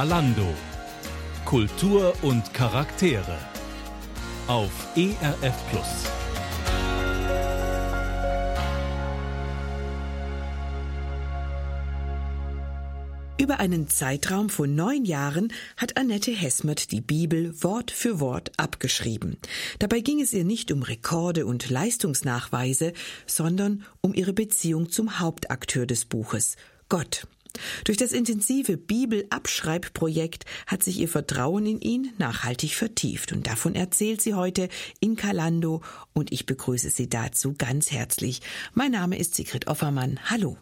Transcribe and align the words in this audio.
Kalando. 0.00 0.48
Kultur 1.44 2.14
und 2.22 2.54
Charaktere. 2.54 3.36
Auf 4.46 4.70
ERF 4.96 5.54
Plus. 5.68 6.06
Über 13.38 13.60
einen 13.60 13.88
Zeitraum 13.88 14.48
von 14.48 14.74
neun 14.74 15.04
Jahren 15.04 15.52
hat 15.76 15.98
Annette 15.98 16.30
Hesmert 16.30 16.92
die 16.92 17.02
Bibel 17.02 17.62
Wort 17.62 17.90
für 17.90 18.20
Wort 18.20 18.52
abgeschrieben. 18.56 19.36
Dabei 19.80 20.00
ging 20.00 20.22
es 20.22 20.32
ihr 20.32 20.44
nicht 20.44 20.72
um 20.72 20.82
Rekorde 20.82 21.44
und 21.44 21.68
Leistungsnachweise, 21.68 22.94
sondern 23.26 23.84
um 24.00 24.14
ihre 24.14 24.32
Beziehung 24.32 24.88
zum 24.88 25.20
Hauptakteur 25.20 25.84
des 25.84 26.06
Buches, 26.06 26.56
Gott. 26.88 27.26
Durch 27.84 27.98
das 27.98 28.12
intensive 28.12 28.76
Bibelabschreibprojekt 28.76 30.44
hat 30.66 30.82
sich 30.82 30.98
ihr 30.98 31.08
Vertrauen 31.08 31.66
in 31.66 31.80
ihn 31.80 32.12
nachhaltig 32.18 32.74
vertieft 32.74 33.32
und 33.32 33.46
davon 33.46 33.74
erzählt 33.74 34.22
sie 34.22 34.34
heute 34.34 34.68
in 35.00 35.16
Kalando 35.16 35.82
und 36.12 36.32
ich 36.32 36.46
begrüße 36.46 36.90
Sie 36.90 37.08
dazu 37.08 37.54
ganz 37.56 37.90
herzlich. 37.90 38.40
Mein 38.74 38.92
Name 38.92 39.18
ist 39.18 39.34
Sigrid 39.34 39.66
Offermann. 39.66 40.20
Hallo. 40.30 40.56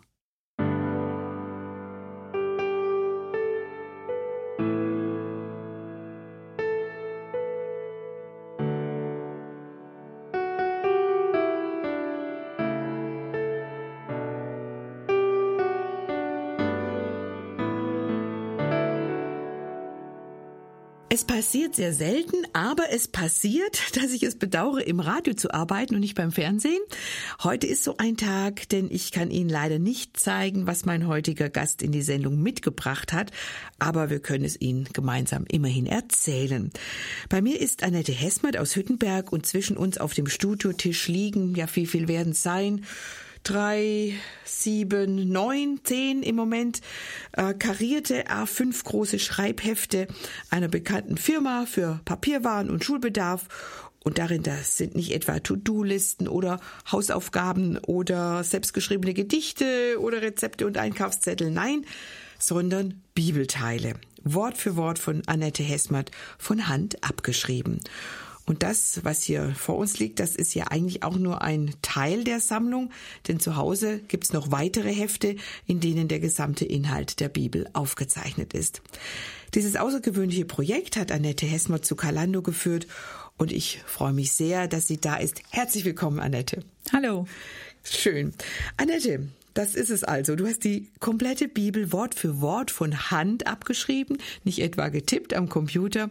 Es 21.19 21.25
passiert 21.25 21.75
sehr 21.75 21.93
selten, 21.93 22.37
aber 22.53 22.93
es 22.93 23.09
passiert, 23.09 23.83
dass 23.97 24.13
ich 24.13 24.23
es 24.23 24.37
bedauere, 24.37 24.83
im 24.83 25.01
Radio 25.01 25.35
zu 25.35 25.53
arbeiten 25.53 25.97
und 25.97 26.01
nicht 26.01 26.15
beim 26.15 26.31
Fernsehen. 26.31 26.79
Heute 27.43 27.67
ist 27.67 27.83
so 27.83 27.97
ein 27.97 28.17
Tag, 28.17 28.69
denn 28.69 28.89
ich 28.89 29.11
kann 29.11 29.33
Ihnen 29.33 29.51
leider 29.51 29.81
nicht 29.81 30.17
zeigen, 30.17 30.69
was 30.69 30.85
mein 30.85 31.09
heutiger 31.09 31.51
Gast 31.51 31.83
in 31.83 31.91
die 31.91 32.03
Sendung 32.03 32.41
mitgebracht 32.41 33.13
hat, 33.13 33.33
aber 33.81 34.11
wir 34.11 34.21
können 34.21 34.45
es 34.45 34.61
Ihnen 34.61 34.85
gemeinsam 34.93 35.45
immerhin 35.51 35.87
erzählen. 35.87 36.71
Bei 37.29 37.43
mir 37.43 37.61
ist 37.61 37.83
Annette 37.83 38.13
Hessmert 38.13 38.57
aus 38.57 38.77
Hüttenberg 38.77 39.33
und 39.33 39.45
zwischen 39.45 39.77
uns 39.77 39.99
auf 39.99 40.15
dem 40.15 40.29
Studiotisch 40.29 41.09
liegen, 41.09 41.57
ja, 41.57 41.67
wie 41.75 41.87
viel 41.87 42.07
werden 42.07 42.31
es 42.31 42.45
sein? 42.45 42.85
Drei, 43.49 44.13
sieben, 44.45 45.33
neun, 45.33 45.81
zehn 45.83 46.23
im 46.23 46.37
Moment 46.37 46.83
äh, 47.33 47.55
karierte 47.55 48.27
A5 48.27 48.85
große 48.85 49.19
Schreibhefte 49.19 50.07
einer 50.51 50.69
bekannten 50.69 51.17
Firma 51.17 51.65
für 51.67 52.01
Papierwaren 52.05 52.69
und 52.69 52.85
Schulbedarf. 52.85 53.49
Und 54.05 54.19
darin 54.19 54.43
das 54.43 54.77
sind 54.77 54.95
nicht 54.95 55.13
etwa 55.13 55.41
To-Do-Listen 55.41 56.29
oder 56.29 56.61
Hausaufgaben 56.93 57.79
oder 57.79 58.45
selbstgeschriebene 58.45 59.15
Gedichte 59.15 59.97
oder 59.99 60.21
Rezepte 60.21 60.67
und 60.67 60.77
Einkaufszettel. 60.77 61.51
Nein, 61.51 61.87
sondern 62.39 63.03
Bibelteile. 63.15 63.95
Wort 64.25 64.59
für 64.59 64.77
Wort 64.77 64.99
von 64.99 65.23
Annette 65.27 65.63
Hesmert 65.63 66.11
von 66.37 66.69
Hand 66.69 67.03
abgeschrieben. 67.03 67.81
Und 68.49 68.63
das, 68.63 69.01
was 69.05 69.23
hier 69.23 69.55
vor 69.55 69.77
uns 69.77 69.99
liegt, 69.99 70.21
das 70.21 70.35
ist 70.35 70.55
ja 70.55 70.69
eigentlich 70.69 71.03
auch 71.03 71.19
nur 71.19 71.43
ein 71.43 71.75
Teil 71.83 72.25
der 72.25 72.41
Sammlung, 72.41 72.91
denn 73.29 73.41
zu 73.41 73.57
Hause 73.57 74.01
gibt's 74.09 74.33
noch 74.33 74.51
weitere 74.51 74.91
Hefte, 74.91 75.37
in 75.67 75.81
denen 75.81 76.09
der 76.09 76.19
gesamte 76.19 76.65
Inhalt 76.65 77.21
der 77.21 77.29
Bibel 77.29 77.69
aufgezeichnet 77.75 78.55
ist. 78.55 78.81
Dieses 79.55 79.77
außergewöhnliche 79.77 80.47
Projekt 80.47 80.97
hat 80.97 81.13
Annette 81.13 81.45
Hessmer 81.45 81.83
zu 81.83 81.95
Kalando 81.95 82.41
geführt 82.41 82.87
und 83.37 83.53
ich 83.53 83.83
freue 83.85 84.15
mich 84.15 84.33
sehr, 84.33 84.67
dass 84.67 84.87
sie 84.87 84.99
da 84.99 85.17
ist. 85.17 85.43
Herzlich 85.51 85.85
willkommen, 85.85 86.19
Annette. 86.19 86.65
Hallo. 86.91 87.27
Schön. 87.85 88.33
Annette, 88.79 89.29
das 89.53 89.75
ist 89.75 89.91
es 89.91 90.05
also. 90.05 90.37
Du 90.37 90.47
hast 90.47 90.65
die 90.65 90.89
komplette 91.01 91.49
Bibel 91.49 91.93
Wort 91.93 92.15
für 92.15 92.41
Wort 92.41 92.71
von 92.71 93.11
Hand 93.11 93.47
abgeschrieben, 93.47 94.17
nicht 94.45 94.61
etwa 94.61 94.89
getippt 94.89 95.35
am 95.35 95.51
Computer 95.51 96.09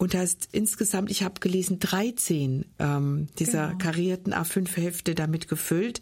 und 0.00 0.14
hast 0.14 0.48
insgesamt, 0.52 1.10
ich 1.10 1.22
habe 1.24 1.40
gelesen, 1.40 1.78
13 1.78 2.64
ähm, 2.78 3.28
dieser 3.38 3.66
genau. 3.66 3.78
karierten 3.78 4.32
A5-Hefte 4.32 5.14
damit 5.14 5.46
gefüllt. 5.46 6.00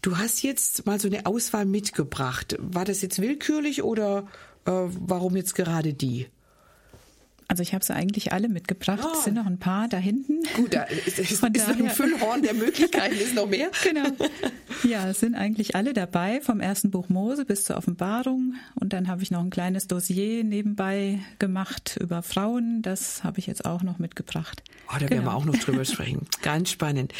Du 0.00 0.16
hast 0.16 0.42
jetzt 0.42 0.86
mal 0.86 0.98
so 0.98 1.08
eine 1.08 1.26
Auswahl 1.26 1.66
mitgebracht. 1.66 2.56
War 2.58 2.86
das 2.86 3.02
jetzt 3.02 3.20
willkürlich 3.20 3.82
oder 3.82 4.26
äh, 4.64 4.70
warum 4.72 5.36
jetzt 5.36 5.54
gerade 5.54 5.92
die? 5.92 6.26
Also 7.52 7.62
ich 7.62 7.74
habe 7.74 7.84
sie 7.84 7.94
eigentlich 7.94 8.32
alle 8.32 8.48
mitgebracht. 8.48 9.00
Oh. 9.04 9.12
Es 9.12 9.24
sind 9.24 9.34
noch 9.34 9.44
ein 9.44 9.58
paar 9.58 9.86
da 9.86 9.98
hinten. 9.98 10.40
Gut, 10.56 10.72
da 10.72 10.84
ist, 10.84 11.18
ist, 11.18 11.32
ist 11.32 11.42
noch 11.42 11.50
ein 11.50 11.90
Füllhorn 11.90 12.40
der 12.40 12.54
Möglichkeiten, 12.54 13.14
ist 13.14 13.34
noch 13.34 13.46
mehr. 13.46 13.70
Genau. 13.82 14.08
Ja, 14.84 15.10
es 15.10 15.20
sind 15.20 15.34
eigentlich 15.34 15.76
alle 15.76 15.92
dabei, 15.92 16.40
vom 16.40 16.60
ersten 16.60 16.90
Buch 16.90 17.10
Mose 17.10 17.44
bis 17.44 17.64
zur 17.64 17.76
Offenbarung. 17.76 18.54
Und 18.74 18.94
dann 18.94 19.06
habe 19.06 19.22
ich 19.22 19.30
noch 19.30 19.40
ein 19.40 19.50
kleines 19.50 19.86
Dossier 19.86 20.44
nebenbei 20.44 21.18
gemacht 21.38 21.98
über 22.00 22.22
Frauen. 22.22 22.80
Das 22.80 23.22
habe 23.22 23.38
ich 23.38 23.46
jetzt 23.46 23.66
auch 23.66 23.82
noch 23.82 23.98
mitgebracht. 23.98 24.62
Oh, 24.88 24.92
da 24.92 25.00
genau. 25.00 25.10
werden 25.10 25.24
wir 25.24 25.34
auch 25.34 25.44
noch 25.44 25.58
drüber 25.58 25.84
sprechen. 25.84 26.26
Ganz 26.40 26.70
spannend. 26.70 27.12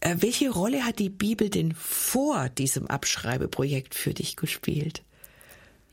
Äh, 0.00 0.16
welche 0.20 0.48
Rolle 0.48 0.86
hat 0.86 0.98
die 0.98 1.10
Bibel 1.10 1.50
denn 1.50 1.74
vor 1.74 2.48
diesem 2.48 2.86
Abschreibeprojekt 2.86 3.94
für 3.94 4.14
dich 4.14 4.36
gespielt? 4.36 5.02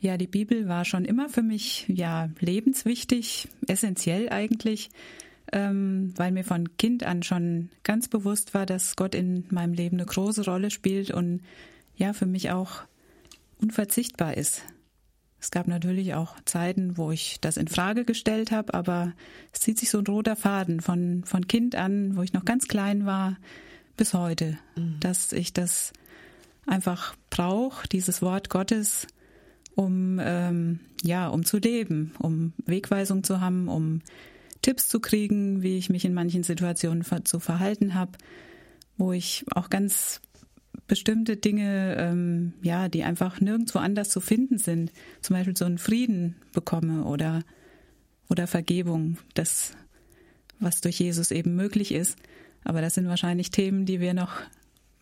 Ja, 0.00 0.16
die 0.16 0.26
Bibel 0.26 0.68
war 0.68 0.84
schon 0.84 1.04
immer 1.04 1.28
für 1.28 1.42
mich 1.42 1.86
ja 1.88 2.28
lebenswichtig, 2.40 3.48
essentiell 3.66 4.28
eigentlich, 4.28 4.90
ähm, 5.52 6.12
weil 6.16 6.32
mir 6.32 6.44
von 6.44 6.76
Kind 6.76 7.02
an 7.04 7.22
schon 7.22 7.70
ganz 7.82 8.08
bewusst 8.08 8.54
war, 8.54 8.66
dass 8.66 8.96
Gott 8.96 9.14
in 9.14 9.44
meinem 9.50 9.72
Leben 9.72 9.96
eine 9.96 10.06
große 10.06 10.44
Rolle 10.44 10.70
spielt 10.70 11.10
und 11.10 11.40
ja 11.96 12.12
für 12.12 12.26
mich 12.26 12.50
auch 12.50 12.82
unverzichtbar 13.58 14.36
ist. 14.36 14.62
Es 15.40 15.50
gab 15.50 15.68
natürlich 15.68 16.14
auch 16.14 16.34
Zeiten, 16.44 16.96
wo 16.96 17.10
ich 17.10 17.40
das 17.40 17.56
in 17.56 17.68
Frage 17.68 18.04
gestellt 18.04 18.50
habe, 18.50 18.74
aber 18.74 19.12
es 19.52 19.60
zieht 19.60 19.78
sich 19.78 19.90
so 19.90 19.98
ein 19.98 20.06
roter 20.06 20.36
Faden 20.36 20.80
von 20.80 21.24
von 21.24 21.46
Kind 21.46 21.74
an, 21.74 22.16
wo 22.16 22.22
ich 22.22 22.32
noch 22.32 22.44
ganz 22.44 22.68
klein 22.68 23.06
war, 23.06 23.36
bis 23.96 24.12
heute, 24.12 24.58
mhm. 24.76 24.98
dass 25.00 25.32
ich 25.32 25.52
das 25.52 25.92
einfach 26.66 27.14
brauche, 27.30 27.88
dieses 27.88 28.22
Wort 28.22 28.50
Gottes 28.50 29.06
um 29.76 30.18
ähm, 30.20 30.80
ja, 31.04 31.28
um 31.28 31.44
zu 31.44 31.58
leben, 31.58 32.12
um 32.18 32.52
Wegweisung 32.64 33.22
zu 33.22 33.40
haben, 33.40 33.68
um 33.68 34.00
Tipps 34.62 34.88
zu 34.88 34.98
kriegen, 34.98 35.62
wie 35.62 35.78
ich 35.78 35.90
mich 35.90 36.04
in 36.04 36.14
manchen 36.14 36.42
Situationen 36.42 37.04
zu 37.24 37.38
verhalten 37.38 37.94
habe, 37.94 38.12
wo 38.96 39.12
ich 39.12 39.44
auch 39.54 39.70
ganz 39.70 40.20
bestimmte 40.88 41.36
Dinge, 41.36 41.96
ähm, 41.98 42.54
ja, 42.62 42.88
die 42.88 43.04
einfach 43.04 43.40
nirgendwo 43.40 43.78
anders 43.78 44.08
zu 44.08 44.20
finden 44.20 44.58
sind, 44.58 44.92
zum 45.20 45.36
Beispiel 45.36 45.56
so 45.56 45.64
einen 45.66 45.78
Frieden 45.78 46.36
bekomme 46.52 47.04
oder 47.04 47.42
oder 48.28 48.48
Vergebung, 48.48 49.18
das 49.34 49.72
was 50.58 50.80
durch 50.80 50.98
Jesus 50.98 51.30
eben 51.30 51.54
möglich 51.54 51.92
ist. 51.92 52.18
Aber 52.64 52.80
das 52.80 52.94
sind 52.94 53.06
wahrscheinlich 53.06 53.50
Themen, 53.50 53.86
die 53.86 54.00
wir 54.00 54.14
noch 54.14 54.32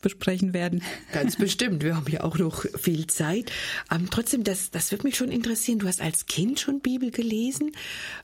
besprechen 0.05 0.53
werden. 0.53 0.83
Ganz 1.13 1.37
bestimmt. 1.37 1.83
Wir 1.83 1.97
haben 1.97 2.07
ja 2.09 2.23
auch 2.23 2.39
noch 2.39 2.65
viel 2.79 3.09
Zeit. 3.09 3.51
Ähm, 3.91 4.09
trotzdem, 4.11 4.45
das, 4.45 4.71
das 4.71 4.93
wird 4.93 5.03
mich 5.03 5.17
schon 5.17 5.33
interessieren. 5.33 5.81
Du 5.81 5.89
hast 5.89 6.01
als 6.01 6.27
Kind 6.27 6.61
schon 6.61 6.81
Bibel 6.81 7.11
gelesen. 7.11 7.73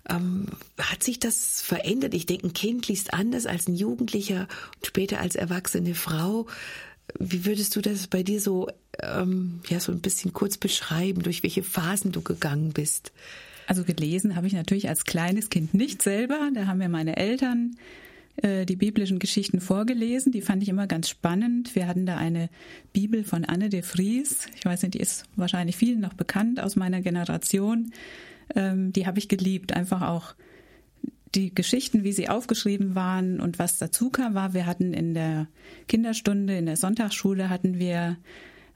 Ähm, 0.09 0.47
hat 0.79 1.03
sich 1.03 1.19
das 1.19 1.63
verändert? 1.63 2.15
Ich 2.15 2.27
denke, 2.27 2.47
ein 2.47 2.53
Kind 2.53 2.87
liest 2.87 3.13
anders 3.15 3.47
als 3.47 3.67
ein 3.67 3.75
Jugendlicher 3.75 4.47
und 4.77 4.87
später 4.87 5.21
als 5.21 5.35
erwachsene 5.35 5.95
Frau. 5.95 6.47
Wie 7.19 7.45
würdest 7.45 7.75
du 7.75 7.81
das 7.81 8.07
bei 8.07 8.23
dir 8.23 8.41
so, 8.41 8.69
ähm, 9.03 9.61
ja, 9.69 9.81
so 9.81 9.91
ein 9.91 10.01
bisschen 10.01 10.33
kurz 10.33 10.59
beschreiben, 10.59 11.23
durch 11.23 11.43
welche 11.43 11.63
Phasen 11.63 12.13
du 12.13 12.21
gegangen 12.21 12.73
bist? 12.73 13.11
Also 13.67 13.85
gelesen 13.85 14.37
habe 14.37 14.47
ich 14.47 14.53
natürlich 14.53 14.89
als 14.89 15.05
kleines 15.05 15.49
Kind 15.49 15.73
nicht 15.75 16.03
selber. 16.03 16.51
Da 16.55 16.67
haben 16.67 16.79
mir 16.79 16.89
meine 16.89 17.17
Eltern 17.17 17.77
die 18.43 18.77
biblischen 18.77 19.19
Geschichten 19.19 19.61
vorgelesen. 19.61 20.33
Die 20.33 20.41
fand 20.41 20.63
ich 20.63 20.71
immer 20.71 20.87
ganz 20.87 21.11
spannend. 21.11 21.75
Wir 21.75 21.87
hatten 21.87 22.07
da 22.07 22.17
eine 22.17 22.49
Bibel 22.93 23.23
von 23.23 23.45
Anne 23.45 23.69
de 23.69 23.83
Vries. 23.83 24.47
Ich 24.57 24.65
weiß 24.65 24.83
nicht, 24.83 24.95
die 24.95 25.01
ist 25.01 25.25
wahrscheinlich 25.37 25.77
vielen 25.77 26.01
noch 26.01 26.15
bekannt 26.15 26.59
aus 26.59 26.75
meiner 26.75 27.03
Generation. 27.03 27.93
Ähm, 28.55 28.93
die 28.95 29.07
habe 29.07 29.19
ich 29.19 29.29
geliebt. 29.29 29.75
Einfach 29.75 30.03
auch 30.03 30.35
die 31.35 31.55
Geschichten, 31.55 32.03
wie 32.03 32.13
sie 32.13 32.29
aufgeschrieben 32.29 32.95
waren 32.95 33.41
und 33.41 33.59
was 33.59 33.79
dazu 33.79 34.11
kam, 34.11 34.35
war, 34.35 34.55
wir 34.55 34.67
hatten 34.67 34.93
in 34.93 35.15
der 35.15 35.47
Kinderstunde, 35.87 36.57
in 36.57 36.67
der 36.67 36.77
Sonntagsschule 36.77 37.49
hatten 37.49 37.79
wir 37.79 38.17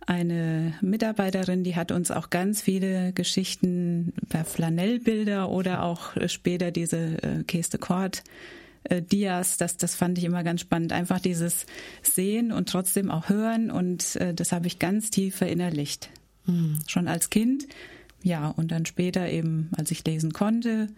eine 0.06 0.74
Mitarbeiterin, 0.82 1.64
die 1.64 1.76
hat 1.76 1.90
uns 1.90 2.10
auch 2.10 2.30
ganz 2.30 2.60
viele 2.60 3.12
Geschichten 3.12 4.12
per 4.28 4.44
Flanellbilder 4.44 5.48
oder 5.48 5.82
auch 5.82 6.12
später 6.28 6.70
diese 6.70 7.22
äh, 7.22 7.42
Keste 7.44 7.78
Kord 7.78 8.22
äh, 8.84 9.02
Dias, 9.02 9.56
das, 9.56 9.76
das 9.76 9.94
fand 9.94 10.18
ich 10.18 10.24
immer 10.24 10.44
ganz 10.44 10.60
spannend. 10.60 10.92
Einfach 10.92 11.20
dieses 11.20 11.66
Sehen 12.02 12.52
und 12.52 12.68
trotzdem 12.68 13.10
auch 13.10 13.28
Hören 13.28 13.70
und 13.70 14.16
äh, 14.16 14.34
das 14.34 14.52
habe 14.52 14.66
ich 14.66 14.78
ganz 14.78 15.10
tief 15.10 15.36
verinnerlicht. 15.36 16.10
Mhm. 16.46 16.78
Schon 16.86 17.08
als 17.08 17.30
Kind. 17.30 17.66
ja, 18.22 18.48
und 18.48 18.70
dann 18.70 18.86
später 18.86 19.28
eben, 19.28 19.70
als 19.76 19.90
ich 19.90 20.04
lesen 20.04 20.32
konnte, 20.32 20.88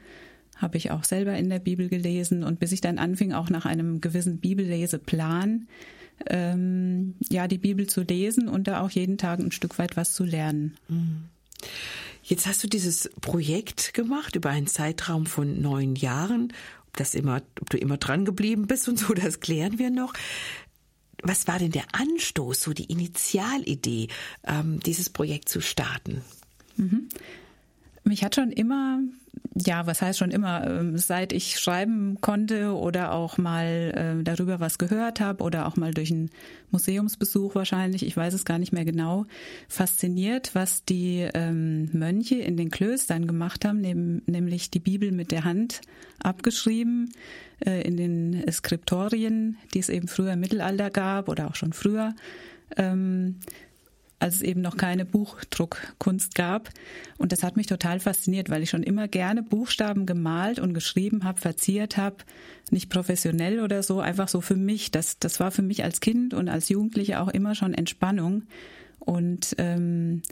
habe 0.56 0.79
ich 0.79 0.91
auch 0.91 1.05
selber 1.05 1.37
in 1.37 1.50
der 1.50 1.59
Bibel 1.59 1.88
gelesen 1.88 2.43
und 2.43 2.59
bis 2.59 2.73
ich 2.73 2.81
dann 2.81 2.99
anfing, 2.99 3.33
auch 3.33 3.50
nach 3.50 3.67
einem 3.67 4.00
gewissen 4.00 4.39
Bibelleseplan, 4.39 5.69
ähm, 6.29 7.15
ja, 7.29 7.47
die 7.47 7.59
Bibel 7.59 7.87
zu 7.87 8.03
lesen 8.03 8.49
und 8.49 8.69
da 8.69 8.81
auch 8.81 8.91
jeden 8.91 9.19
Tag 9.19 9.39
ein 9.39 9.53
Stück 9.53 9.79
weit 9.79 9.97
was 9.97 10.15
zu 10.15 10.25
lernen. 10.25 10.77
Mhm. 10.89 11.25
Jetzt 12.23 12.47
hast 12.47 12.65
du 12.65 12.69
dieses 12.69 13.09
Projekt 13.21 13.94
gemacht 13.94 14.35
über 14.35 14.50
einen 14.50 14.67
Zeitraum 14.67 15.27
von 15.27 15.61
neun 15.61 15.94
Jahren. 15.94 16.53
Ob 16.96 17.00
das 17.00 17.14
immer, 17.14 17.43
ob 17.60 17.69
du 17.69 17.76
immer 17.76 17.98
dran 17.98 18.25
geblieben 18.25 18.66
bist 18.66 18.88
und 18.88 18.98
so, 18.98 19.12
das 19.12 19.40
klären 19.40 19.78
wir 19.78 19.90
noch. 19.90 20.14
Was 21.22 21.46
war 21.46 21.58
denn 21.58 21.70
der 21.70 21.84
Anstoß, 21.93 22.58
so 22.58 22.72
die 22.72 22.87
Initialidee, 22.87 24.08
ähm, 24.44 24.81
dieses 24.81 25.10
Projekt 25.10 25.50
zu 25.50 25.60
starten? 25.60 26.22
Mhm. 26.76 27.10
Mich 28.02 28.25
hat 28.25 28.34
schon 28.34 28.50
immer 28.50 29.00
ja, 29.64 29.87
was 29.87 30.03
heißt 30.03 30.19
schon 30.19 30.31
immer, 30.31 30.67
ähm, 30.67 30.99
seit 30.99 31.32
ich 31.32 31.58
schreiben 31.58 32.19
konnte 32.20 32.75
oder 32.75 33.12
auch 33.12 33.38
mal 33.38 34.19
äh, 34.20 34.23
darüber 34.23 34.61
was 34.61 34.76
gehört 34.79 35.20
habe 35.20 35.43
oder 35.43 35.67
auch 35.67 35.76
mal 35.76 35.94
durch 35.94 36.11
einen 36.11 36.31
Museumsbesuch 36.70 37.55
wahrscheinlich, 37.55 38.05
ich 38.05 38.17
weiß 38.17 38.35
es 38.35 38.44
gar 38.44 38.58
nicht 38.58 38.73
mehr 38.73 38.85
genau, 38.85 39.25
fasziniert, 39.69 40.55
was 40.55 40.85
die 40.85 41.26
ähm, 41.32 41.88
Mönche 41.93 42.37
in 42.37 42.56
den 42.56 42.70
Klöstern 42.70 43.26
gemacht 43.26 43.64
haben, 43.64 43.81
nämlich 44.26 44.70
die 44.70 44.81
Bibel 44.81 45.11
mit 45.12 45.31
der 45.31 45.44
Hand 45.44 45.81
abgeschrieben 46.23 47.12
äh, 47.64 47.82
in 47.82 47.97
den 47.97 48.44
Skriptorien, 48.53 49.56
die 49.73 49.79
es 49.79 49.88
eben 49.88 50.08
früher 50.08 50.35
im 50.35 50.41
Mittelalter 50.41 50.91
gab 50.91 51.29
oder 51.29 51.49
auch 51.49 51.55
schon 51.55 51.73
früher. 51.73 52.14
Als 54.19 54.37
es 54.37 54.43
eben 54.43 54.63
noch 54.63 54.77
keine 54.77 55.05
Buchdruckkunst 55.05 56.35
gab. 56.35 56.71
Und 57.19 57.33
das 57.33 57.43
hat 57.43 57.57
mich 57.57 57.67
total 57.67 58.01
fasziniert, 58.01 58.49
weil 58.49 58.63
ich 58.63 58.71
schon 58.71 58.83
immer 58.83 59.09
gerne 59.09 59.43
Buchstaben 59.43 60.07
gemalt 60.07 60.59
und 60.59 60.73
geschrieben 60.73 61.25
habe, 61.25 61.41
verziert 61.41 61.97
habe, 61.97 62.17
nicht 62.71 62.89
professionell 62.89 63.61
oder 63.61 63.83
so, 63.83 64.01
einfach 64.01 64.29
so 64.29 64.41
für 64.41 64.57
mich. 64.57 64.91
Das, 64.91 65.19
das 65.19 65.39
war 65.39 65.51
für 65.51 65.63
mich 65.63 65.85
als 65.85 66.01
Kind 66.01 66.33
und 66.33 66.49
als 66.49 66.69
Jugendliche 66.69 67.21
auch 67.21 67.29
immer 67.29 67.55
schon 67.55 67.75
Entspannung. 67.75 68.45
Und 68.99 69.55
ähm, 69.59 70.23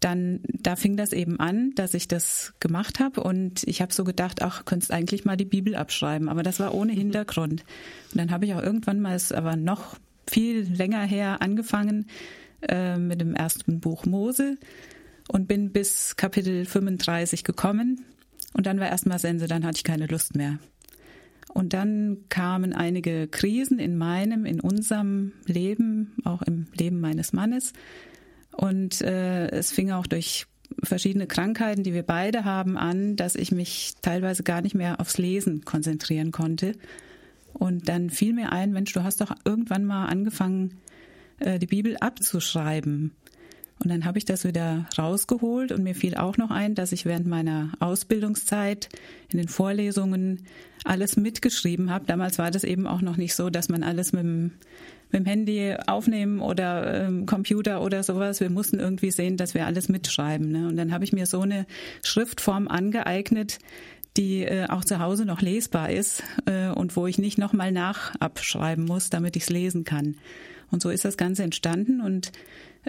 dann, 0.00 0.40
da 0.44 0.76
fing 0.76 0.96
das 0.96 1.12
eben 1.12 1.38
an, 1.38 1.72
dass 1.74 1.92
ich 1.94 2.08
das 2.08 2.54
gemacht 2.58 3.00
habe 3.00 3.22
und 3.22 3.62
ich 3.64 3.82
habe 3.82 3.92
so 3.92 4.02
gedacht, 4.02 4.42
ach, 4.42 4.64
könntest 4.64 4.92
eigentlich 4.92 5.26
mal 5.26 5.36
die 5.36 5.44
Bibel 5.44 5.74
abschreiben, 5.74 6.28
aber 6.28 6.42
das 6.42 6.58
war 6.58 6.74
ohne 6.74 6.92
Hintergrund. 6.92 7.64
Und 8.12 8.18
dann 8.18 8.30
habe 8.30 8.46
ich 8.46 8.54
auch 8.54 8.62
irgendwann 8.62 9.00
mal, 9.00 9.14
es 9.14 9.30
aber 9.30 9.56
noch 9.56 9.98
viel 10.26 10.60
länger 10.62 11.02
her, 11.02 11.42
angefangen, 11.42 12.06
äh, 12.68 12.96
mit 12.96 13.20
dem 13.20 13.34
ersten 13.34 13.80
Buch 13.80 14.06
Mose 14.06 14.56
und 15.28 15.48
bin 15.48 15.72
bis 15.72 16.16
Kapitel 16.16 16.64
35 16.64 17.44
gekommen. 17.44 18.04
Und 18.52 18.66
dann 18.66 18.80
war 18.80 18.88
erstmal 18.88 19.18
Sense, 19.18 19.46
dann 19.46 19.64
hatte 19.64 19.78
ich 19.78 19.84
keine 19.84 20.06
Lust 20.06 20.34
mehr. 20.34 20.58
Und 21.52 21.72
dann 21.72 22.18
kamen 22.28 22.72
einige 22.72 23.26
Krisen 23.28 23.78
in 23.78 23.96
meinem, 23.96 24.44
in 24.44 24.60
unserem 24.60 25.32
Leben, 25.46 26.12
auch 26.24 26.42
im 26.42 26.66
Leben 26.78 27.00
meines 27.00 27.32
Mannes. 27.32 27.72
Und 28.52 29.00
äh, 29.00 29.48
es 29.48 29.72
fing 29.72 29.90
auch 29.90 30.06
durch 30.06 30.46
verschiedene 30.82 31.26
Krankheiten, 31.26 31.82
die 31.82 31.94
wir 31.94 32.04
beide 32.04 32.44
haben, 32.44 32.76
an, 32.76 33.16
dass 33.16 33.34
ich 33.34 33.50
mich 33.52 33.94
teilweise 34.02 34.42
gar 34.42 34.62
nicht 34.62 34.74
mehr 34.74 35.00
aufs 35.00 35.18
Lesen 35.18 35.64
konzentrieren 35.64 36.30
konnte. 36.30 36.72
Und 37.52 37.88
dann 37.88 38.10
fiel 38.10 38.32
mir 38.32 38.52
ein, 38.52 38.72
Mensch, 38.72 38.92
du 38.92 39.02
hast 39.02 39.20
doch 39.20 39.34
irgendwann 39.44 39.84
mal 39.84 40.06
angefangen, 40.06 40.78
äh, 41.40 41.58
die 41.58 41.66
Bibel 41.66 41.96
abzuschreiben. 41.96 43.12
Und 43.82 43.90
dann 43.90 44.04
habe 44.04 44.18
ich 44.18 44.26
das 44.26 44.44
wieder 44.44 44.86
rausgeholt 44.98 45.72
und 45.72 45.82
mir 45.82 45.94
fiel 45.94 46.14
auch 46.14 46.36
noch 46.36 46.50
ein, 46.50 46.74
dass 46.74 46.92
ich 46.92 47.06
während 47.06 47.26
meiner 47.26 47.72
Ausbildungszeit 47.80 48.90
in 49.30 49.38
den 49.38 49.48
Vorlesungen 49.48 50.44
alles 50.84 51.16
mitgeschrieben 51.16 51.90
habe. 51.90 52.04
Damals 52.06 52.38
war 52.38 52.50
das 52.50 52.62
eben 52.62 52.86
auch 52.86 53.00
noch 53.00 53.16
nicht 53.16 53.34
so, 53.34 53.48
dass 53.48 53.70
man 53.70 53.82
alles 53.82 54.12
mit 54.12 54.22
dem, 54.22 54.42
mit 55.10 55.20
dem 55.20 55.24
Handy 55.24 55.74
aufnehmen 55.86 56.40
oder 56.40 57.06
ähm, 57.06 57.24
Computer 57.24 57.80
oder 57.80 58.02
sowas. 58.02 58.40
Wir 58.40 58.50
mussten 58.50 58.78
irgendwie 58.78 59.10
sehen, 59.10 59.38
dass 59.38 59.54
wir 59.54 59.64
alles 59.64 59.88
mitschreiben. 59.88 60.52
Ne? 60.52 60.68
Und 60.68 60.76
dann 60.76 60.92
habe 60.92 61.04
ich 61.04 61.14
mir 61.14 61.24
so 61.24 61.40
eine 61.40 61.64
Schriftform 62.04 62.68
angeeignet, 62.68 63.60
die 64.18 64.42
äh, 64.42 64.66
auch 64.68 64.84
zu 64.84 64.98
Hause 64.98 65.24
noch 65.24 65.40
lesbar 65.40 65.90
ist 65.90 66.22
äh, 66.44 66.68
und 66.68 66.96
wo 66.96 67.06
ich 67.06 67.16
nicht 67.16 67.38
nochmal 67.38 67.72
nachabschreiben 67.72 68.84
muss, 68.84 69.08
damit 69.08 69.36
ich 69.36 69.44
es 69.44 69.50
lesen 69.50 69.84
kann. 69.84 70.16
Und 70.70 70.82
so 70.82 70.90
ist 70.90 71.04
das 71.04 71.16
Ganze 71.16 71.42
entstanden. 71.42 72.00
Und 72.00 72.32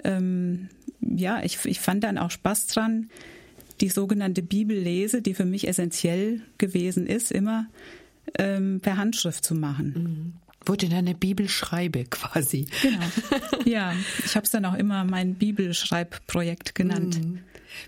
ähm, 0.04 0.68
ja, 1.00 1.42
ich, 1.42 1.64
ich 1.64 1.80
fand 1.80 2.04
dann 2.04 2.18
auch 2.18 2.30
Spaß 2.30 2.66
dran, 2.68 3.10
die 3.80 3.88
sogenannte 3.88 4.42
Bibellese, 4.42 5.22
die 5.22 5.34
für 5.34 5.44
mich 5.44 5.66
essentiell 5.66 6.40
gewesen 6.58 7.06
ist, 7.06 7.32
immer 7.32 7.66
ähm, 8.38 8.80
per 8.80 8.96
Handschrift 8.96 9.44
zu 9.44 9.54
machen. 9.54 9.94
Mhm. 9.94 10.32
Wurde 10.64 10.86
in 10.86 10.92
eine 10.92 11.14
Bibelschreibe 11.14 12.04
quasi. 12.10 12.66
Genau. 12.82 13.04
Ja, 13.64 13.94
ich 14.24 14.36
habe 14.36 14.44
es 14.44 14.50
dann 14.52 14.64
auch 14.64 14.74
immer 14.74 15.04
mein 15.04 15.34
Bibelschreibprojekt 15.34 16.74
genannt. 16.74 17.20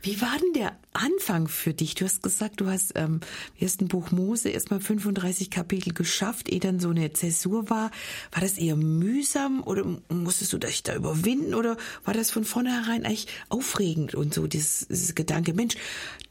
Wie 0.03 0.21
war 0.21 0.37
denn 0.41 0.53
der 0.55 0.77
Anfang 0.93 1.49
für 1.49 1.75
dich? 1.75 1.95
Du 1.95 2.05
hast 2.05 2.23
gesagt, 2.23 2.61
du 2.61 2.67
hast 2.67 2.93
ähm, 2.95 3.21
ersten 3.59 3.89
Buch 3.89 4.11
Mose 4.11 4.49
erstmal 4.51 4.81
35 4.81 5.51
Kapitel 5.51 5.93
geschafft, 5.93 6.49
ehe 6.49 6.61
dann 6.61 6.81
so 6.81 6.91
eine 6.91 7.13
Zäsur 7.13 7.71
war. 7.71 7.91
War 8.33 8.41
das 8.41 8.59
eher 8.59 8.77
mühsam 8.77 9.63
oder 9.63 9.85
musstest 10.09 10.53
du 10.53 10.59
dich 10.59 10.83
da 10.83 10.95
überwinden 10.95 11.55
oder 11.55 11.77
war 12.05 12.15
das 12.15 12.31
von 12.31 12.45
vornherein 12.45 13.05
eigentlich 13.05 13.29
aufregend 13.49 14.15
und 14.15 14.35
so 14.35 14.47
dieses, 14.47 14.87
dieses 14.89 15.15
Gedanke, 15.15 15.55
Mensch, 15.55 15.77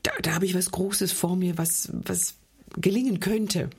da, 0.04 0.12
da 0.22 0.36
habe 0.36 0.46
ich 0.46 0.56
was 0.56 0.72
Großes 0.72 1.12
vor 1.12 1.36
mir, 1.36 1.58
was, 1.58 1.90
was 1.94 2.36
gelingen 2.76 3.20
könnte? 3.20 3.70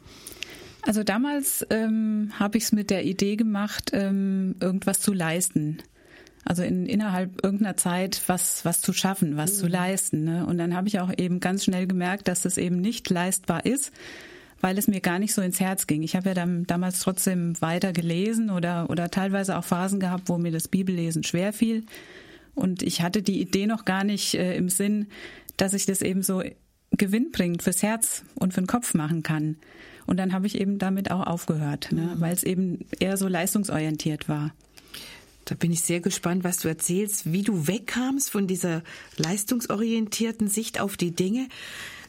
Also 0.82 1.02
damals 1.02 1.66
ähm, 1.70 2.32
habe 2.38 2.58
ich 2.58 2.64
es 2.64 2.72
mit 2.72 2.90
der 2.90 3.04
Idee 3.04 3.36
gemacht, 3.36 3.90
ähm, 3.94 4.56
irgendwas 4.60 5.00
zu 5.00 5.12
leisten. 5.12 5.78
Also 6.44 6.62
in, 6.62 6.86
innerhalb 6.86 7.42
irgendeiner 7.42 7.76
Zeit 7.76 8.20
was, 8.26 8.64
was 8.64 8.80
zu 8.80 8.92
schaffen, 8.92 9.36
was 9.36 9.54
mhm. 9.54 9.56
zu 9.56 9.66
leisten. 9.66 10.24
Ne? 10.24 10.46
Und 10.46 10.58
dann 10.58 10.74
habe 10.74 10.88
ich 10.88 11.00
auch 11.00 11.10
eben 11.16 11.40
ganz 11.40 11.64
schnell 11.64 11.86
gemerkt, 11.86 12.28
dass 12.28 12.42
das 12.42 12.58
eben 12.58 12.80
nicht 12.80 13.08
leistbar 13.08 13.64
ist, 13.64 13.92
weil 14.60 14.76
es 14.78 14.88
mir 14.88 15.00
gar 15.00 15.18
nicht 15.18 15.34
so 15.34 15.42
ins 15.42 15.60
Herz 15.60 15.86
ging. 15.86 16.02
Ich 16.02 16.16
habe 16.16 16.30
ja 16.30 16.34
dann 16.34 16.66
damals 16.66 17.00
trotzdem 17.00 17.60
weiter 17.60 17.92
gelesen 17.92 18.50
oder, 18.50 18.90
oder 18.90 19.10
teilweise 19.10 19.56
auch 19.56 19.64
Phasen 19.64 20.00
gehabt, 20.00 20.28
wo 20.28 20.38
mir 20.38 20.52
das 20.52 20.68
Bibellesen 20.68 21.22
schwer 21.22 21.52
fiel. 21.52 21.84
Und 22.54 22.82
ich 22.82 23.02
hatte 23.02 23.22
die 23.22 23.40
Idee 23.40 23.66
noch 23.66 23.84
gar 23.84 24.04
nicht 24.04 24.34
äh, 24.34 24.56
im 24.56 24.68
Sinn, 24.68 25.08
dass 25.56 25.74
ich 25.74 25.86
das 25.86 26.02
eben 26.02 26.22
so 26.22 26.42
gewinnbringend 26.92 27.62
fürs 27.62 27.82
Herz 27.82 28.22
und 28.34 28.54
für 28.54 28.60
den 28.60 28.66
Kopf 28.66 28.94
machen 28.94 29.22
kann. 29.22 29.56
Und 30.06 30.18
dann 30.18 30.32
habe 30.32 30.46
ich 30.46 30.60
eben 30.60 30.78
damit 30.78 31.10
auch 31.10 31.26
aufgehört, 31.26 31.90
ne? 31.90 32.12
Mhm. 32.14 32.20
weil 32.20 32.34
es 32.34 32.42
eben 32.42 32.84
eher 33.00 33.16
so 33.16 33.26
leistungsorientiert 33.26 34.28
war. 34.28 34.52
Da 35.44 35.54
bin 35.54 35.72
ich 35.72 35.82
sehr 35.82 36.00
gespannt, 36.00 36.44
was 36.44 36.58
du 36.58 36.68
erzählst, 36.68 37.32
wie 37.32 37.42
du 37.42 37.66
wegkamst 37.66 38.30
von 38.30 38.46
dieser 38.46 38.82
leistungsorientierten 39.16 40.48
Sicht 40.48 40.80
auf 40.80 40.96
die 40.96 41.14
Dinge. 41.14 41.48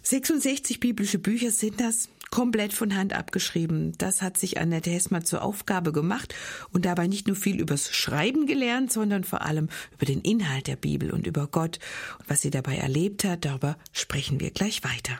66 0.03 0.79
biblische 0.79 1.19
Bücher 1.19 1.51
sind 1.51 1.81
das, 1.81 2.09
komplett 2.35 2.73
von 2.73 2.95
Hand 2.95 3.13
abgeschrieben. 3.13 3.93
Das 3.97 4.21
hat 4.21 4.37
sich 4.37 4.59
Annette 4.59 4.89
Hessmann 4.89 5.23
zur 5.23 5.41
Aufgabe 5.41 5.93
gemacht 5.93 6.35
und 6.73 6.83
dabei 6.85 7.07
nicht 7.07 7.27
nur 7.27 7.35
viel 7.37 7.61
übers 7.61 7.93
Schreiben 7.93 8.45
gelernt, 8.45 8.91
sondern 8.91 9.23
vor 9.23 9.43
allem 9.43 9.69
über 9.93 10.05
den 10.05 10.19
Inhalt 10.19 10.67
der 10.67 10.75
Bibel 10.75 11.11
und 11.11 11.27
über 11.27 11.47
Gott 11.47 11.79
und 12.19 12.29
was 12.29 12.41
sie 12.41 12.49
dabei 12.49 12.75
erlebt 12.75 13.23
hat. 13.23 13.45
Darüber 13.45 13.77
sprechen 13.93 14.41
wir 14.41 14.51
gleich 14.51 14.81
weiter. 14.83 15.19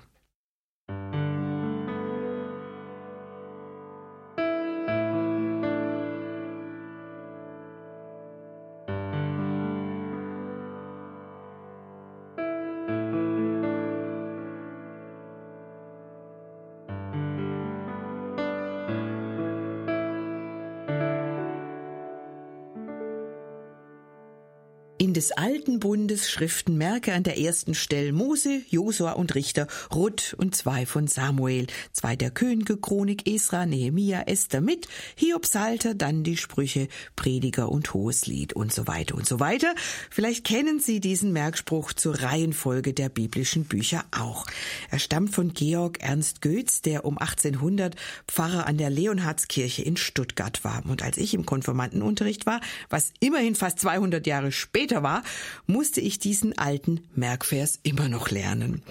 Des 25.14 25.32
alten 25.32 25.80
Bundes 25.80 26.30
Schriften 26.30 26.78
merke 26.78 27.14
an 27.14 27.24
der 27.24 27.38
ersten 27.38 27.74
Stelle 27.74 28.14
Mose, 28.14 28.62
Josua 28.70 29.12
und 29.12 29.36
Richter, 29.36 29.68
Ruth 29.94 30.34
und 30.38 30.56
zwei 30.56 30.86
von 30.86 31.08
Samuel, 31.08 31.68
zwei 31.92 32.16
der 32.16 32.32
Könige, 32.32 32.78
Chronik, 32.78 33.28
Esra, 33.28 33.66
Nehemia, 33.66 34.22
Esther 34.24 34.62
mit, 34.62 34.88
Hiob, 35.16 35.44
Psalter, 35.44 35.96
dann 35.96 36.24
die 36.24 36.38
Sprüche, 36.38 36.88
Prediger 37.16 37.70
und 37.70 37.94
Hoheslied 37.94 38.54
und 38.54 38.74
so 38.74 38.88
weiter 38.88 39.16
und 39.16 39.28
so 39.28 39.40
weiter. 39.40 39.76
Vielleicht 40.10 40.46
kennen 40.46 40.80
Sie 40.80 41.00
diesen 41.00 41.34
Merkspruch 41.34 41.94
zur 41.94 42.22
Reihenfolge 42.22 42.94
der 42.94 43.10
biblischen 43.10 43.66
Bücher 43.66 44.06
auch. 44.12 44.46
Er 44.90 45.00
stammt 45.00 45.36
von 45.36 45.54
Georg 45.54 46.02
Ernst 46.02 46.42
Goetz, 46.42 46.82
der 46.82 47.06
um 47.06 47.18
1800 47.18 47.96
Pfarrer 48.28 48.68
an 48.68 48.78
der 48.78 48.90
Leonhardskirche 48.90 49.82
in 49.82 49.98
Stuttgart 49.98 50.64
war. 50.64 50.84
Und 50.86 51.04
als 51.04 51.18
ich 51.18 51.34
im 51.34 51.46
Konformantenunterricht 51.46 52.46
war, 52.46 52.62
was 52.90 53.12
immerhin 53.20 53.56
fast 53.56 53.80
200 53.80 54.26
Jahre 54.28 54.52
später 54.52 54.95
später 54.96 55.04
war, 55.04 55.24
musste 55.68 56.00
ich 56.02 56.20
diesen 56.20 56.58
alten 56.58 57.02
Merkvers 57.16 57.80
immer 57.84 58.08
noch 58.08 58.30
lernen. 58.30 58.82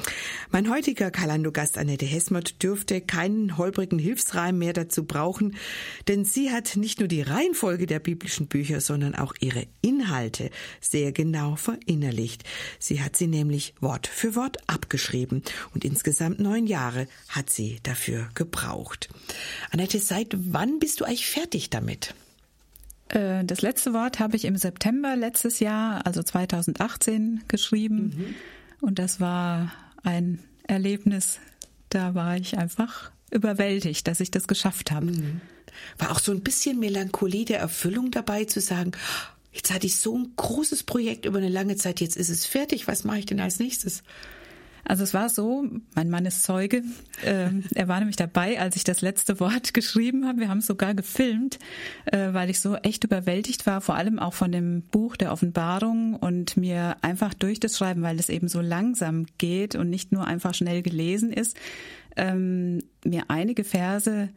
Mein 0.51 0.71
heutiger 0.71 1.11
Kalando-Gast 1.11 1.79
Annette 1.79 2.05
Hesmert 2.05 2.63
dürfte 2.63 3.01
keinen 3.01 3.57
holprigen 3.57 3.99
Hilfsreim 3.99 4.59
mehr 4.59 4.73
dazu 4.73 5.05
brauchen, 5.05 5.57
denn 6.09 6.25
sie 6.25 6.51
hat 6.51 6.77
nicht 6.77 6.99
nur 7.01 7.09
die 7.09 7.23
Reihenfolge 7.23 7.87
der 7.87 8.01
biblischen 8.01 8.49
Bücher, 8.49 8.81
sondern 8.81 9.15
auch 9.15 9.35
ihre 9.41 9.67
Inhalte 9.81 10.51
sehr 10.81 11.13
genau 11.13 11.57
verinnerlicht. 11.57 12.45
Sie 12.79 13.01
hat 13.03 13.17
sie 13.17 13.27
nämlich 13.27 13.75
Wort 13.81 14.07
für 14.07 14.35
Wort 14.35 14.59
abgeschrieben 14.67 15.43
und 15.75 15.85
insgesamt 15.85 16.39
neun 16.39 16.67
Jahre 16.67 17.07
hat 17.29 17.51
sie 17.51 17.79
dafür 17.83 18.29
gebraucht. 18.35 19.09
Annette, 19.71 19.99
seit 19.99 20.37
wann 20.53 20.79
bist 20.79 21.01
du 21.01 21.05
eigentlich 21.05 21.27
fertig 21.27 21.71
damit? 21.71 22.15
Äh, 23.15 23.45
das 23.45 23.63
letzte 23.63 23.95
Wort 23.95 24.19
habe 24.19 24.37
ich 24.37 24.45
im 24.45 24.57
September 24.57 25.17
letztes 25.17 25.61
Jahr, 25.61 26.05
also 26.07 26.23
2018, 26.23 27.45
geschrieben. 27.49 28.13
Mhm. 28.17 28.35
Und 28.87 28.99
das 28.99 29.21
war 29.21 29.73
ein 30.03 30.41
Erlebnis, 30.67 31.39
da 31.89 32.15
war 32.15 32.37
ich 32.37 32.59
einfach 32.59 33.11
überwältigt, 33.31 34.07
dass 34.07 34.21
ich 34.21 34.31
das 34.31 34.47
geschafft 34.47 34.91
habe. 34.91 35.07
Mhm. 35.07 35.41
War 35.99 36.11
auch 36.11 36.21
so 36.21 36.33
ein 36.33 36.43
bisschen 36.43 36.79
Melancholie 36.79 37.45
der 37.45 37.59
Erfüllung 37.59 38.11
dabei 38.11 38.45
zu 38.45 38.61
sagen, 38.61 38.93
jetzt 39.53 39.73
hatte 39.73 39.87
ich 39.87 39.97
so 39.97 40.19
ein 40.19 40.33
großes 40.37 40.83
Projekt 40.83 41.25
über 41.25 41.39
eine 41.39 41.49
lange 41.49 41.77
Zeit, 41.77 42.01
jetzt 42.01 42.17
ist 42.17 42.29
es 42.29 42.47
fertig, 42.47 42.87
was 42.87 43.05
mache 43.05 43.21
ich 43.21 43.27
denn 43.27 43.41
als 43.41 43.59
nächstes? 43.59 44.03
Also 44.85 45.03
es 45.03 45.15
war 45.15 45.29
so, 45.29 45.65
mein 45.95 46.11
Mann 46.11 46.27
ist 46.27 46.43
Zeuge. 46.43 46.83
Äh, 47.25 47.49
er 47.75 47.89
war 47.89 47.99
nämlich 47.99 48.17
dabei, 48.17 48.61
als 48.61 48.77
ich 48.77 48.85
das 48.85 49.01
letzte 49.01 49.41
Wort 49.41 49.75
geschrieben 49.75 50.27
habe. 50.27 50.41
Wir 50.41 50.49
haben 50.49 50.59
es 50.59 50.67
sogar 50.67 50.95
gefilmt, 50.95 51.59
äh, 52.07 52.33
weil 52.33 52.51
ich 52.51 52.61
so 52.61 52.77
echt 52.77 53.05
überwältigt 53.05 53.67
war, 53.67 53.81
vor 53.81 53.95
allem 53.95 54.19
auch 54.19 54.35
von 54.35 54.53
dem 54.53 54.83
Buch 54.83 55.17
der 55.17 55.33
Offenbarung 55.33 56.15
und 56.15 56.57
mir 56.57 56.97
einfach 57.03 57.33
durch 57.35 57.61
das 57.61 57.79
Schreiben, 57.79 58.03
weil 58.03 58.19
es 58.19 58.29
eben 58.29 58.49
so 58.49 58.61
langsam 58.61 59.27
geht 59.39 59.75
und 59.75 59.89
nicht 59.89 60.13
nur 60.13 60.27
einfach 60.27 60.55
schnell 60.55 60.83
gelesen 60.83 61.33
ist, 61.33 61.57
ähm, 62.17 62.81
mir 63.05 63.25
einige 63.29 63.65
Verse 63.65 64.29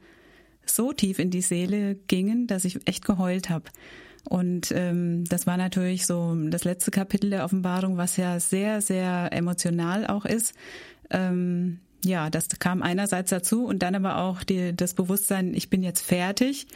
so 0.66 0.94
tief 0.94 1.20
in 1.20 1.30
die 1.30 1.42
Seele 1.42 1.96
gingen, 2.08 2.48
dass 2.48 2.66
ich 2.66 2.88
echt 2.88 3.06
geheult 3.06 3.50
habe. 3.50 3.66
Und 4.30 4.72
ähm, 4.72 5.24
das 5.26 5.48
war 5.48 5.58
natürlich 5.58 6.06
so 6.06 6.36
das 6.50 6.64
letzte 6.64 6.92
Kapitel 6.92 7.30
der 7.30 7.46
Offenbarung, 7.46 7.98
was 7.98 8.18
ja 8.18 8.40
sehr, 8.40 8.82
sehr 8.82 9.30
emotional 9.32 10.06
auch 10.08 10.26
ist. 10.26 10.54
Ähm, 11.10 11.80
ja, 12.04 12.30
das 12.30 12.48
kam 12.60 12.84
einerseits 12.84 13.30
dazu 13.30 13.66
und 13.66 13.80
dann 13.80 13.96
aber 13.96 14.18
auch 14.18 14.44
die, 14.44 14.76
das 14.76 14.94
Bewusstsein, 14.94 15.54
ich 15.54 15.70
bin 15.70 15.84
jetzt 15.84 16.06
fertig. 16.06 16.68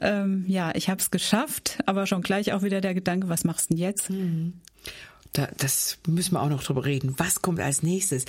Ähm, 0.00 0.44
ja, 0.48 0.74
ich 0.74 0.88
habe 0.88 1.00
es 1.00 1.10
geschafft, 1.10 1.78
aber 1.86 2.06
schon 2.06 2.22
gleich 2.22 2.52
auch 2.52 2.62
wieder 2.62 2.80
der 2.80 2.94
Gedanke, 2.94 3.28
was 3.28 3.44
machst 3.44 3.70
du 3.70 3.74
denn 3.74 3.82
jetzt? 3.82 4.10
Mhm. 4.10 4.54
Da, 5.32 5.48
das 5.58 5.98
müssen 6.06 6.34
wir 6.34 6.42
auch 6.42 6.48
noch 6.48 6.62
drüber 6.62 6.84
reden. 6.84 7.14
Was 7.18 7.42
kommt 7.42 7.60
als 7.60 7.82
nächstes? 7.82 8.24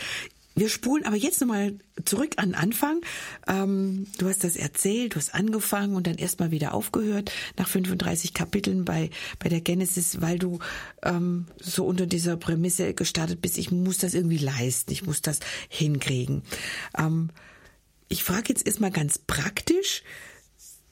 Wir 0.55 0.69
spulen 0.69 1.05
aber 1.05 1.15
jetzt 1.15 1.39
nochmal 1.41 1.75
zurück 2.07 2.33
an 2.37 2.53
Anfang. 2.53 3.01
Ähm, 3.47 4.07
du 4.17 4.27
hast 4.27 4.43
das 4.43 4.55
erzählt, 4.55 5.13
du 5.13 5.17
hast 5.17 5.33
angefangen 5.33 5.95
und 5.95 6.07
dann 6.07 6.15
erstmal 6.15 6.51
wieder 6.51 6.73
aufgehört 6.73 7.31
nach 7.57 7.67
35 7.67 8.33
Kapiteln 8.33 8.85
bei, 8.85 9.09
bei 9.39 9.49
der 9.49 9.61
Genesis, 9.61 10.21
weil 10.21 10.39
du 10.39 10.59
ähm, 11.03 11.45
so 11.61 11.85
unter 11.85 12.05
dieser 12.05 12.37
Prämisse 12.37 12.93
gestartet 12.93 13.41
bist, 13.41 13.57
ich 13.57 13.71
muss 13.71 13.97
das 13.97 14.13
irgendwie 14.13 14.37
leisten, 14.37 14.91
ich 14.91 15.05
muss 15.05 15.21
das 15.21 15.39
hinkriegen. 15.69 16.43
Ähm, 16.97 17.29
ich 18.09 18.23
frage 18.23 18.49
jetzt 18.49 18.65
erstmal 18.65 18.91
ganz 18.91 19.17
praktisch, 19.17 20.03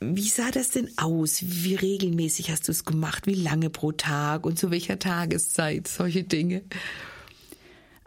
wie 0.01 0.27
sah 0.27 0.51
das 0.51 0.71
denn 0.71 0.89
aus? 0.97 1.39
Wie 1.41 1.75
regelmäßig 1.75 2.51
hast 2.51 2.67
du 2.67 2.71
es 2.71 2.83
gemacht? 2.83 3.27
Wie 3.27 3.35
lange 3.35 3.69
pro 3.69 3.93
Tag 3.93 4.45
und 4.45 4.59
zu 4.59 4.69
welcher 4.69 4.99
Tageszeit? 4.99 5.87
Solche 5.87 6.23
Dinge. 6.23 6.63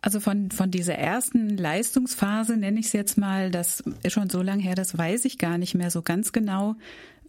Also 0.00 0.20
von, 0.20 0.50
von 0.50 0.70
dieser 0.70 0.94
ersten 0.94 1.56
Leistungsphase 1.56 2.56
nenne 2.56 2.78
ich 2.78 2.86
es 2.86 2.92
jetzt 2.92 3.18
mal, 3.18 3.50
das 3.50 3.82
ist 4.02 4.12
schon 4.12 4.30
so 4.30 4.42
lange 4.42 4.62
her, 4.62 4.76
das 4.76 4.96
weiß 4.96 5.24
ich 5.24 5.38
gar 5.38 5.58
nicht 5.58 5.74
mehr 5.74 5.90
so 5.90 6.02
ganz 6.02 6.32
genau, 6.32 6.76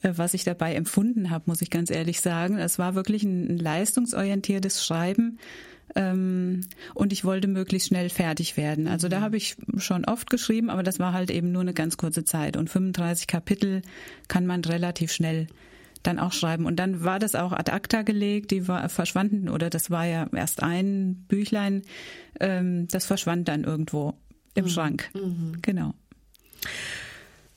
äh, 0.01 0.13
was 0.15 0.33
ich 0.33 0.43
dabei 0.43 0.75
empfunden 0.75 1.31
habe, 1.31 1.45
muss 1.47 1.61
ich 1.61 1.71
ganz 1.71 1.89
ehrlich 1.89 2.21
sagen. 2.21 2.57
Es 2.57 2.77
war 2.77 2.95
wirklich 2.95 3.23
ein, 3.23 3.57
leistungsorientiertes 3.57 4.85
Schreiben 4.85 5.39
ähm, 5.95 6.61
und 6.93 7.11
ich 7.11 7.25
wollte 7.25 7.47
möglichst 7.47 7.87
schnell 7.87 8.09
fertig 8.09 8.55
werden. 8.55 8.87
Also 8.87 9.09
da 9.09 9.19
mhm. 9.19 9.23
habe 9.23 9.37
ich 9.37 9.57
schon 9.77 10.05
oft 10.05 10.29
geschrieben, 10.29 10.69
aber 10.69 10.83
das 10.83 10.99
war 10.99 11.13
halt 11.13 11.31
eben 11.31 11.51
nur 11.51 11.61
eine 11.61 11.73
ganz 11.73 11.97
kurze 11.97 12.23
Zeit 12.23 12.55
und 12.55 12.69
35 12.69 13.25
Kapitel 13.25 13.81
kann 14.27 14.45
man 14.45 14.63
relativ 14.63 15.11
schnell 15.11 15.47
dann 16.03 16.19
auch 16.19 16.33
schreiben. 16.33 16.65
Und 16.65 16.77
dann 16.77 17.03
war 17.03 17.19
das 17.19 17.35
auch 17.35 17.51
ad 17.51 17.71
acta 17.71 18.01
gelegt, 18.03 18.51
die 18.51 18.67
war 18.67 18.87
verschwanden, 18.89 19.49
oder 19.49 19.69
das 19.69 19.91
war 19.91 20.05
ja 20.05 20.27
erst 20.33 20.63
ein 20.63 21.25
Büchlein, 21.27 21.83
ähm, 22.39 22.87
das 22.87 23.05
verschwand 23.05 23.47
dann 23.47 23.63
irgendwo 23.63 24.15
im 24.55 24.65
mhm. 24.65 24.69
Schrank. 24.69 25.09
Mhm. 25.13 25.57
Genau. 25.61 25.93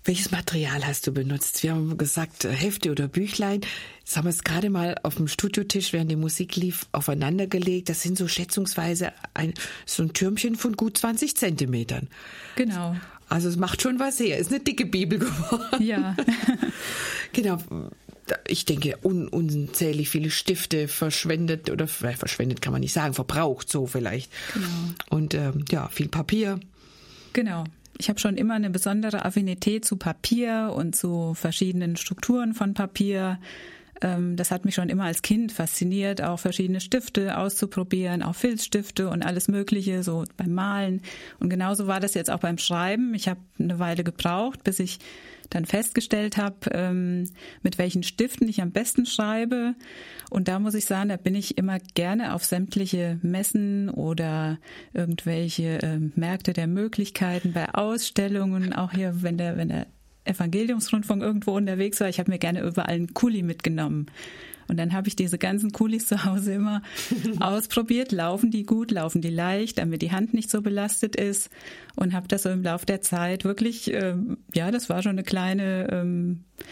Welches 0.04 0.32
Material 0.32 0.84
hast 0.84 1.06
du 1.06 1.12
benutzt? 1.12 1.62
Wir 1.62 1.72
haben 1.72 1.96
gesagt, 1.96 2.44
äh, 2.44 2.50
Hefte 2.50 2.90
oder 2.90 3.06
Büchlein. 3.06 3.60
Das 4.04 4.16
haben 4.16 4.24
wir 4.24 4.30
es 4.30 4.42
gerade 4.42 4.68
mal 4.68 4.96
auf 5.04 5.14
dem 5.14 5.28
Studiotisch, 5.28 5.92
während 5.92 6.10
die 6.10 6.16
Musik 6.16 6.56
lief, 6.56 6.86
aufeinander 6.90 7.46
gelegt. 7.46 7.88
Das 7.88 8.02
sind 8.02 8.18
so 8.18 8.26
schätzungsweise 8.26 9.12
ein, 9.34 9.54
so 9.86 10.02
ein 10.02 10.12
Türmchen 10.12 10.56
von 10.56 10.74
gut 10.74 10.98
20 10.98 11.36
Zentimetern. 11.36 12.08
Genau. 12.56 12.96
Also 13.28 13.48
es 13.48 13.56
macht 13.56 13.80
schon 13.80 14.00
was 14.00 14.18
her. 14.18 14.38
Ist 14.38 14.50
eine 14.50 14.60
dicke 14.60 14.86
Bibel 14.86 15.20
geworden. 15.20 15.82
Ja. 15.82 16.16
genau 17.32 17.58
ich 18.46 18.64
denke, 18.64 18.98
un 19.02 19.28
unzählig 19.28 20.08
viele 20.08 20.30
Stifte 20.30 20.88
verschwendet 20.88 21.70
oder 21.70 21.88
verschwendet 21.88 22.62
kann 22.62 22.72
man 22.72 22.80
nicht 22.80 22.92
sagen, 22.92 23.14
verbraucht 23.14 23.70
so 23.70 23.86
vielleicht. 23.86 24.30
Genau. 24.54 24.66
Und 25.10 25.34
ähm, 25.34 25.64
ja, 25.70 25.88
viel 25.88 26.08
Papier. 26.08 26.60
Genau. 27.32 27.64
Ich 27.98 28.08
habe 28.08 28.18
schon 28.18 28.36
immer 28.36 28.54
eine 28.54 28.70
besondere 28.70 29.24
Affinität 29.24 29.84
zu 29.84 29.96
Papier 29.96 30.72
und 30.74 30.96
zu 30.96 31.34
verschiedenen 31.34 31.96
Strukturen 31.96 32.54
von 32.54 32.74
Papier. 32.74 33.38
Ähm, 34.00 34.36
das 34.36 34.50
hat 34.50 34.64
mich 34.64 34.74
schon 34.74 34.88
immer 34.88 35.04
als 35.04 35.22
Kind 35.22 35.52
fasziniert, 35.52 36.22
auch 36.22 36.38
verschiedene 36.38 36.80
Stifte 36.80 37.38
auszuprobieren, 37.38 38.22
auch 38.22 38.34
Filzstifte 38.34 39.08
und 39.08 39.22
alles 39.22 39.48
Mögliche, 39.48 40.02
so 40.02 40.24
beim 40.36 40.52
Malen. 40.52 41.02
Und 41.38 41.50
genauso 41.50 41.86
war 41.86 42.00
das 42.00 42.14
jetzt 42.14 42.30
auch 42.30 42.40
beim 42.40 42.58
Schreiben. 42.58 43.14
Ich 43.14 43.28
habe 43.28 43.40
eine 43.58 43.78
Weile 43.78 44.04
gebraucht, 44.04 44.64
bis 44.64 44.80
ich 44.80 44.98
dann 45.54 45.64
festgestellt 45.64 46.36
habe, 46.36 46.56
ähm, 46.72 47.28
mit 47.62 47.78
welchen 47.78 48.02
Stiften 48.02 48.48
ich 48.48 48.62
am 48.62 48.72
besten 48.72 49.06
schreibe. 49.06 49.74
Und 50.30 50.48
da 50.48 50.58
muss 50.58 50.74
ich 50.74 50.84
sagen, 50.84 51.08
da 51.08 51.16
bin 51.16 51.34
ich 51.34 51.58
immer 51.58 51.78
gerne 51.94 52.34
auf 52.34 52.44
sämtliche 52.44 53.18
Messen 53.22 53.88
oder 53.90 54.58
irgendwelche 54.92 55.82
äh, 55.82 55.98
Märkte 56.14 56.52
der 56.52 56.66
Möglichkeiten 56.66 57.52
bei 57.52 57.74
Ausstellungen, 57.74 58.72
auch 58.72 58.92
hier, 58.92 59.22
wenn 59.22 59.38
der, 59.38 59.56
wenn 59.56 59.68
der 59.68 59.86
Evangeliumsrundfunk 60.24 61.22
irgendwo 61.22 61.56
unterwegs 61.56 62.00
war, 62.00 62.08
ich 62.08 62.18
habe 62.18 62.30
mir 62.30 62.38
gerne 62.38 62.62
überall 62.62 62.94
einen 62.94 63.14
Kuli 63.14 63.42
mitgenommen. 63.42 64.06
Und 64.72 64.78
dann 64.78 64.94
habe 64.94 65.06
ich 65.06 65.16
diese 65.16 65.36
ganzen 65.36 65.70
Kulis 65.70 66.06
zu 66.06 66.24
Hause 66.24 66.54
immer 66.54 66.80
ausprobiert. 67.40 68.10
Laufen 68.10 68.50
die 68.50 68.64
gut, 68.64 68.90
laufen 68.90 69.20
die 69.20 69.28
leicht, 69.28 69.76
damit 69.76 70.00
die 70.00 70.12
Hand 70.12 70.32
nicht 70.32 70.50
so 70.50 70.62
belastet 70.62 71.14
ist. 71.14 71.50
Und 71.94 72.14
habe 72.14 72.26
das 72.26 72.44
so 72.44 72.48
im 72.48 72.62
Laufe 72.62 72.86
der 72.86 73.02
Zeit 73.02 73.44
wirklich, 73.44 73.92
ähm, 73.92 74.38
ja, 74.54 74.70
das 74.70 74.88
war 74.88 75.02
schon 75.02 75.10
eine 75.10 75.24
kleine 75.24 75.88
ähm, 75.92 76.44
äh, 76.58 76.64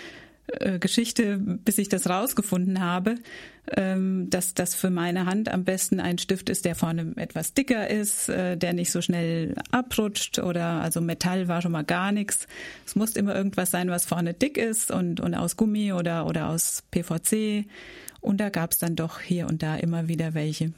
Geschichte, 0.79 1.39
bis 1.39 1.79
ich 1.79 1.89
das 1.89 2.09
rausgefunden 2.09 2.81
habe, 2.81 3.17
ähm, 3.77 4.29
dass 4.31 4.55
das 4.55 4.75
für 4.75 4.91
meine 4.91 5.27
Hand 5.27 5.49
am 5.49 5.65
besten 5.65 6.01
ein 6.01 6.19
Stift 6.19 6.51
ist, 6.51 6.65
der 6.65 6.75
vorne 6.75 7.13
etwas 7.17 7.55
dicker 7.55 7.89
ist, 7.89 8.29
äh, 8.29 8.57
der 8.57 8.73
nicht 8.73 8.91
so 8.91 9.01
schnell 9.01 9.55
abrutscht 9.71 10.39
oder 10.39 10.81
also 10.81 11.01
Metall 11.01 11.49
war 11.49 11.63
schon 11.63 11.73
mal 11.73 11.85
gar 11.85 12.13
nichts. 12.13 12.47
Es 12.87 12.97
muss 12.97 13.17
immer 13.17 13.35
irgendwas 13.35 13.71
sein, 13.71 13.89
was 13.91 14.07
vorne 14.07 14.35
dick 14.35 14.57
ist 14.57 14.91
und, 14.91 15.21
und 15.21 15.35
aus 15.35 15.57
Gummi 15.57 15.93
oder, 15.93 16.27
oder 16.27 16.49
aus 16.49 16.83
PVC. 16.91 17.67
Und 18.21 18.39
da 18.41 18.49
gab 18.51 18.73
es 18.73 18.79
dann 18.79 18.97
doch 18.97 19.21
hier 19.21 19.47
und 19.47 19.63
da 19.63 19.77
immer 19.77 20.09
wieder 20.09 20.35
welche. 20.35 20.73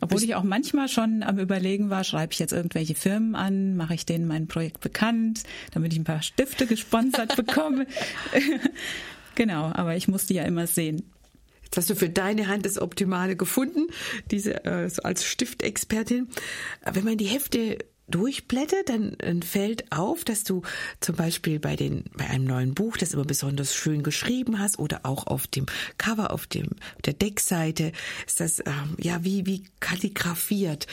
Obwohl 0.00 0.22
ich 0.22 0.34
auch 0.34 0.42
manchmal 0.42 0.88
schon 0.88 1.22
am 1.22 1.38
Überlegen 1.38 1.90
war, 1.90 2.02
schreibe 2.04 2.32
ich 2.32 2.38
jetzt 2.38 2.52
irgendwelche 2.52 2.94
Firmen 2.94 3.34
an, 3.34 3.76
mache 3.76 3.94
ich 3.94 4.04
denen 4.04 4.26
mein 4.26 4.48
Projekt 4.48 4.80
bekannt, 4.80 5.44
damit 5.72 5.92
ich 5.92 5.98
ein 5.98 6.04
paar 6.04 6.22
Stifte 6.22 6.66
gesponsert 6.66 7.36
bekomme. 7.36 7.86
genau, 9.36 9.70
aber 9.72 9.96
ich 9.96 10.08
musste 10.08 10.34
ja 10.34 10.42
immer 10.44 10.66
sehen. 10.66 11.12
Jetzt 11.62 11.76
hast 11.76 11.90
du 11.90 11.96
für 11.96 12.08
deine 12.08 12.48
Hand 12.48 12.64
das 12.64 12.80
Optimale 12.80 13.36
gefunden, 13.36 13.88
diese 14.30 14.64
äh, 14.64 14.88
so 14.88 15.02
als 15.02 15.24
Stiftexpertin. 15.24 16.28
Wenn 16.90 17.04
man 17.04 17.16
die 17.16 17.26
Hefte 17.26 17.78
durchblättert, 18.08 18.88
dann, 18.88 19.42
fällt 19.42 19.90
auf, 19.90 20.24
dass 20.24 20.44
du 20.44 20.62
zum 21.00 21.16
Beispiel 21.16 21.58
bei 21.58 21.74
den 21.74 22.04
bei 22.16 22.26
einem 22.26 22.44
neuen 22.44 22.74
Buch, 22.74 22.96
das 22.96 23.14
immer 23.14 23.24
besonders 23.24 23.74
schön 23.74 24.02
geschrieben 24.02 24.58
hast, 24.58 24.78
oder 24.78 25.00
auch 25.04 25.26
auf 25.26 25.46
dem 25.46 25.66
Cover, 25.98 26.30
auf 26.30 26.46
dem 26.46 26.68
der 27.04 27.14
Deckseite, 27.14 27.92
ist 28.26 28.40
das 28.40 28.60
ähm, 28.60 28.96
ja 28.98 29.24
wie 29.24 29.46
wie 29.46 29.64
kalligrafiert. 29.80 30.86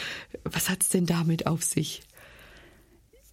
Was 0.44 0.70
hat's 0.70 0.90
denn 0.90 1.06
damit 1.06 1.46
auf 1.46 1.64
sich? 1.64 2.02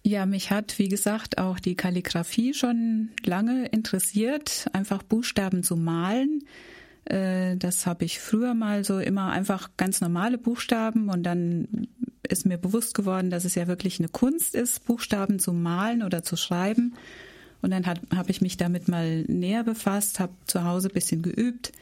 Ja, 0.03 0.25
mich 0.25 0.49
hat, 0.49 0.79
wie 0.79 0.89
gesagt, 0.89 1.37
auch 1.37 1.59
die 1.59 1.75
Kalligrafie 1.75 2.53
schon 2.53 3.09
lange 3.23 3.67
interessiert, 3.67 4.67
einfach 4.73 5.03
Buchstaben 5.03 5.61
zu 5.61 5.75
malen. 5.75 6.43
Äh, 7.05 7.55
das 7.57 7.85
habe 7.85 8.05
ich 8.05 8.19
früher 8.19 8.55
mal 8.55 8.83
so 8.83 8.99
immer 8.99 9.31
einfach 9.31 9.69
ganz 9.77 10.01
normale 10.01 10.39
Buchstaben 10.39 11.09
und 11.09 11.23
dann 11.23 11.87
ist 12.27 12.45
mir 12.45 12.57
bewusst 12.57 12.95
geworden, 12.95 13.29
dass 13.29 13.45
es 13.45 13.55
ja 13.55 13.67
wirklich 13.67 13.99
eine 13.99 14.07
Kunst 14.07 14.55
ist, 14.55 14.85
Buchstaben 14.85 15.37
zu 15.37 15.53
malen 15.53 16.01
oder 16.01 16.23
zu 16.23 16.35
schreiben. 16.35 16.95
Und 17.61 17.69
dann 17.69 17.85
habe 17.85 18.31
ich 18.31 18.41
mich 18.41 18.57
damit 18.57 18.87
mal 18.87 19.21
näher 19.23 19.63
befasst, 19.63 20.19
habe 20.19 20.33
zu 20.47 20.63
Hause 20.63 20.87
ein 20.87 20.93
bisschen 20.93 21.21
geübt, 21.21 21.73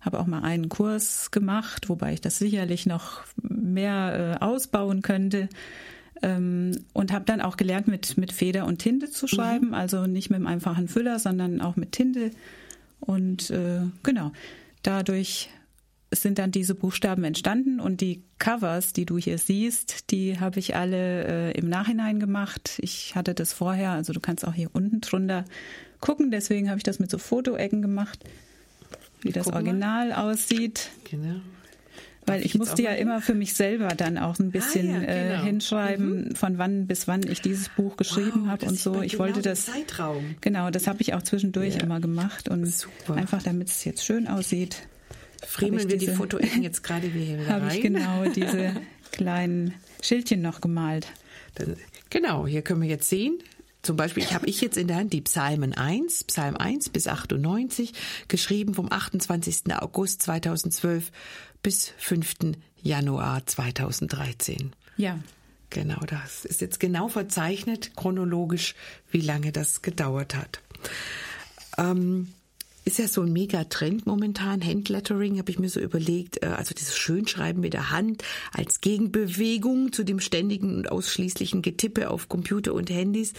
habe 0.00 0.18
auch 0.18 0.26
mal 0.26 0.42
einen 0.42 0.70
Kurs 0.70 1.30
gemacht, 1.30 1.90
wobei 1.90 2.14
ich 2.14 2.22
das 2.22 2.38
sicherlich 2.38 2.86
noch 2.86 3.24
mehr 3.42 4.38
äh, 4.40 4.44
ausbauen 4.44 5.02
könnte. 5.02 5.50
Ähm, 6.22 6.72
und 6.92 7.12
habe 7.12 7.24
dann 7.24 7.40
auch 7.40 7.56
gelernt, 7.56 7.88
mit, 7.88 8.16
mit 8.16 8.32
Feder 8.32 8.66
und 8.66 8.78
Tinte 8.78 9.10
zu 9.10 9.26
schreiben, 9.26 9.68
mhm. 9.68 9.74
also 9.74 10.06
nicht 10.06 10.30
mit 10.30 10.36
einem 10.36 10.46
einfachen 10.46 10.88
Füller, 10.88 11.18
sondern 11.18 11.60
auch 11.60 11.76
mit 11.76 11.92
Tinte. 11.92 12.30
Und 13.00 13.50
äh, 13.50 13.80
genau, 14.02 14.32
dadurch 14.82 15.50
sind 16.12 16.38
dann 16.38 16.52
diese 16.52 16.74
Buchstaben 16.74 17.24
entstanden 17.24 17.80
und 17.80 18.00
die 18.00 18.22
Covers, 18.38 18.92
die 18.92 19.06
du 19.06 19.18
hier 19.18 19.38
siehst, 19.38 20.10
die 20.10 20.38
habe 20.38 20.58
ich 20.58 20.76
alle 20.76 21.24
äh, 21.26 21.58
im 21.58 21.68
Nachhinein 21.68 22.20
gemacht. 22.20 22.78
Ich 22.80 23.14
hatte 23.16 23.34
das 23.34 23.52
vorher, 23.52 23.90
also 23.90 24.12
du 24.12 24.20
kannst 24.20 24.46
auch 24.46 24.54
hier 24.54 24.70
unten 24.72 25.00
drunter 25.00 25.44
gucken, 26.00 26.30
deswegen 26.30 26.68
habe 26.68 26.78
ich 26.78 26.84
das 26.84 26.98
mit 26.98 27.10
so 27.10 27.18
Fotoecken 27.18 27.82
gemacht, 27.82 28.24
wie 29.22 29.32
das 29.32 29.48
Original 29.48 30.10
mal. 30.10 30.30
aussieht. 30.32 30.90
Genau. 31.10 31.40
Weil 32.26 32.40
ich, 32.40 32.46
ich 32.46 32.58
musste 32.58 32.82
ja 32.82 32.90
immer 32.92 33.20
für 33.20 33.34
mich 33.34 33.54
selber 33.54 33.88
dann 33.88 34.18
auch 34.18 34.38
ein 34.38 34.50
bisschen 34.50 34.90
ah, 34.90 35.02
ja, 35.02 35.08
äh, 35.08 35.28
genau. 35.28 35.42
äh, 35.42 35.46
hinschreiben, 35.46 36.28
mhm. 36.28 36.34
von 36.34 36.58
wann 36.58 36.86
bis 36.86 37.06
wann 37.06 37.22
ich 37.22 37.40
dieses 37.40 37.68
Buch 37.68 37.96
geschrieben 37.96 38.42
wow, 38.42 38.48
habe 38.48 38.66
und 38.66 38.78
so. 38.78 39.00
Ich 39.00 39.12
genau 39.12 39.24
wollte 39.24 39.42
das. 39.42 39.66
Zeitraum. 39.66 40.34
Genau, 40.40 40.70
das 40.70 40.88
habe 40.88 41.00
ich 41.02 41.14
auch 41.14 41.22
zwischendurch 41.22 41.76
ja. 41.76 41.82
immer 41.82 42.00
gemacht 42.00 42.48
und 42.48 42.66
Super. 42.66 43.14
einfach, 43.14 43.42
damit 43.42 43.68
es 43.68 43.84
jetzt 43.84 44.04
schön 44.04 44.26
aussieht. 44.26 44.88
Friemeln 45.46 45.88
wir 45.88 45.98
diese, 45.98 46.12
die 46.12 46.16
Fotoecken 46.16 46.62
jetzt 46.62 46.82
gerade 46.82 47.14
wieder 47.14 47.38
rein. 47.38 47.48
Habe 47.48 47.74
ich 47.74 47.80
genau 47.80 48.24
diese 48.24 48.72
kleinen 49.12 49.74
Schildchen 50.02 50.42
noch 50.42 50.60
gemalt. 50.60 51.06
Dann, 51.54 51.76
genau, 52.10 52.46
hier 52.46 52.62
können 52.62 52.82
wir 52.82 52.88
jetzt 52.88 53.08
sehen, 53.08 53.38
zum 53.86 53.96
Beispiel, 53.96 54.24
ich 54.24 54.34
habe 54.34 54.46
ich 54.48 54.60
jetzt 54.60 54.76
in 54.76 54.88
der 54.88 54.96
Hand 54.96 55.12
die 55.12 55.20
Psalmen 55.20 55.72
1, 55.72 56.24
Psalm 56.24 56.56
1 56.56 56.88
bis 56.88 57.06
98, 57.06 57.92
geschrieben 58.26 58.74
vom 58.74 58.90
28. 58.90 59.72
August 59.76 60.22
2012 60.22 61.12
bis 61.62 61.92
5. 61.98 62.56
Januar 62.82 63.46
2013. 63.46 64.72
Ja. 64.96 65.18
Genau, 65.70 66.00
das 66.06 66.44
ist 66.44 66.60
jetzt 66.60 66.78
genau 66.78 67.08
verzeichnet, 67.08 67.96
chronologisch, 67.96 68.74
wie 69.10 69.20
lange 69.20 69.52
das 69.52 69.82
gedauert 69.82 70.34
hat. 70.34 70.60
Ähm, 71.76 72.28
ist 72.86 73.00
ja 73.00 73.08
so 73.08 73.22
ein 73.22 73.32
Megatrend 73.32 74.06
momentan, 74.06 74.64
Handlettering, 74.64 75.38
habe 75.38 75.50
ich 75.50 75.58
mir 75.58 75.68
so 75.68 75.80
überlegt. 75.80 76.42
Äh, 76.42 76.46
also 76.46 76.72
dieses 76.72 76.96
Schönschreiben 76.96 77.60
mit 77.60 77.72
der 77.72 77.90
Hand 77.90 78.22
als 78.52 78.80
Gegenbewegung 78.80 79.92
zu 79.92 80.04
dem 80.04 80.20
ständigen 80.20 80.76
und 80.76 80.92
ausschließlichen 80.92 81.62
Getippe 81.62 82.10
auf 82.10 82.28
Computer 82.28 82.72
und 82.72 82.88
Handys, 82.88 83.32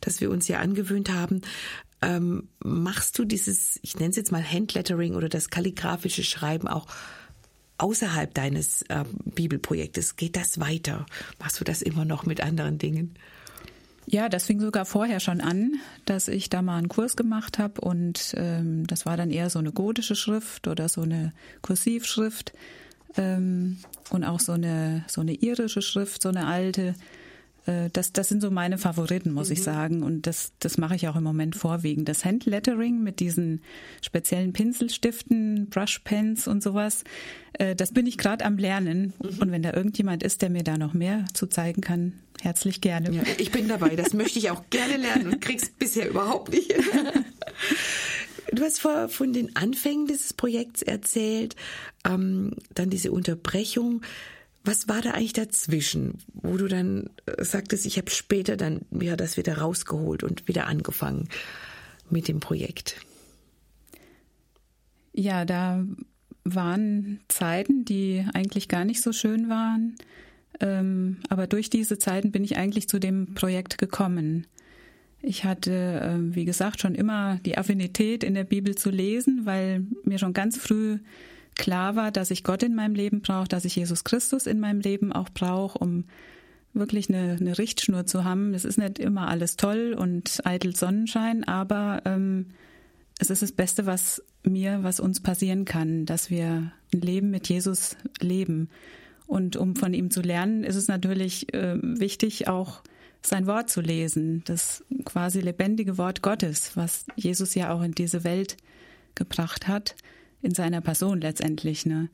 das 0.00 0.22
wir 0.22 0.30
uns 0.30 0.48
ja 0.48 0.60
angewöhnt 0.60 1.12
haben. 1.12 1.42
Ähm, 2.00 2.48
machst 2.64 3.18
du 3.18 3.26
dieses, 3.26 3.78
ich 3.82 3.98
nenne 3.98 4.10
es 4.10 4.16
jetzt 4.16 4.32
mal 4.32 4.42
Handlettering 4.42 5.14
oder 5.14 5.28
das 5.28 5.50
kalligraphische 5.50 6.24
Schreiben 6.24 6.66
auch 6.66 6.86
außerhalb 7.78 8.32
deines 8.34 8.82
äh, 8.82 9.04
Bibelprojektes? 9.24 10.16
Geht 10.16 10.36
das 10.36 10.60
weiter? 10.60 11.06
Machst 11.38 11.60
du 11.60 11.64
das 11.64 11.82
immer 11.82 12.04
noch 12.04 12.26
mit 12.26 12.40
anderen 12.40 12.78
Dingen? 12.78 13.14
Ja, 14.06 14.28
das 14.28 14.44
fing 14.44 14.60
sogar 14.60 14.84
vorher 14.84 15.18
schon 15.18 15.40
an, 15.40 15.80
dass 16.04 16.28
ich 16.28 16.50
da 16.50 16.60
mal 16.60 16.76
einen 16.76 16.88
Kurs 16.88 17.16
gemacht 17.16 17.58
habe 17.58 17.80
und 17.80 18.34
ähm, 18.36 18.86
das 18.86 19.06
war 19.06 19.16
dann 19.16 19.30
eher 19.30 19.48
so 19.48 19.58
eine 19.58 19.72
gotische 19.72 20.14
Schrift 20.14 20.68
oder 20.68 20.88
so 20.90 21.02
eine 21.02 21.32
Kursivschrift 21.62 22.52
ähm, 23.16 23.78
und 24.10 24.24
auch 24.24 24.40
so 24.40 24.52
eine 24.52 25.04
so 25.06 25.22
eine 25.22 25.32
irische 25.32 25.80
Schrift, 25.80 26.22
so 26.22 26.28
eine 26.28 26.46
alte. 26.46 26.94
Äh, 27.66 27.90
das, 27.92 28.12
das 28.12 28.28
sind 28.28 28.40
so 28.40 28.50
meine 28.50 28.78
Favoriten, 28.78 29.32
muss 29.32 29.48
mhm. 29.48 29.52
ich 29.54 29.62
sagen. 29.62 30.02
Und 30.02 30.26
das, 30.26 30.52
das 30.58 30.78
mache 30.78 30.96
ich 30.96 31.08
auch 31.08 31.16
im 31.16 31.24
Moment 31.24 31.56
vorwiegend. 31.56 32.08
Das 32.08 32.24
Handlettering 32.24 33.02
mit 33.02 33.20
diesen 33.20 33.62
speziellen 34.02 34.52
Pinselstiften, 34.52 35.68
Brushpens 35.70 36.48
und 36.48 36.62
sowas, 36.62 37.04
äh, 37.54 37.74
das 37.74 37.92
bin 37.92 38.06
ich 38.06 38.18
gerade 38.18 38.44
am 38.44 38.58
Lernen. 38.58 39.12
Mhm. 39.22 39.38
Und 39.40 39.52
wenn 39.52 39.62
da 39.62 39.72
irgendjemand 39.72 40.22
ist, 40.22 40.42
der 40.42 40.50
mir 40.50 40.64
da 40.64 40.76
noch 40.76 40.94
mehr 40.94 41.24
zu 41.32 41.46
zeigen 41.46 41.80
kann, 41.80 42.14
herzlich 42.40 42.80
gerne. 42.80 43.10
Ja, 43.12 43.22
ich 43.38 43.50
bin 43.50 43.68
dabei. 43.68 43.96
Das 43.96 44.12
möchte 44.12 44.38
ich 44.38 44.50
auch 44.50 44.62
gerne 44.70 44.96
lernen 44.96 45.28
und 45.28 45.40
krieg's 45.40 45.70
bisher 45.70 46.08
überhaupt 46.08 46.52
nicht. 46.52 46.74
Du 48.52 48.62
hast 48.62 48.80
vor, 48.80 49.08
von 49.08 49.32
den 49.32 49.56
Anfängen 49.56 50.06
dieses 50.06 50.32
Projekts 50.32 50.82
erzählt, 50.82 51.56
ähm, 52.04 52.52
dann 52.74 52.88
diese 52.88 53.10
Unterbrechung. 53.10 54.02
Was 54.64 54.88
war 54.88 55.02
da 55.02 55.10
eigentlich 55.10 55.34
dazwischen, 55.34 56.18
wo 56.32 56.56
du 56.56 56.68
dann 56.68 57.10
äh, 57.26 57.44
sagtest, 57.44 57.84
ich 57.84 57.98
habe 57.98 58.10
später 58.10 58.56
dann 58.56 58.80
ja 58.90 59.14
das 59.14 59.36
wieder 59.36 59.58
rausgeholt 59.58 60.22
und 60.22 60.48
wieder 60.48 60.66
angefangen 60.66 61.28
mit 62.08 62.28
dem 62.28 62.40
Projekt? 62.40 62.96
Ja, 65.12 65.44
da 65.44 65.84
waren 66.44 67.20
Zeiten, 67.28 67.84
die 67.84 68.26
eigentlich 68.32 68.68
gar 68.68 68.84
nicht 68.84 69.02
so 69.02 69.12
schön 69.12 69.48
waren. 69.48 69.96
Ähm, 70.60 71.18
aber 71.28 71.46
durch 71.46 71.68
diese 71.68 71.98
Zeiten 71.98 72.32
bin 72.32 72.44
ich 72.44 72.56
eigentlich 72.56 72.88
zu 72.88 72.98
dem 72.98 73.34
Projekt 73.34 73.78
gekommen. 73.78 74.46
Ich 75.20 75.44
hatte, 75.44 75.72
äh, 75.72 76.34
wie 76.34 76.44
gesagt, 76.44 76.80
schon 76.80 76.94
immer 76.94 77.38
die 77.44 77.56
Affinität 77.56 78.24
in 78.24 78.34
der 78.34 78.44
Bibel 78.44 78.74
zu 78.74 78.90
lesen, 78.90 79.46
weil 79.46 79.86
mir 80.04 80.18
schon 80.18 80.32
ganz 80.32 80.58
früh 80.58 80.98
klar 81.54 81.96
war, 81.96 82.10
dass 82.10 82.30
ich 82.30 82.44
Gott 82.44 82.62
in 82.62 82.74
meinem 82.74 82.94
Leben 82.94 83.20
brauche, 83.20 83.48
dass 83.48 83.64
ich 83.64 83.76
Jesus 83.76 84.04
Christus 84.04 84.46
in 84.46 84.60
meinem 84.60 84.80
Leben 84.80 85.12
auch 85.12 85.28
brauche, 85.30 85.78
um 85.78 86.04
wirklich 86.72 87.08
eine, 87.08 87.36
eine 87.40 87.58
Richtschnur 87.58 88.06
zu 88.06 88.24
haben. 88.24 88.52
Es 88.54 88.64
ist 88.64 88.78
nicht 88.78 88.98
immer 88.98 89.28
alles 89.28 89.56
toll 89.56 89.94
und 89.98 90.40
eitel 90.44 90.74
Sonnenschein, 90.74 91.44
aber 91.44 92.02
ähm, 92.04 92.46
es 93.18 93.30
ist 93.30 93.42
das 93.42 93.52
Beste, 93.52 93.86
was 93.86 94.22
mir, 94.42 94.82
was 94.82 95.00
uns 95.00 95.20
passieren 95.20 95.64
kann, 95.64 96.04
dass 96.04 96.30
wir 96.30 96.72
ein 96.92 97.00
Leben 97.00 97.30
mit 97.30 97.48
Jesus 97.48 97.96
leben. 98.20 98.68
Und 99.26 99.56
um 99.56 99.76
von 99.76 99.94
ihm 99.94 100.10
zu 100.10 100.20
lernen, 100.20 100.64
ist 100.64 100.76
es 100.76 100.88
natürlich 100.88 101.54
äh, 101.54 101.78
wichtig, 101.80 102.48
auch 102.48 102.82
sein 103.22 103.46
Wort 103.46 103.70
zu 103.70 103.80
lesen, 103.80 104.42
das 104.44 104.84
quasi 105.04 105.40
lebendige 105.40 105.96
Wort 105.96 106.20
Gottes, 106.20 106.76
was 106.76 107.06
Jesus 107.16 107.54
ja 107.54 107.72
auch 107.72 107.82
in 107.82 107.92
diese 107.92 108.24
Welt 108.24 108.58
gebracht 109.14 109.66
hat 109.68 109.94
in 110.44 110.54
seiner 110.54 110.80
Person 110.80 111.20
letztendlich. 111.20 111.86
Ne? 111.86 112.08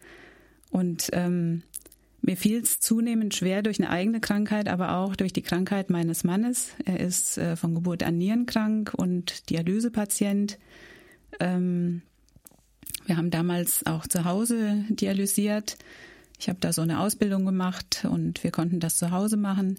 Und 0.70 1.08
ähm, 1.12 1.62
mir 2.22 2.36
fiel 2.36 2.60
es 2.60 2.80
zunehmend 2.80 3.34
schwer 3.34 3.62
durch 3.62 3.80
eine 3.80 3.90
eigene 3.90 4.20
Krankheit, 4.20 4.68
aber 4.68 4.96
auch 4.96 5.16
durch 5.16 5.32
die 5.32 5.42
Krankheit 5.42 5.90
meines 5.90 6.22
Mannes. 6.22 6.70
Er 6.84 7.00
ist 7.00 7.38
äh, 7.38 7.56
von 7.56 7.74
Geburt 7.74 8.02
an 8.02 8.18
nierenkrank 8.18 8.92
und 8.94 9.48
Dialysepatient. 9.50 10.58
Ähm, 11.40 12.02
wir 13.06 13.16
haben 13.16 13.30
damals 13.30 13.86
auch 13.86 14.06
zu 14.06 14.24
Hause 14.24 14.84
dialysiert. 14.88 15.78
Ich 16.38 16.48
habe 16.48 16.60
da 16.60 16.72
so 16.72 16.82
eine 16.82 17.00
Ausbildung 17.00 17.44
gemacht 17.44 18.06
und 18.08 18.44
wir 18.44 18.50
konnten 18.50 18.80
das 18.80 18.98
zu 18.98 19.10
Hause 19.10 19.36
machen. 19.36 19.78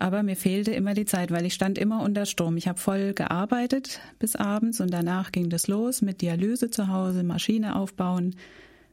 Aber 0.00 0.22
mir 0.22 0.34
fehlte 0.34 0.70
immer 0.70 0.94
die 0.94 1.04
Zeit, 1.04 1.30
weil 1.30 1.44
ich 1.44 1.52
stand 1.52 1.76
immer 1.76 2.02
unter 2.02 2.24
Strom. 2.24 2.56
Ich 2.56 2.66
habe 2.66 2.80
voll 2.80 3.12
gearbeitet 3.12 4.00
bis 4.18 4.34
abends 4.34 4.80
und 4.80 4.90
danach 4.90 5.30
ging 5.30 5.50
das 5.50 5.68
los 5.68 6.00
mit 6.00 6.22
Dialyse 6.22 6.70
zu 6.70 6.88
Hause, 6.88 7.22
Maschine 7.22 7.76
aufbauen, 7.76 8.34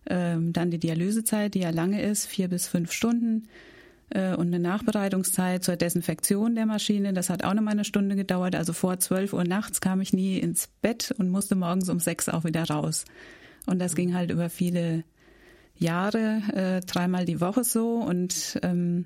ähm, 0.10 0.52
dann 0.52 0.70
die 0.70 0.80
Dialysezeit, 0.80 1.54
die 1.54 1.60
ja 1.60 1.70
lange 1.70 2.02
ist, 2.02 2.26
vier 2.26 2.50
bis 2.50 2.68
fünf 2.68 2.92
Stunden 2.92 3.48
äh, 4.10 4.36
und 4.36 4.48
eine 4.48 4.60
Nachbereitungszeit 4.60 5.64
zur 5.64 5.78
Desinfektion 5.78 6.56
der 6.56 6.66
Maschine. 6.66 7.14
Das 7.14 7.30
hat 7.30 7.42
auch 7.46 7.54
noch 7.54 7.64
mal 7.64 7.72
eine 7.72 7.86
Stunde 7.86 8.18
gedauert. 8.18 8.56
Also 8.56 8.74
vor 8.74 9.00
zwölf 9.00 9.32
Uhr 9.32 9.46
nachts 9.46 9.80
kam 9.80 10.02
ich 10.02 10.12
nie 10.12 10.38
ins 10.40 10.68
Bett 10.82 11.16
und 11.18 11.30
musste 11.30 11.56
morgens 11.56 11.88
um 11.88 12.02
sechs 12.02 12.28
auch 12.28 12.44
wieder 12.44 12.66
raus. 12.66 13.06
Und 13.66 13.80
das 13.80 13.96
ging 13.96 14.14
halt 14.14 14.30
über 14.30 14.50
viele 14.50 15.06
Jahre, 15.78 16.42
äh, 16.54 16.86
dreimal 16.86 17.24
die 17.24 17.40
Woche 17.40 17.64
so 17.64 17.96
und 17.96 18.60
ähm, 18.62 19.06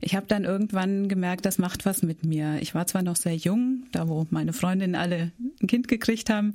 ich 0.00 0.14
habe 0.14 0.26
dann 0.26 0.44
irgendwann 0.44 1.08
gemerkt, 1.08 1.44
das 1.44 1.58
macht 1.58 1.84
was 1.84 2.02
mit 2.02 2.24
mir. 2.24 2.58
Ich 2.60 2.74
war 2.74 2.86
zwar 2.86 3.02
noch 3.02 3.16
sehr 3.16 3.34
jung, 3.34 3.84
da 3.92 4.08
wo 4.08 4.26
meine 4.30 4.52
Freundinnen 4.52 4.94
alle 4.94 5.32
ein 5.60 5.66
Kind 5.66 5.88
gekriegt 5.88 6.30
haben, 6.30 6.52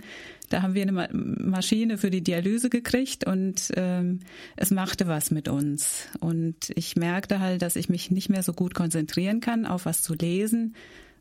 da 0.50 0.62
haben 0.62 0.76
wir 0.76 0.84
eine 0.84 1.10
Maschine 1.12 1.98
für 1.98 2.12
die 2.12 2.22
Dialyse 2.22 2.70
gekriegt 2.70 3.26
und 3.26 3.72
ähm, 3.76 4.20
es 4.56 4.72
machte 4.72 5.08
was 5.08 5.32
mit 5.32 5.48
uns. 5.48 6.08
Und 6.20 6.72
ich 6.76 6.96
merkte 6.96 7.40
halt, 7.40 7.62
dass 7.62 7.76
ich 7.76 7.90
mich 7.90 8.12
nicht 8.12 8.30
mehr 8.30 8.44
so 8.44 8.54
gut 8.54 8.74
konzentrieren 8.76 9.40
kann, 9.40 9.66
auf 9.66 9.86
was 9.86 10.04
zu 10.04 10.14
lesen, 10.14 10.76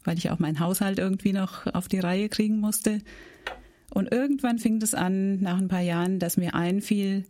weil 0.05 0.19
ich 0.19 0.31
auch 0.31 0.39
meinen 0.39 0.61
Haushalt 0.61 0.99
irgendwie 0.99 1.33
noch 1.33 1.67
auf 1.73 1.89
die 1.89 1.99
Reihe 1.99 2.29
kriegen 2.29 2.61
musste. 2.61 2.99
Und 3.91 4.13
irgendwann 4.13 4.59
fing 4.59 4.81
es 4.83 4.95
an, 4.95 5.41
nach 5.41 5.59
ein 5.59 5.69
paar 5.69 5.81
Jahren, 5.81 6.19
dass 6.19 6.37
mir 6.37 6.55
einfiel, 6.55 7.25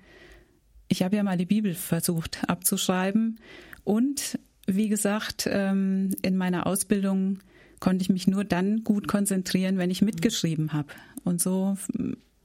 ich 0.89 1.03
habe 1.03 1.17
ja 1.17 1.23
mal 1.23 1.39
die 1.39 1.47
Bibel 1.47 1.75
versucht 1.75 2.49
abzuschreiben 2.49 3.39
und 3.85 4.39
wie 4.67 4.89
gesagt, 4.89 5.49
ähm, 5.51 6.15
in 6.23 6.37
meiner 6.37 6.67
Ausbildung 6.67 7.39
konnte 7.81 8.03
ich 8.03 8.09
mich 8.09 8.27
nur 8.27 8.45
dann 8.45 8.85
gut 8.85 9.09
konzentrieren, 9.09 9.79
wenn 9.79 9.91
ich 9.91 10.03
mitgeschrieben 10.03 10.73
habe. 10.73 10.89
Und 11.25 11.41
so 11.41 11.77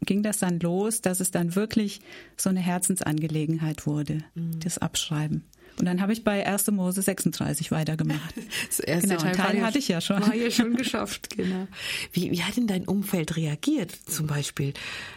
ging 0.01 0.23
das 0.23 0.39
dann 0.39 0.59
los, 0.59 1.01
dass 1.01 1.19
es 1.19 1.31
dann 1.31 1.55
wirklich 1.55 2.01
so 2.35 2.49
eine 2.49 2.59
Herzensangelegenheit 2.59 3.85
wurde, 3.85 4.23
mhm. 4.33 4.59
das 4.59 4.79
Abschreiben. 4.79 5.43
Und 5.79 5.85
dann 5.85 6.01
habe 6.01 6.11
ich 6.11 6.23
bei 6.23 6.45
1. 6.47 6.71
Mose 6.71 7.03
36 7.03 7.71
weitergemacht. 7.71 8.33
Das 8.67 8.79
erste 8.79 9.09
genau, 9.09 9.21
Teil, 9.21 9.35
Teil 9.35 9.61
hatte 9.61 9.77
ich 9.77 9.87
ja 9.87 10.01
schon. 10.01 10.21
War 10.21 10.33
ja 10.33 10.49
schon 10.49 10.75
geschafft, 10.77 11.35
genau. 11.35 11.67
Wie, 12.11 12.31
wie 12.31 12.41
hat 12.41 12.57
denn 12.57 12.67
dein 12.67 12.85
Umfeld 12.85 13.37
reagiert? 13.37 13.91
Zum 13.91 14.27
Beispiel 14.27 14.73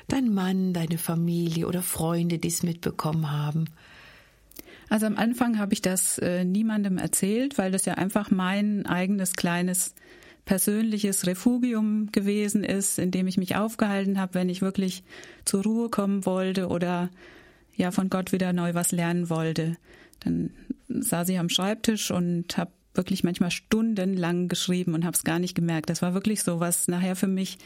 dein 0.09 0.33
Mann, 0.33 0.73
deine 0.73 0.99
Familie 0.99 1.67
oder 1.67 1.83
Freunde, 1.83 2.39
die 2.39 2.49
es 2.49 2.63
mitbekommen 2.63 3.31
haben? 3.31 3.67
Also 4.91 5.07
am 5.07 5.17
Anfang 5.17 5.59
habe 5.59 5.73
ich 5.73 5.81
das 5.81 6.19
äh, 6.19 6.45
niemandem 6.45 6.99
erzählt, 6.99 7.57
weil 7.59 7.71
das 7.71 7.87
ja 7.87 7.95
einfach 7.95 8.31
mein 8.31 8.87
eigenes 8.87 9.35
kleines 9.35 9.95
persönliches 10.45 11.27
Refugium 11.27 12.11
gewesen 12.11 12.65
ist, 12.65 12.99
in 12.99 13.13
dem 13.13 13.29
ich 13.29 13.39
mich 13.39 13.55
aufgehalten 13.55 14.19
habe, 14.21 14.35
wenn 14.35 14.49
ich 14.49 14.63
wirklich 14.63 15.05
zur 15.45 15.63
Ruhe 15.63 15.91
kommen 15.91 16.27
wollte 16.27 16.67
oder 16.67 17.09
ja 17.77 17.93
von 17.93 18.11
Gott 18.11 18.33
wieder 18.33 18.53
neu 18.53 18.75
was 18.75 18.91
lernen 18.91 19.31
wollte. 19.31 19.77
Dann 20.19 20.51
saß 20.89 21.29
ich 21.29 21.39
am 21.39 21.49
Schreibtisch 21.49 22.11
und 22.11 22.59
habe 22.59 22.73
wirklich 22.93 23.23
manchmal 23.23 23.53
stundenlang 23.53 24.49
geschrieben 24.49 24.95
und 24.95 25.05
habe 25.05 25.15
es 25.15 25.23
gar 25.23 25.39
nicht 25.39 25.55
gemerkt. 25.55 25.89
Das 25.89 26.03
war 26.03 26.15
wirklich 26.15 26.43
so 26.43 26.59
was 26.59 26.89
nachher 26.89 27.15
für 27.15 27.29
mich 27.29 27.59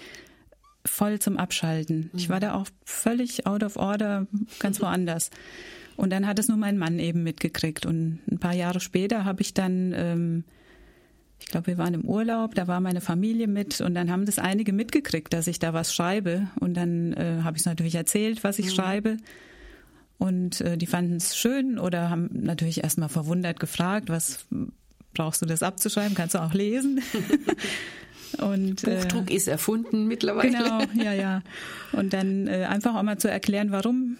voll 0.84 1.20
zum 1.20 1.38
Abschalten. 1.38 2.10
Ich 2.14 2.28
war 2.28 2.40
da 2.40 2.54
auch 2.54 2.66
völlig 2.84 3.46
out 3.46 3.62
of 3.62 3.76
order, 3.76 4.26
ganz 4.58 4.82
woanders. 4.82 5.30
Und 5.96 6.10
dann 6.10 6.26
hat 6.26 6.38
es 6.38 6.48
nur 6.48 6.56
mein 6.56 6.78
Mann 6.78 6.98
eben 6.98 7.22
mitgekriegt. 7.22 7.86
Und 7.86 8.20
ein 8.30 8.38
paar 8.38 8.54
Jahre 8.54 8.80
später 8.80 9.24
habe 9.24 9.42
ich 9.42 9.54
dann, 9.54 9.92
ähm, 9.96 10.44
ich 11.40 11.46
glaube, 11.46 11.68
wir 11.68 11.78
waren 11.78 11.94
im 11.94 12.04
Urlaub, 12.04 12.54
da 12.54 12.66
war 12.66 12.80
meine 12.80 13.00
Familie 13.00 13.46
mit 13.46 13.80
und 13.80 13.94
dann 13.94 14.10
haben 14.10 14.26
das 14.26 14.38
einige 14.38 14.72
mitgekriegt, 14.72 15.32
dass 15.32 15.46
ich 15.46 15.58
da 15.58 15.72
was 15.72 15.94
schreibe. 15.94 16.48
Und 16.60 16.74
dann 16.74 17.12
äh, 17.12 17.40
habe 17.42 17.56
ich 17.56 17.62
es 17.62 17.66
natürlich 17.66 17.94
erzählt, 17.94 18.44
was 18.44 18.58
ich 18.58 18.66
mhm. 18.66 18.70
schreibe. 18.70 19.16
Und 20.18 20.60
äh, 20.60 20.76
die 20.76 20.86
fanden 20.86 21.16
es 21.16 21.36
schön 21.36 21.78
oder 21.78 22.10
haben 22.10 22.30
natürlich 22.32 22.82
erstmal 22.82 23.08
verwundert 23.08 23.60
gefragt, 23.60 24.08
was 24.08 24.46
brauchst 25.12 25.42
du 25.42 25.46
das 25.46 25.62
abzuschreiben? 25.62 26.14
Kannst 26.14 26.34
du 26.34 26.42
auch 26.42 26.54
lesen? 26.54 27.00
Und, 28.38 28.82
Buchdruck 28.82 29.30
äh, 29.30 29.34
ist 29.34 29.46
erfunden 29.46 30.08
mittlerweile. 30.08 30.50
Genau, 30.50 30.80
ja, 30.94 31.12
ja. 31.12 31.42
Und 31.92 32.12
dann 32.12 32.48
äh, 32.48 32.64
einfach 32.64 32.96
auch 32.96 33.02
mal 33.02 33.18
zu 33.18 33.30
erklären, 33.30 33.70
warum 33.70 34.16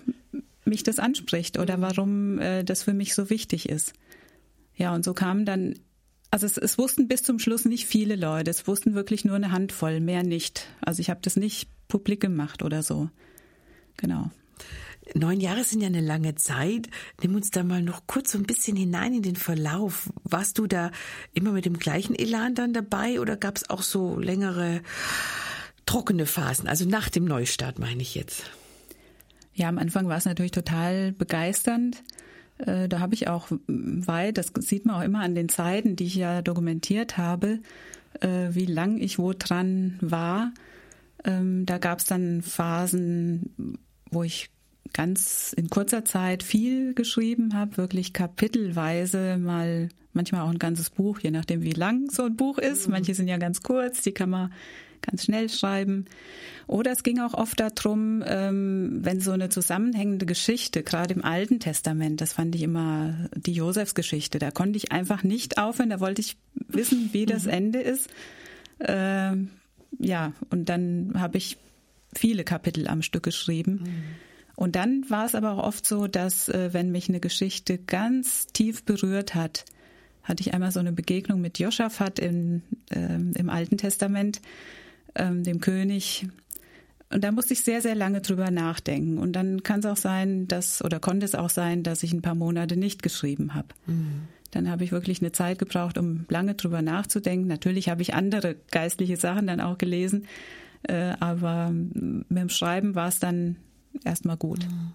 mich 0.66 0.82
das 0.82 0.98
anspricht 0.98 1.58
oder 1.58 1.80
warum 1.80 2.38
äh, 2.38 2.64
das 2.64 2.82
für 2.82 2.94
mich 2.94 3.14
so 3.14 3.30
wichtig 3.30 3.68
ist. 3.68 3.92
Ja, 4.76 4.94
und 4.94 5.04
so 5.04 5.14
kamen 5.14 5.44
dann, 5.44 5.78
also 6.30 6.46
es, 6.46 6.56
es 6.56 6.78
wussten 6.78 7.08
bis 7.08 7.22
zum 7.22 7.38
Schluss 7.38 7.64
nicht 7.64 7.86
viele 7.86 8.16
Leute, 8.16 8.50
es 8.50 8.66
wussten 8.66 8.94
wirklich 8.94 9.24
nur 9.24 9.36
eine 9.36 9.52
Handvoll, 9.52 10.00
mehr 10.00 10.22
nicht. 10.22 10.66
Also 10.80 11.00
ich 11.00 11.10
habe 11.10 11.20
das 11.22 11.36
nicht 11.36 11.68
publik 11.88 12.20
gemacht 12.20 12.62
oder 12.62 12.82
so. 12.82 13.08
Genau. 13.96 14.30
Neun 15.12 15.40
Jahre 15.40 15.64
sind 15.64 15.82
ja 15.82 15.88
eine 15.88 16.00
lange 16.00 16.34
Zeit. 16.34 16.88
Nimm 17.22 17.34
uns 17.34 17.50
da 17.50 17.62
mal 17.62 17.82
noch 17.82 18.06
kurz 18.06 18.32
so 18.32 18.38
ein 18.38 18.44
bisschen 18.44 18.76
hinein 18.76 19.14
in 19.14 19.22
den 19.22 19.36
Verlauf. 19.36 20.08
Warst 20.24 20.58
du 20.58 20.66
da 20.66 20.90
immer 21.34 21.52
mit 21.52 21.66
dem 21.66 21.78
gleichen 21.78 22.14
Elan 22.14 22.54
dann 22.54 22.72
dabei 22.72 23.20
oder 23.20 23.36
gab 23.36 23.56
es 23.56 23.68
auch 23.68 23.82
so 23.82 24.18
längere 24.18 24.80
trockene 25.84 26.24
Phasen? 26.24 26.68
Also 26.68 26.86
nach 26.88 27.10
dem 27.10 27.26
Neustart 27.26 27.78
meine 27.78 28.00
ich 28.00 28.14
jetzt. 28.14 28.44
Ja, 29.54 29.68
am 29.68 29.78
Anfang 29.78 30.08
war 30.08 30.16
es 30.16 30.24
natürlich 30.24 30.52
total 30.52 31.12
begeisternd. 31.12 32.02
Äh, 32.58 32.88
da 32.88 33.00
habe 33.00 33.14
ich 33.14 33.28
auch 33.28 33.48
weit, 33.66 34.38
das 34.38 34.52
sieht 34.60 34.84
man 34.84 34.96
auch 34.96 35.02
immer 35.02 35.20
an 35.20 35.34
den 35.34 35.48
Zeiten, 35.48 35.96
die 35.96 36.04
ich 36.04 36.16
ja 36.16 36.42
dokumentiert 36.42 37.16
habe, 37.16 37.60
äh, 38.20 38.48
wie 38.50 38.66
lang 38.66 38.98
ich 38.98 39.18
wo 39.18 39.32
dran 39.32 39.96
war. 40.00 40.52
Ähm, 41.24 41.66
da 41.66 41.78
gab 41.78 41.98
es 42.00 42.04
dann 42.04 42.42
Phasen, 42.42 43.78
wo 44.10 44.22
ich 44.22 44.50
ganz 44.92 45.52
in 45.56 45.70
kurzer 45.70 46.04
Zeit 46.04 46.42
viel 46.42 46.94
geschrieben 46.94 47.54
habe, 47.54 47.76
wirklich 47.76 48.12
kapitelweise 48.12 49.38
mal 49.38 49.88
manchmal 50.12 50.42
auch 50.42 50.50
ein 50.50 50.58
ganzes 50.58 50.90
Buch, 50.90 51.18
je 51.18 51.30
nachdem 51.30 51.62
wie 51.62 51.72
lang 51.72 52.10
so 52.10 52.24
ein 52.24 52.36
Buch 52.36 52.58
ist. 52.58 52.86
Mhm. 52.86 52.92
Manche 52.92 53.14
sind 53.14 53.28
ja 53.28 53.36
ganz 53.36 53.62
kurz, 53.62 54.02
die 54.02 54.12
kann 54.12 54.30
man 54.30 54.52
ganz 55.04 55.24
schnell 55.24 55.48
schreiben. 55.48 56.06
Oder 56.66 56.92
es 56.92 57.02
ging 57.02 57.20
auch 57.20 57.34
oft 57.34 57.60
darum, 57.60 58.22
ähm, 58.26 58.98
wenn 59.02 59.20
so 59.20 59.32
eine 59.32 59.48
zusammenhängende 59.48 60.26
Geschichte, 60.26 60.82
gerade 60.82 61.14
im 61.14 61.24
Alten 61.24 61.60
Testament, 61.60 62.20
das 62.20 62.32
fand 62.32 62.54
ich 62.54 62.62
immer 62.62 63.28
die 63.36 63.52
Josefsgeschichte, 63.52 64.38
da 64.38 64.50
konnte 64.50 64.76
ich 64.76 64.92
einfach 64.92 65.22
nicht 65.22 65.58
aufhören, 65.58 65.90
da 65.90 66.00
wollte 66.00 66.20
ich 66.20 66.36
wissen, 66.68 67.10
wie 67.12 67.26
das 67.26 67.44
mhm. 67.44 67.50
Ende 67.50 67.80
ist. 67.80 68.08
Äh, 68.78 69.36
ja, 69.98 70.32
und 70.50 70.68
dann 70.68 71.12
habe 71.16 71.38
ich 71.38 71.58
viele 72.14 72.44
Kapitel 72.44 72.88
am 72.88 73.02
Stück 73.02 73.22
geschrieben. 73.22 73.80
Mhm. 73.84 74.02
Und 74.56 74.76
dann 74.76 75.08
war 75.08 75.26
es 75.26 75.34
aber 75.34 75.52
auch 75.52 75.64
oft 75.64 75.86
so, 75.86 76.06
dass 76.06 76.48
äh, 76.48 76.72
wenn 76.72 76.92
mich 76.92 77.08
eine 77.08 77.20
Geschichte 77.20 77.78
ganz 77.78 78.46
tief 78.48 78.84
berührt 78.84 79.34
hat, 79.34 79.64
hatte 80.22 80.40
ich 80.40 80.54
einmal 80.54 80.72
so 80.72 80.80
eine 80.80 80.92
Begegnung 80.92 81.40
mit 81.40 81.58
Joschafat 81.58 82.18
in, 82.18 82.62
äh, 82.90 83.16
im 83.16 83.50
Alten 83.50 83.78
Testament 83.78 84.40
ähm, 85.14 85.44
dem 85.44 85.60
König. 85.60 86.26
Und 87.10 87.22
da 87.22 87.32
musste 87.32 87.52
ich 87.52 87.62
sehr, 87.62 87.80
sehr 87.80 87.94
lange 87.94 88.20
drüber 88.20 88.50
nachdenken. 88.50 89.18
Und 89.18 89.34
dann 89.34 89.62
kann 89.62 89.80
es 89.80 89.86
auch 89.86 89.96
sein, 89.96 90.48
dass, 90.48 90.82
oder 90.82 91.00
konnte 91.00 91.24
es 91.24 91.34
auch 91.34 91.50
sein, 91.50 91.82
dass 91.82 92.02
ich 92.02 92.12
ein 92.12 92.22
paar 92.22 92.34
Monate 92.34 92.76
nicht 92.76 93.02
geschrieben 93.02 93.54
habe. 93.54 93.68
Mhm. 93.86 94.28
Dann 94.50 94.70
habe 94.70 94.84
ich 94.84 94.92
wirklich 94.92 95.20
eine 95.20 95.32
Zeit 95.32 95.58
gebraucht, 95.58 95.98
um 95.98 96.26
lange 96.28 96.54
drüber 96.54 96.82
nachzudenken. 96.82 97.48
Natürlich 97.48 97.88
habe 97.88 98.02
ich 98.02 98.14
andere 98.14 98.56
geistliche 98.70 99.16
Sachen 99.16 99.46
dann 99.46 99.60
auch 99.60 99.78
gelesen, 99.78 100.26
äh, 100.84 101.14
aber 101.20 101.70
mit 101.70 102.38
dem 102.38 102.48
Schreiben 102.48 102.94
war 102.94 103.08
es 103.08 103.18
dann 103.18 103.56
erstmal 104.04 104.36
gut. 104.36 104.64
Mhm. 104.64 104.92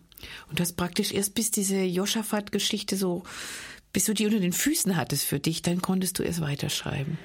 Und 0.49 0.59
du 0.59 0.61
hast 0.61 0.73
praktisch 0.73 1.13
erst 1.13 1.35
bis 1.35 1.51
diese 1.51 1.81
Joschafat-Geschichte 1.81 2.95
so, 2.95 3.23
bis 3.93 4.05
du 4.05 4.13
die 4.13 4.25
unter 4.25 4.39
den 4.39 4.53
Füßen 4.53 4.95
hattest 4.95 5.23
für 5.23 5.39
dich, 5.39 5.61
dann 5.61 5.81
konntest 5.81 6.19
du 6.19 6.23
erst 6.23 6.41
weiterschreiben. 6.41 7.17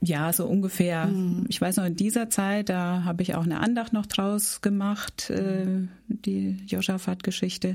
Ja, 0.00 0.32
so 0.32 0.46
ungefähr. 0.46 1.06
Mhm. 1.06 1.46
Ich 1.48 1.60
weiß 1.60 1.76
noch, 1.76 1.84
in 1.84 1.96
dieser 1.96 2.30
Zeit, 2.30 2.68
da 2.68 3.02
habe 3.04 3.22
ich 3.22 3.34
auch 3.34 3.44
eine 3.44 3.60
Andacht 3.60 3.92
noch 3.92 4.06
draus 4.06 4.60
gemacht, 4.60 5.30
äh, 5.30 5.86
die 6.08 6.58
Joschafat-Geschichte. 6.66 7.74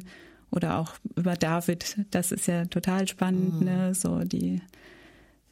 Oder 0.52 0.78
auch 0.78 0.94
über 1.16 1.34
David. 1.34 1.98
Das 2.12 2.32
ist 2.32 2.48
ja 2.48 2.66
total 2.66 3.08
spannend, 3.08 3.60
mhm. 3.60 3.66
ne? 3.66 3.96
So 3.96 4.20
die, 4.20 4.62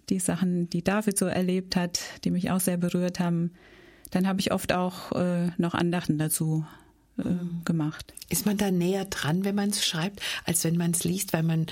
die 0.09 0.19
Sachen, 0.19 0.69
die 0.69 0.83
David 0.83 1.17
so 1.17 1.25
erlebt 1.25 1.75
hat, 1.75 1.99
die 2.23 2.29
mich 2.29 2.51
auch 2.51 2.59
sehr 2.59 2.77
berührt 2.77 3.19
haben. 3.19 3.51
Dann 4.11 4.27
habe 4.27 4.39
ich 4.39 4.53
oft 4.53 4.73
auch 4.73 5.11
äh, 5.13 5.49
noch 5.57 5.73
Andachten 5.73 6.19
dazu 6.19 6.65
äh, 7.17 7.29
mhm. 7.29 7.61
gemacht. 7.65 8.13
Ist 8.29 8.45
man 8.45 8.57
da 8.57 8.69
näher 8.69 9.05
dran, 9.05 9.43
wenn 9.43 9.55
man 9.55 9.69
es 9.69 9.83
schreibt, 9.83 10.21
als 10.45 10.63
wenn 10.63 10.77
man 10.77 10.91
es 10.91 11.03
liest, 11.03 11.33
weil 11.33 11.43
man 11.43 11.65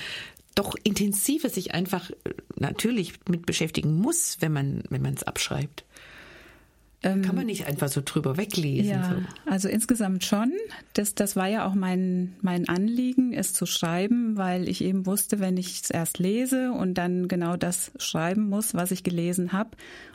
doch 0.54 0.74
intensiver 0.82 1.48
sich 1.48 1.74
einfach 1.74 2.10
äh, 2.10 2.14
natürlich 2.56 3.14
mit 3.28 3.46
beschäftigen 3.46 3.96
muss, 3.96 4.38
wenn 4.40 4.52
man 4.52 4.82
wenn 4.90 5.02
man 5.02 5.14
es 5.14 5.22
abschreibt. 5.22 5.84
Ähm, 7.02 7.22
Kann 7.22 7.34
man 7.34 7.46
nicht 7.46 7.66
einfach 7.66 7.88
so 7.88 8.02
drüber 8.04 8.36
weglesen. 8.36 8.90
Ja, 8.90 9.08
so. 9.08 9.50
also 9.50 9.68
insgesamt 9.68 10.22
schon. 10.22 10.52
Das, 10.92 11.14
das 11.14 11.34
war 11.34 11.46
ja 11.46 11.66
auch 11.66 11.74
mein, 11.74 12.34
mein 12.42 12.68
Anliegen, 12.68 13.32
es 13.32 13.54
zu 13.54 13.64
schreiben, 13.64 14.36
weil 14.36 14.68
ich 14.68 14.84
eben 14.84 15.06
wusste, 15.06 15.40
wenn 15.40 15.56
ich 15.56 15.80
es 15.80 15.90
erst 15.90 16.18
lese 16.18 16.72
und 16.72 16.94
dann 16.94 17.26
genau 17.26 17.56
das 17.56 17.92
schreiben 17.98 18.50
muss, 18.50 18.74
was 18.74 18.90
ich 18.90 19.02
gelesen 19.02 19.52
habe 19.52 19.70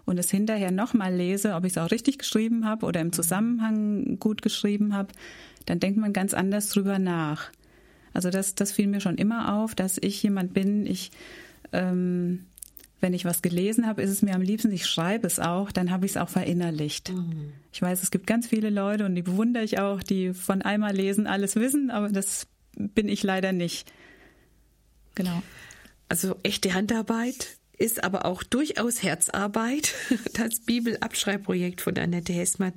und 0.06 0.20
es 0.20 0.30
hinterher 0.30 0.70
nochmal 0.70 1.14
lese, 1.14 1.56
ob 1.56 1.66
ich 1.66 1.72
es 1.72 1.78
auch 1.80 1.90
richtig 1.90 2.20
geschrieben 2.20 2.68
habe 2.68 2.86
oder 2.86 3.02
im 3.02 3.12
Zusammenhang 3.12 4.20
gut 4.20 4.44
geschrieben 4.44 4.94
habe, 4.94 5.12
dann 5.66 5.80
denkt 5.80 5.98
man 5.98 6.14
ganz 6.14 6.36
anders 6.36 6.70
drüber 6.70 7.00
nach. 7.00 7.50
Also 8.16 8.30
das, 8.30 8.56
das 8.56 8.72
fiel 8.72 8.88
mir 8.88 9.02
schon 9.02 9.18
immer 9.18 9.56
auf, 9.56 9.76
dass 9.76 9.98
ich 10.02 10.24
jemand 10.24 10.54
bin, 10.54 10.86
ich, 10.86 11.12
ähm, 11.74 12.46
wenn 13.02 13.14
ich 13.14 13.26
was 13.26 13.42
gelesen 13.42 13.86
habe, 13.86 14.02
ist 14.02 14.10
es 14.10 14.22
mir 14.22 14.34
am 14.34 14.42
liebsten, 14.42 14.72
ich 14.72 14.86
schreibe 14.86 15.28
es 15.28 15.38
auch, 15.38 15.70
dann 15.74 15.92
habe 15.92 16.06
ich 16.06 16.14
es 16.14 16.18
auch 16.18 16.30
verinnerlicht. 16.30 17.12
Mhm. 17.12 17.52
Ich 17.74 17.82
weiß, 17.82 18.02
es 18.02 18.12
gibt 18.12 18.26
ganz 18.26 18.48
viele 18.48 18.70
Leute 18.70 19.06
und 19.06 19.16
die 19.16 19.22
bewundere 19.22 19.66
ich 19.66 19.80
auch, 19.80 20.02
die 20.02 20.34
von 20.34 20.62
einmal 20.62 20.96
lesen 20.96 21.28
alles 21.28 21.58
wissen, 21.58 21.92
aber 21.92 22.08
das 22.08 22.48
bin 22.78 23.10
ich 23.10 23.22
leider 23.22 23.52
nicht. 23.52 23.92
Genau. 25.14 25.44
Also 26.08 26.38
echte 26.42 26.74
Handarbeit 26.74 27.58
ist 27.78 28.02
aber 28.06 28.24
auch 28.24 28.44
durchaus 28.44 29.04
Herzarbeit. 29.04 29.94
Das 30.34 30.62
Bibelabschreibprojekt 30.62 31.82
von 31.82 31.98
Annette 31.98 32.32
Hessmann 32.32 32.74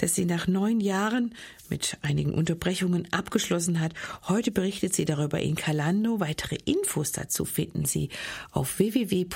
das 0.00 0.14
sie 0.14 0.24
nach 0.24 0.46
neun 0.46 0.80
Jahren 0.80 1.34
mit 1.68 1.98
einigen 2.02 2.32
Unterbrechungen 2.34 3.12
abgeschlossen 3.12 3.80
hat. 3.80 3.92
Heute 4.28 4.50
berichtet 4.50 4.94
sie 4.94 5.04
darüber 5.04 5.40
in 5.40 5.54
Kalando. 5.54 6.20
Weitere 6.20 6.56
Infos 6.64 7.12
dazu 7.12 7.44
finden 7.44 7.84
Sie 7.84 8.08
auf 8.50 8.78
www.erf.de 8.78 9.28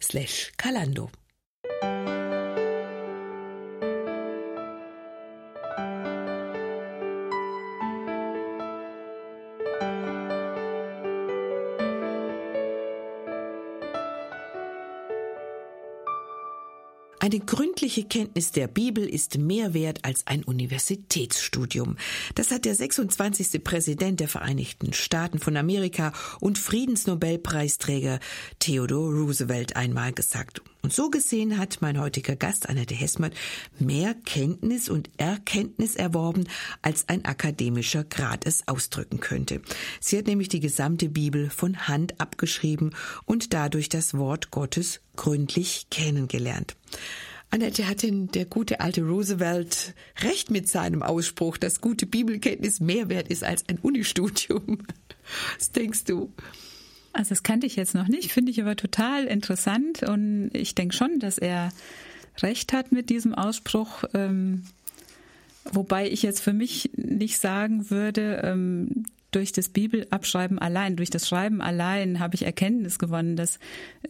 slash 0.00 0.52
Kalando. 0.56 1.10
Eine 17.22 17.38
gründliche 17.38 18.04
Kenntnis 18.04 18.50
der 18.50 18.66
Bibel 18.66 19.06
ist 19.06 19.36
mehr 19.36 19.74
wert 19.74 20.06
als 20.06 20.26
ein 20.26 20.42
Universitätsstudium. 20.42 21.96
Das 22.34 22.50
hat 22.50 22.64
der 22.64 22.74
26. 22.74 23.62
Präsident 23.62 24.20
der 24.20 24.28
Vereinigten 24.28 24.94
Staaten 24.94 25.38
von 25.38 25.58
Amerika 25.58 26.14
und 26.40 26.58
Friedensnobelpreisträger 26.58 28.20
Theodore 28.58 29.12
Roosevelt 29.12 29.76
einmal 29.76 30.14
gesagt. 30.14 30.62
Und 30.82 30.92
so 30.92 31.10
gesehen 31.10 31.58
hat 31.58 31.82
mein 31.82 32.00
heutiger 32.00 32.36
Gast, 32.36 32.68
Annette 32.68 32.94
Hessmann, 32.94 33.32
mehr 33.78 34.14
Kenntnis 34.24 34.88
und 34.88 35.10
Erkenntnis 35.18 35.94
erworben, 35.94 36.48
als 36.80 37.08
ein 37.08 37.24
akademischer 37.24 38.04
Grad 38.04 38.46
es 38.46 38.66
ausdrücken 38.66 39.20
könnte. 39.20 39.60
Sie 40.00 40.16
hat 40.16 40.26
nämlich 40.26 40.48
die 40.48 40.60
gesamte 40.60 41.08
Bibel 41.10 41.50
von 41.50 41.86
Hand 41.86 42.20
abgeschrieben 42.20 42.94
und 43.26 43.52
dadurch 43.52 43.88
das 43.88 44.14
Wort 44.14 44.50
Gottes 44.50 45.00
gründlich 45.16 45.88
kennengelernt. 45.90 46.76
Annette 47.50 47.88
hat 47.88 48.04
denn 48.04 48.28
der 48.28 48.44
gute 48.44 48.80
alte 48.80 49.02
Roosevelt 49.02 49.94
recht 50.22 50.50
mit 50.50 50.68
seinem 50.68 51.02
Ausspruch, 51.02 51.56
dass 51.56 51.80
gute 51.80 52.06
Bibelkenntnis 52.06 52.78
mehr 52.78 53.08
wert 53.08 53.28
ist 53.28 53.42
als 53.42 53.68
ein 53.68 53.78
Unistudium. 53.78 54.78
Was 55.58 55.72
denkst 55.72 56.04
du? 56.04 56.32
Also 57.12 57.30
das 57.30 57.42
kannte 57.42 57.66
ich 57.66 57.76
jetzt 57.76 57.94
noch 57.94 58.08
nicht, 58.08 58.32
finde 58.32 58.52
ich 58.52 58.60
aber 58.60 58.76
total 58.76 59.24
interessant 59.24 60.02
und 60.02 60.50
ich 60.52 60.74
denke 60.74 60.94
schon, 60.94 61.18
dass 61.18 61.38
er 61.38 61.70
recht 62.38 62.72
hat 62.72 62.92
mit 62.92 63.10
diesem 63.10 63.34
Ausspruch. 63.34 64.04
Ähm, 64.14 64.64
wobei 65.64 66.08
ich 66.08 66.22
jetzt 66.22 66.40
für 66.40 66.52
mich 66.52 66.90
nicht 66.94 67.38
sagen 67.38 67.90
würde, 67.90 68.40
ähm, 68.44 69.04
durch 69.30 69.52
das 69.52 69.68
Bibelabschreiben 69.68 70.58
allein, 70.58 70.96
durch 70.96 71.10
das 71.10 71.28
Schreiben 71.28 71.60
allein 71.60 72.18
habe 72.18 72.34
ich 72.34 72.42
Erkenntnis 72.42 72.98
gewonnen. 72.98 73.36
Dass 73.36 73.58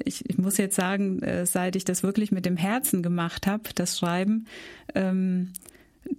ich, 0.04 0.28
ich 0.28 0.38
muss 0.38 0.56
jetzt 0.56 0.76
sagen, 0.76 1.22
äh, 1.22 1.46
seit 1.46 1.76
ich 1.76 1.84
das 1.84 2.02
wirklich 2.02 2.32
mit 2.32 2.46
dem 2.46 2.56
Herzen 2.56 3.02
gemacht 3.02 3.46
habe, 3.46 3.64
das 3.74 3.98
Schreiben, 3.98 4.46
ähm, 4.94 5.52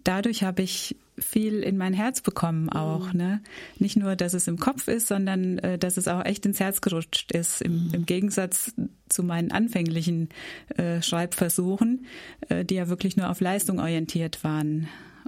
dadurch 0.03 0.43
habe 0.43 0.61
ich 0.61 0.95
viel 1.21 1.61
in 1.61 1.77
mein 1.77 1.93
Herz 1.93 2.21
bekommen 2.21 2.69
auch. 2.69 3.13
Mhm. 3.13 3.17
Ne? 3.17 3.41
Nicht 3.77 3.97
nur, 3.97 4.15
dass 4.15 4.33
es 4.33 4.47
im 4.47 4.57
Kopf 4.57 4.87
ist, 4.87 5.07
sondern 5.07 5.57
äh, 5.59 5.77
dass 5.77 5.97
es 5.97 6.07
auch 6.07 6.25
echt 6.25 6.45
ins 6.45 6.59
Herz 6.59 6.81
gerutscht 6.81 7.31
ist. 7.31 7.61
Im, 7.61 7.87
mhm. 7.87 7.93
im 7.93 8.05
Gegensatz 8.05 8.73
zu 9.09 9.23
meinen 9.23 9.51
anfänglichen 9.51 10.29
äh, 10.77 11.01
Schreibversuchen, 11.01 12.05
äh, 12.49 12.65
die 12.65 12.75
ja 12.75 12.89
wirklich 12.89 13.17
nur 13.17 13.29
auf 13.29 13.41
Leistung 13.41 13.79
orientiert 13.79 14.43
waren. 14.43 14.87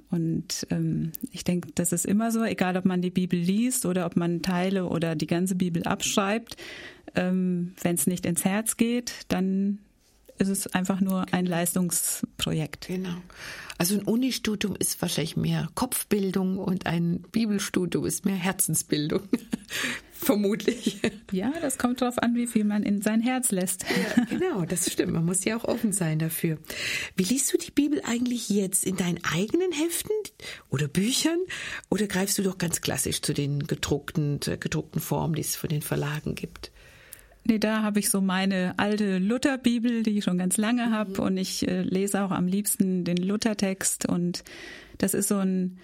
Und 0.09 0.67
ähm, 0.69 1.11
ich 1.31 1.43
denke, 1.43 1.69
das 1.75 1.91
ist 1.91 2.05
immer 2.05 2.31
so, 2.31 2.43
egal 2.43 2.77
ob 2.77 2.85
man 2.85 3.01
die 3.01 3.09
Bibel 3.09 3.39
liest 3.39 3.85
oder 3.85 4.05
ob 4.05 4.15
man 4.15 4.41
Teile 4.41 4.85
oder 4.85 5.15
die 5.15 5.27
ganze 5.27 5.55
Bibel 5.55 5.83
abschreibt, 5.83 6.55
ähm, 7.15 7.73
wenn 7.81 7.95
es 7.95 8.07
nicht 8.07 8.25
ins 8.25 8.45
Herz 8.45 8.77
geht, 8.77 9.25
dann 9.27 9.79
ist 10.37 10.49
es 10.49 10.67
einfach 10.67 10.99
nur 10.99 11.25
ein 11.31 11.45
Leistungsprojekt. 11.45 12.87
Genau. 12.87 13.15
Also 13.77 13.95
ein 13.95 14.03
Unistudium 14.03 14.75
ist 14.75 15.01
wahrscheinlich 15.01 15.35
mehr 15.35 15.67
Kopfbildung 15.75 16.57
und 16.57 16.85
ein 16.85 17.21
Bibelstudium 17.31 18.05
ist 18.05 18.25
mehr 18.25 18.35
Herzensbildung. 18.35 19.21
Vermutlich. 20.13 21.01
Ja, 21.31 21.51
das 21.61 21.77
kommt 21.77 22.01
darauf 22.01 22.17
an, 22.19 22.35
wie 22.35 22.47
viel 22.47 22.63
man 22.63 22.83
in 22.83 23.01
sein 23.01 23.19
Herz 23.19 23.51
lässt. 23.51 23.83
Ja, 23.83 24.23
genau, 24.25 24.63
das 24.63 24.89
stimmt. 24.89 25.11
Man 25.11 25.25
muss 25.25 25.43
ja 25.43 25.57
auch 25.57 25.65
offen 25.65 25.91
sein 25.91 26.19
dafür. 26.19 26.59
Wie 27.17 27.23
liest 27.23 27.51
du 27.51 27.57
die 27.57 27.71
Bibel 27.71 28.01
eigentlich 28.05 28.49
jetzt? 28.49 28.85
In 28.85 28.95
deinen 28.95 29.19
eigenen 29.23 29.73
Heften 29.73 30.15
oder 30.69 30.87
Büchern? 30.87 31.39
Oder 31.89 32.07
greifst 32.07 32.37
du 32.37 32.43
doch 32.43 32.57
ganz 32.57 32.79
klassisch 32.79 33.21
zu 33.21 33.33
den 33.33 33.67
gedruckten, 33.67 34.39
gedruckten 34.39 35.01
Formen, 35.01 35.35
die 35.35 35.41
es 35.41 35.57
von 35.57 35.69
den 35.69 35.81
Verlagen 35.81 36.35
gibt? 36.35 36.71
Nee, 37.45 37.59
da 37.59 37.81
habe 37.81 37.99
ich 37.99 38.09
so 38.09 38.21
meine 38.21 38.73
alte 38.77 39.17
Lutherbibel, 39.17 40.03
die 40.03 40.17
ich 40.17 40.23
schon 40.23 40.37
ganz 40.37 40.57
lange 40.57 40.91
habe 40.91 41.11
mhm. 41.11 41.27
und 41.27 41.37
ich 41.37 41.67
äh, 41.67 41.81
lese 41.81 42.23
auch 42.23 42.31
am 42.31 42.47
liebsten 42.47 43.03
den 43.03 43.17
Luthertext 43.17 44.07
und 44.07 44.43
das 44.97 45.13
ist 45.13 45.27
so 45.27 45.37
ein 45.37 45.77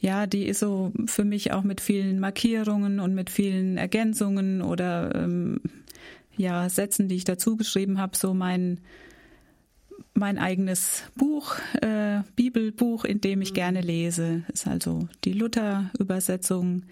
ja, 0.00 0.28
die 0.28 0.46
ist 0.46 0.60
so 0.60 0.92
für 1.06 1.24
mich 1.24 1.52
auch 1.52 1.64
mit 1.64 1.80
vielen 1.80 2.20
Markierungen 2.20 3.00
und 3.00 3.14
mit 3.14 3.30
vielen 3.30 3.76
Ergänzungen 3.76 4.62
oder 4.62 5.12
ähm, 5.14 5.60
ja 6.36 6.68
Sätzen, 6.68 7.08
die 7.08 7.16
ich 7.16 7.24
dazu 7.24 7.56
geschrieben 7.56 7.98
habe, 7.98 8.16
so 8.16 8.32
mein 8.32 8.78
mein 10.14 10.38
eigenes 10.38 11.04
Buch, 11.16 11.56
äh, 11.80 12.22
Bibelbuch, 12.36 13.04
in 13.04 13.20
dem 13.20 13.40
ich 13.40 13.50
mhm. 13.50 13.54
gerne 13.54 13.80
lese. 13.80 14.42
Ist 14.52 14.66
also 14.66 15.08
die 15.24 15.32
Luther-Übersetzung 15.32 16.84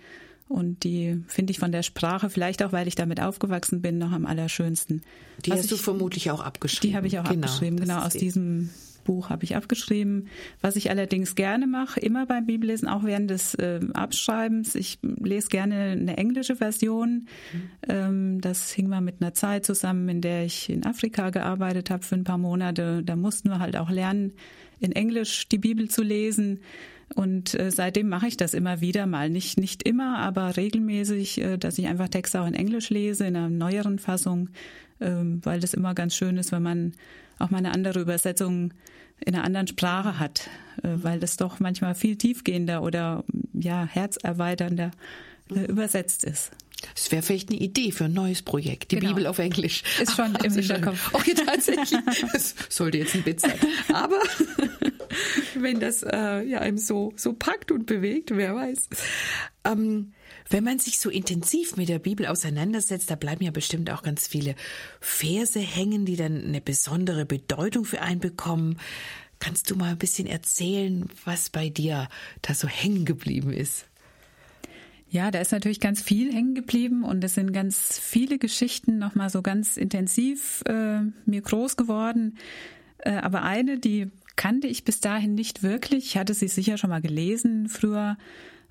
und 0.48 0.84
die 0.84 1.22
finde 1.26 1.50
ich 1.50 1.58
von 1.58 1.72
der 1.72 1.82
Sprache, 1.82 2.30
vielleicht 2.30 2.62
auch, 2.62 2.72
weil 2.72 2.86
ich 2.86 2.94
damit 2.94 3.20
aufgewachsen 3.20 3.82
bin, 3.82 3.98
noch 3.98 4.12
am 4.12 4.26
allerschönsten. 4.26 5.02
Die 5.44 5.50
Was 5.50 5.58
hast 5.58 5.64
ich, 5.66 5.70
du 5.72 5.76
vermutlich 5.76 6.30
auch 6.30 6.40
abgeschrieben. 6.40 6.90
Die 6.90 6.96
habe 6.96 7.06
ich 7.06 7.18
auch 7.18 7.24
genau, 7.24 7.46
abgeschrieben, 7.46 7.80
genau 7.80 8.00
aus 8.00 8.12
diesem 8.12 8.70
Buch 9.06 9.30
habe 9.30 9.44
ich 9.44 9.56
abgeschrieben. 9.56 10.28
Was 10.60 10.76
ich 10.76 10.90
allerdings 10.90 11.34
gerne 11.34 11.66
mache, 11.66 12.00
immer 12.00 12.26
beim 12.26 12.44
Bibellesen, 12.44 12.88
auch 12.88 13.04
während 13.04 13.30
des 13.30 13.54
äh, 13.54 13.80
Abschreibens, 13.94 14.74
ich 14.74 14.98
lese 15.02 15.48
gerne 15.48 15.92
eine 15.92 16.16
englische 16.16 16.56
Version. 16.56 17.26
Mhm. 17.52 17.70
Ähm, 17.88 18.40
das 18.40 18.70
hing 18.72 18.88
mal 18.88 19.00
mit 19.00 19.22
einer 19.22 19.32
Zeit 19.32 19.64
zusammen, 19.64 20.08
in 20.08 20.20
der 20.20 20.44
ich 20.44 20.68
in 20.68 20.84
Afrika 20.84 21.30
gearbeitet 21.30 21.90
habe 21.90 22.02
für 22.02 22.16
ein 22.16 22.24
paar 22.24 22.38
Monate. 22.38 23.02
Da 23.02 23.16
mussten 23.16 23.48
wir 23.48 23.60
halt 23.60 23.76
auch 23.76 23.90
lernen, 23.90 24.32
in 24.80 24.92
Englisch 24.92 25.48
die 25.48 25.58
Bibel 25.58 25.88
zu 25.88 26.02
lesen. 26.02 26.60
Und 27.14 27.54
äh, 27.54 27.70
seitdem 27.70 28.08
mache 28.08 28.26
ich 28.26 28.36
das 28.36 28.52
immer 28.52 28.80
wieder 28.80 29.06
mal. 29.06 29.30
Nicht, 29.30 29.58
nicht 29.58 29.84
immer, 29.84 30.18
aber 30.18 30.56
regelmäßig, 30.56 31.40
äh, 31.40 31.56
dass 31.56 31.78
ich 31.78 31.86
einfach 31.86 32.08
Texte 32.08 32.40
auch 32.40 32.46
in 32.46 32.54
Englisch 32.54 32.90
lese, 32.90 33.26
in 33.26 33.36
einer 33.36 33.48
neueren 33.48 33.98
Fassung, 33.98 34.48
äh, 34.98 35.10
weil 35.42 35.60
das 35.60 35.74
immer 35.74 35.94
ganz 35.94 36.16
schön 36.16 36.36
ist, 36.36 36.52
wenn 36.52 36.62
man 36.62 36.92
auch 37.38 37.50
mal 37.50 37.58
eine 37.58 37.72
andere 37.72 38.00
Übersetzung 38.00 38.72
in 39.24 39.34
einer 39.34 39.44
anderen 39.44 39.66
Sprache 39.66 40.18
hat, 40.18 40.50
äh, 40.82 40.88
weil 40.96 41.20
das 41.20 41.36
doch 41.36 41.60
manchmal 41.60 41.94
viel 41.94 42.16
tiefgehender 42.16 42.82
oder 42.82 43.24
ja 43.52 43.86
herzerweiternder 43.86 44.90
äh, 45.54 45.64
übersetzt 45.66 46.24
ist. 46.24 46.50
Das 46.94 47.10
wäre 47.10 47.22
vielleicht 47.22 47.50
eine 47.50 47.58
Idee 47.58 47.90
für 47.90 48.04
ein 48.04 48.12
neues 48.12 48.42
Projekt, 48.42 48.90
die 48.90 48.96
genau. 48.96 49.10
Bibel 49.10 49.26
auf 49.26 49.38
Englisch. 49.38 49.82
Ist 50.00 50.14
schon 50.14 50.34
im 50.34 50.52
Hinterkopf. 50.52 51.10
Okay, 51.14 51.34
tatsächlich. 51.34 51.98
Das 52.32 52.54
sollte 52.68 52.98
jetzt 52.98 53.14
ein 53.14 53.24
Witz 53.24 53.42
sein. 53.42 53.58
Aber 53.92 54.20
wenn 55.54 55.80
das 55.80 56.02
äh, 56.02 56.42
ja 56.42 56.60
einem 56.60 56.78
so, 56.78 57.12
so 57.16 57.32
packt 57.32 57.72
und 57.72 57.86
bewegt, 57.86 58.30
wer 58.34 58.54
weiß. 58.54 58.88
Ähm, 59.64 60.12
wenn 60.48 60.64
man 60.64 60.78
sich 60.78 60.98
so 60.98 61.10
intensiv 61.10 61.76
mit 61.76 61.88
der 61.88 61.98
Bibel 61.98 62.26
auseinandersetzt, 62.26 63.10
da 63.10 63.16
bleiben 63.16 63.44
ja 63.44 63.50
bestimmt 63.50 63.90
auch 63.90 64.02
ganz 64.02 64.28
viele 64.28 64.54
Verse 65.00 65.58
hängen, 65.58 66.04
die 66.04 66.16
dann 66.16 66.44
eine 66.44 66.60
besondere 66.60 67.24
Bedeutung 67.24 67.84
für 67.84 68.02
einen 68.02 68.20
bekommen. 68.20 68.78
Kannst 69.38 69.70
du 69.70 69.76
mal 69.76 69.92
ein 69.92 69.98
bisschen 69.98 70.26
erzählen, 70.26 71.08
was 71.24 71.50
bei 71.50 71.68
dir 71.68 72.08
da 72.42 72.54
so 72.54 72.68
hängen 72.68 73.04
geblieben 73.04 73.52
ist? 73.52 73.86
Ja, 75.16 75.30
da 75.30 75.38
ist 75.38 75.50
natürlich 75.50 75.80
ganz 75.80 76.02
viel 76.02 76.30
hängen 76.30 76.54
geblieben 76.54 77.02
und 77.02 77.24
es 77.24 77.36
sind 77.36 77.54
ganz 77.54 77.98
viele 77.98 78.36
Geschichten 78.36 78.98
nochmal 78.98 79.30
so 79.30 79.40
ganz 79.40 79.78
intensiv 79.78 80.62
äh, 80.66 81.00
mir 81.24 81.40
groß 81.40 81.78
geworden. 81.78 82.36
Äh, 82.98 83.12
aber 83.12 83.40
eine, 83.42 83.78
die 83.78 84.10
kannte 84.36 84.66
ich 84.66 84.84
bis 84.84 85.00
dahin 85.00 85.34
nicht 85.34 85.62
wirklich. 85.62 86.04
Ich 86.04 86.18
hatte 86.18 86.34
sie 86.34 86.48
sicher 86.48 86.76
schon 86.76 86.90
mal 86.90 87.00
gelesen 87.00 87.70
früher. 87.70 88.18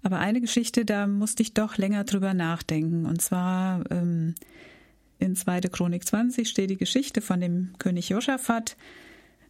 Aber 0.04 0.20
eine 0.20 0.40
Geschichte, 0.40 0.86
da 0.86 1.08
musste 1.08 1.42
ich 1.42 1.56
doch 1.56 1.80
länger 1.80 2.04
drüber 2.04 2.36
nachdenken. 2.36 3.08
Und 3.08 3.24
zwar 3.24 3.84
ähm, 3.90 4.36
in 5.18 5.36
2. 5.36 5.62
Chronik 5.62 6.06
20 6.06 6.48
steht 6.48 6.70
die 6.70 6.78
Geschichte 6.78 7.22
von 7.22 7.42
dem 7.42 7.74
König 7.80 8.10
Josaphat, 8.10 8.78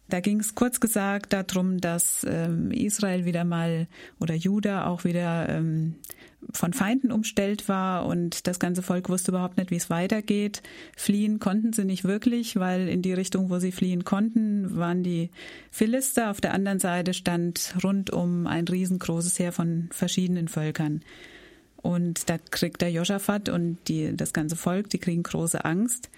da 0.08 0.20
ging 0.20 0.38
es 0.38 0.54
kurz 0.54 0.78
gesagt 0.78 1.32
darum, 1.32 1.80
dass 1.80 2.24
ähm, 2.28 2.70
Israel 2.70 3.24
wieder 3.24 3.44
mal 3.44 3.88
oder 4.20 4.34
Juda 4.34 4.86
auch 4.86 5.04
wieder 5.04 5.48
ähm, 5.48 5.96
von 6.52 6.72
Feinden 6.72 7.12
umstellt 7.12 7.68
war 7.68 8.06
und 8.06 8.46
das 8.46 8.58
ganze 8.58 8.82
Volk 8.82 9.08
wusste 9.08 9.30
überhaupt 9.30 9.56
nicht, 9.56 9.70
wie 9.70 9.76
es 9.76 9.90
weitergeht. 9.90 10.62
Fliehen 10.96 11.38
konnten 11.38 11.72
sie 11.72 11.84
nicht 11.84 12.04
wirklich, 12.04 12.56
weil 12.56 12.88
in 12.88 13.02
die 13.02 13.12
Richtung, 13.12 13.50
wo 13.50 13.58
sie 13.58 13.72
fliehen 13.72 14.04
konnten, 14.04 14.76
waren 14.76 15.02
die 15.02 15.30
Philister. 15.70 16.30
Auf 16.30 16.40
der 16.40 16.54
anderen 16.54 16.78
Seite 16.78 17.14
stand 17.14 17.74
rundum 17.82 18.46
ein 18.46 18.66
riesengroßes 18.66 19.38
Heer 19.38 19.52
von 19.52 19.88
verschiedenen 19.92 20.48
Völkern. 20.48 21.02
Und 21.76 22.28
da 22.28 22.38
kriegt 22.38 22.82
der 22.82 22.90
Josaphat 22.90 23.48
und 23.48 23.78
die, 23.86 24.16
das 24.16 24.32
ganze 24.32 24.56
Volk, 24.56 24.90
die 24.90 24.98
kriegen 24.98 25.22
große 25.22 25.64
Angst, 25.64 26.10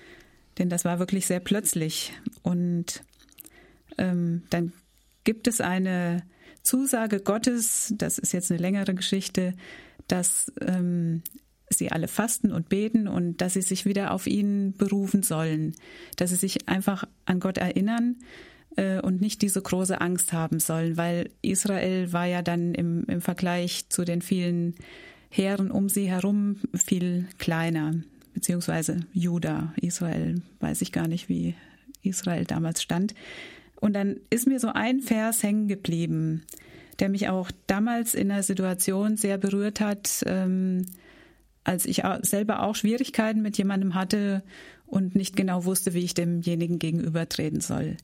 denn 0.59 0.71
das 0.71 0.85
war 0.85 0.99
wirklich 0.99 1.27
sehr 1.27 1.41
plötzlich. 1.41 2.13
Und 2.43 3.03
ähm, 3.99 4.43
dann 4.51 4.73
gibt 5.25 5.47
es 5.47 5.61
eine 5.61 6.23
Zusage 6.63 7.21
Gottes, 7.21 7.93
das 7.97 8.19
ist 8.19 8.33
jetzt 8.33 8.51
eine 8.51 8.61
längere 8.61 8.95
Geschichte, 8.95 9.55
dass 10.09 10.53
ähm, 10.61 11.23
sie 11.71 11.93
alle 11.93 12.09
fasten 12.09 12.53
und 12.53 12.69
beten 12.69 13.09
und 13.09 13.41
dass 13.41 13.55
sie 13.55 13.63
sich 13.63 13.85
wieder 13.85 14.13
auf 14.13 14.27
ihn 14.27 14.75
berufen 14.77 15.23
sollen, 15.23 15.75
dass 16.17 16.31
sie 16.31 16.37
sich 16.37 16.69
einfach 16.69 17.05
an 17.27 17.41
Gott 17.41 17.59
erinnern 17.59 18.17
äh, 18.77 19.01
und 19.01 19.21
nicht 19.21 19.43
diese 19.43 19.61
große 19.61 20.01
Angst 20.01 20.33
haben 20.33 20.61
sollen, 20.61 20.97
weil 20.97 21.31
Israel 21.43 22.13
war 22.13 22.27
ja 22.27 22.43
dann 22.43 22.75
im, 22.75 23.05
im 23.05 23.21
Vergleich 23.21 23.89
zu 23.89 24.05
den 24.05 24.23
vielen 24.23 24.75
Heeren 25.31 25.71
um 25.71 25.89
sie 25.89 26.09
herum 26.09 26.57
viel 26.75 27.27
kleiner, 27.39 27.95
beziehungsweise 28.33 29.01
Juda, 29.13 29.75
Israel, 29.77 30.41
weiß 30.61 30.81
ich 30.81 30.91
gar 30.91 31.07
nicht, 31.07 31.29
wie 31.29 31.55
Israel 32.03 32.45
damals 32.45 32.83
stand. 32.83 33.15
Und 33.77 33.93
dann 33.93 34.17
ist 34.31 34.47
mir 34.47 34.59
so 34.59 34.69
ein 34.69 35.01
Vers 35.01 35.43
hängen 35.43 35.69
geblieben, 35.69 36.45
der 36.99 37.09
mich 37.09 37.29
auch 37.29 37.51
damals 37.67 38.15
in 38.15 38.31
einer 38.31 38.43
Situation 38.43 39.17
sehr 39.17 39.39
berührt 39.39 39.81
hat, 39.81 40.23
ähm, 40.27 40.87
als 41.65 41.87
ich 41.87 42.03
selber 42.23 42.63
auch 42.63 42.75
Schwierigkeiten 42.75 43.43
mit 43.43 43.59
jemandem 43.59 43.95
hatte 43.95 44.43
und 44.87 45.15
nicht 45.15 45.37
genau 45.37 45.65
wusste, 45.65 45.95
wie 45.95 46.05
ich 46.05 46.15
demjenigen 46.15 46.79
gegenübertreten 46.79 47.61
soll. 47.61 47.97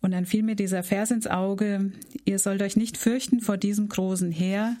Und 0.00 0.12
dann 0.12 0.26
fiel 0.26 0.42
mir 0.42 0.56
dieser 0.56 0.82
Vers 0.82 1.10
ins 1.10 1.26
Auge, 1.26 1.92
ihr 2.24 2.38
sollt 2.38 2.62
euch 2.62 2.76
nicht 2.76 2.96
fürchten 2.96 3.40
vor 3.40 3.56
diesem 3.56 3.88
großen 3.88 4.30
Heer, 4.30 4.76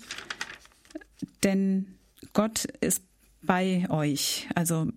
denn 1.42 1.86
Gott 2.32 2.64
ist 2.80 3.02
bei 3.42 3.88
euch. 3.90 4.48
Also 4.54 4.88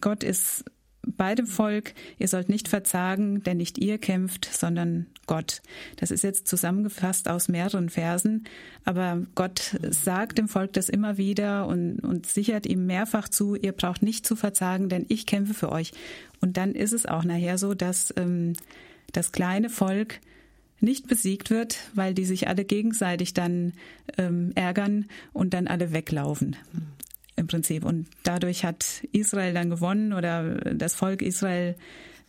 Gott 0.00 0.22
ist 0.22 0.64
bei 1.16 1.34
dem 1.34 1.46
Volk, 1.46 1.94
ihr 2.18 2.28
sollt 2.28 2.48
nicht 2.48 2.68
verzagen, 2.68 3.42
denn 3.42 3.56
nicht 3.56 3.78
ihr 3.78 3.98
kämpft, 3.98 4.44
sondern 4.44 5.06
Gott. 5.26 5.62
Das 5.96 6.10
ist 6.10 6.24
jetzt 6.24 6.48
zusammengefasst 6.48 7.28
aus 7.28 7.48
mehreren 7.48 7.90
Versen, 7.90 8.44
aber 8.84 9.26
Gott 9.34 9.78
sagt 9.90 10.38
dem 10.38 10.48
Volk 10.48 10.72
das 10.72 10.88
immer 10.88 11.18
wieder 11.18 11.66
und, 11.66 12.00
und 12.00 12.26
sichert 12.26 12.66
ihm 12.66 12.86
mehrfach 12.86 13.28
zu, 13.28 13.54
ihr 13.54 13.72
braucht 13.72 14.02
nicht 14.02 14.26
zu 14.26 14.36
verzagen, 14.36 14.88
denn 14.88 15.06
ich 15.08 15.26
kämpfe 15.26 15.54
für 15.54 15.70
euch. 15.70 15.92
Und 16.40 16.56
dann 16.56 16.72
ist 16.72 16.92
es 16.92 17.06
auch 17.06 17.24
nachher 17.24 17.58
so, 17.58 17.74
dass 17.74 18.12
ähm, 18.16 18.54
das 19.12 19.32
kleine 19.32 19.70
Volk 19.70 20.20
nicht 20.80 21.08
besiegt 21.08 21.50
wird, 21.50 21.78
weil 21.94 22.14
die 22.14 22.24
sich 22.24 22.48
alle 22.48 22.64
gegenseitig 22.64 23.34
dann 23.34 23.72
ähm, 24.16 24.52
ärgern 24.54 25.06
und 25.32 25.52
dann 25.52 25.66
alle 25.66 25.92
weglaufen 25.92 26.56
im 27.38 27.46
Prinzip. 27.46 27.84
Und 27.84 28.08
dadurch 28.24 28.64
hat 28.64 29.02
Israel 29.12 29.54
dann 29.54 29.70
gewonnen 29.70 30.12
oder 30.12 30.56
das 30.74 30.94
Volk 30.94 31.22
Israel, 31.22 31.76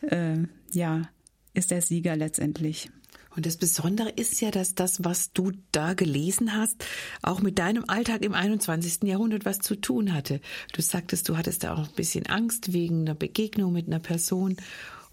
äh, 0.01 0.37
ja, 0.71 1.09
ist 1.53 1.71
der 1.71 1.81
Sieger 1.81 2.15
letztendlich. 2.15 2.89
Und 3.35 3.45
das 3.45 3.57
Besondere 3.57 4.09
ist 4.09 4.41
ja, 4.41 4.51
dass 4.51 4.75
das, 4.75 5.03
was 5.03 5.31
du 5.33 5.51
da 5.71 5.93
gelesen 5.93 6.55
hast, 6.55 6.83
auch 7.21 7.41
mit 7.41 7.59
deinem 7.59 7.85
Alltag 7.87 8.23
im 8.23 8.33
21. 8.33 9.03
Jahrhundert 9.03 9.45
was 9.45 9.59
zu 9.59 9.75
tun 9.75 10.13
hatte. 10.13 10.41
Du 10.73 10.81
sagtest, 10.81 11.29
du 11.29 11.37
hattest 11.37 11.63
da 11.63 11.73
auch 11.73 11.87
ein 11.87 11.95
bisschen 11.95 12.25
Angst 12.25 12.73
wegen 12.73 13.01
einer 13.01 13.15
Begegnung 13.15 13.71
mit 13.71 13.87
einer 13.87 13.99
Person 13.99 14.57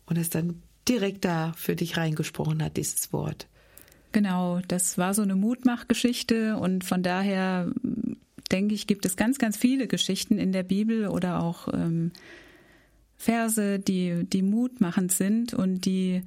und 0.06 0.18
es 0.18 0.30
dann 0.30 0.62
direkt 0.88 1.24
da 1.24 1.52
für 1.56 1.76
dich 1.76 1.96
reingesprochen 1.96 2.62
hat, 2.62 2.76
dieses 2.76 3.12
Wort. 3.12 3.48
Genau, 4.12 4.60
das 4.66 4.96
war 4.96 5.12
so 5.12 5.22
eine 5.22 5.34
Mutmachgeschichte 5.34 6.56
und 6.56 6.84
von 6.84 7.02
daher 7.02 7.70
denke 8.52 8.74
ich, 8.74 8.86
gibt 8.86 9.04
es 9.06 9.16
ganz, 9.16 9.38
ganz 9.38 9.56
viele 9.56 9.86
Geschichten 9.86 10.38
in 10.38 10.52
der 10.52 10.62
Bibel 10.62 11.08
oder 11.08 11.42
auch 11.42 11.72
ähm, 11.72 12.12
Verse, 13.16 13.78
die, 13.78 14.24
die 14.24 14.42
mutmachend 14.42 15.12
sind 15.12 15.54
und 15.54 15.84
die 15.84 16.22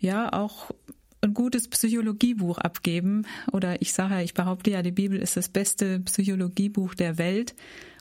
ja 0.00 0.32
auch 0.32 0.70
ein 1.20 1.34
gutes 1.34 1.68
Psychologiebuch 1.68 2.58
abgeben. 2.58 3.26
Oder 3.52 3.82
ich 3.82 3.92
sage 3.92 4.14
ja, 4.14 4.20
ich 4.22 4.34
behaupte 4.34 4.70
ja, 4.70 4.82
die 4.82 4.92
Bibel 4.92 5.18
ist 5.18 5.36
das 5.36 5.48
beste 5.48 6.00
Psychologiebuch 6.00 6.94
der 6.94 7.18
Welt, 7.18 7.54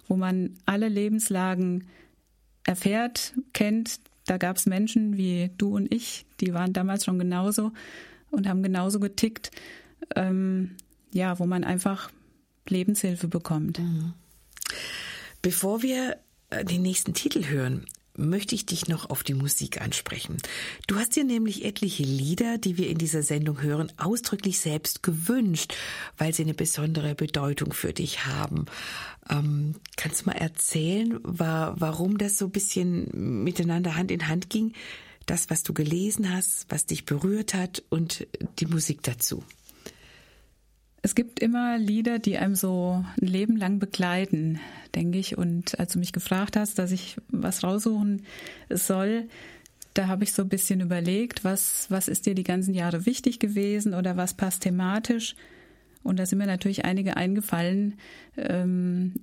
wo 0.08 0.16
man 0.16 0.56
alle 0.66 0.88
Lebenslagen 0.88 1.86
erfährt, 2.66 3.34
kennt. 3.54 4.00
Da 4.26 4.38
gab 4.38 4.58
es 4.58 4.66
Menschen 4.66 5.18
wie 5.18 5.50
du 5.58 5.76
und 5.76 5.94
ich, 5.94 6.26
die 6.40 6.54
waren 6.54 6.74
damals 6.74 7.04
schon 7.06 7.20
genauso 7.20 7.72
und 8.32 8.48
haben 8.48 8.64
genauso 8.64 9.00
getickt. 9.00 9.52
Ähm, 10.16 10.76
ja, 11.12 11.40
wo 11.40 11.46
man 11.46 11.64
einfach 11.64 12.12
Lebenshilfe 12.70 13.28
bekommt. 13.28 13.80
Mhm. 13.80 14.14
Bevor 15.42 15.82
wir 15.82 16.18
äh, 16.50 16.66
den 16.66 16.82
nächsten 16.82 17.14
Titel 17.14 17.46
hören, 17.46 17.86
möchte 18.20 18.54
ich 18.54 18.66
dich 18.66 18.88
noch 18.88 19.10
auf 19.10 19.24
die 19.24 19.34
Musik 19.34 19.82
ansprechen. 19.82 20.38
Du 20.88 20.98
hast 20.98 21.16
dir 21.16 21.24
nämlich 21.24 21.66
etliche 21.66 22.04
Lieder, 22.04 22.58
die 22.58 22.78
wir 22.78 22.90
in 22.90 22.98
dieser 22.98 23.24
Sendung 23.24 23.62
hören, 23.62 23.92
ausdrücklich 23.98 24.60
selbst 24.60 25.02
gewünscht, 25.04 25.74
weil 26.18 26.34
sie 26.34 26.44
eine 26.44 26.54
besondere 26.54 27.16
Bedeutung 27.16 27.74
für 27.74 27.94
dich 27.94 28.26
haben. 28.26 28.66
Ähm, 29.30 29.76
kannst 29.96 30.22
du 30.22 30.26
mal 30.26 30.38
erzählen, 30.38 31.20
war, 31.24 31.80
warum 31.80 32.18
das 32.18 32.38
so 32.38 32.46
ein 32.46 32.52
bisschen 32.52 33.44
miteinander 33.44 33.96
Hand 33.96 34.12
in 34.12 34.28
Hand 34.28 34.50
ging? 34.50 34.74
Das, 35.26 35.50
was 35.50 35.64
du 35.64 35.74
gelesen 35.74 36.34
hast, 36.34 36.66
was 36.70 36.86
dich 36.86 37.06
berührt 37.06 37.54
hat 37.54 37.84
und 37.90 38.28
die 38.60 38.66
Musik 38.66 39.04
dazu. 39.04 39.44
Es 41.02 41.16
gibt 41.16 41.40
immer 41.40 41.78
Lieder, 41.78 42.20
die 42.20 42.38
einem 42.38 42.56
so 42.56 43.04
ein 43.22 43.28
Leben 43.28 43.56
lang 43.56 43.80
begleiten, 43.80 44.60
denke 44.96 45.18
ich. 45.18 45.38
Und 45.38 45.80
als 45.80 45.94
du 45.94 46.00
mich 46.00 46.14
gefragt 46.14 46.58
hast, 46.58 46.78
dass 46.78 46.92
ich 46.92 47.18
was 47.30 47.64
raussuchen 47.64 48.24
soll, 48.70 49.28
da 49.94 50.08
habe 50.08 50.24
ich 50.24 50.34
so 50.34 50.44
ein 50.44 50.50
bisschen 50.50 50.82
überlegt, 50.82 51.44
was, 51.44 51.88
was 51.90 52.08
ist 52.08 52.26
dir 52.26 52.36
die 52.36 52.44
ganzen 52.44 52.74
Jahre 52.74 53.06
wichtig 53.06 53.40
gewesen 53.40 53.94
oder 53.94 54.18
was 54.18 54.34
passt 54.34 54.64
thematisch. 54.64 55.36
Und 56.04 56.20
da 56.20 56.26
sind 56.26 56.38
mir 56.38 56.48
natürlich 56.48 56.86
einige 56.86 57.18
eingefallen. 57.18 57.96
Ähm, 58.38 59.16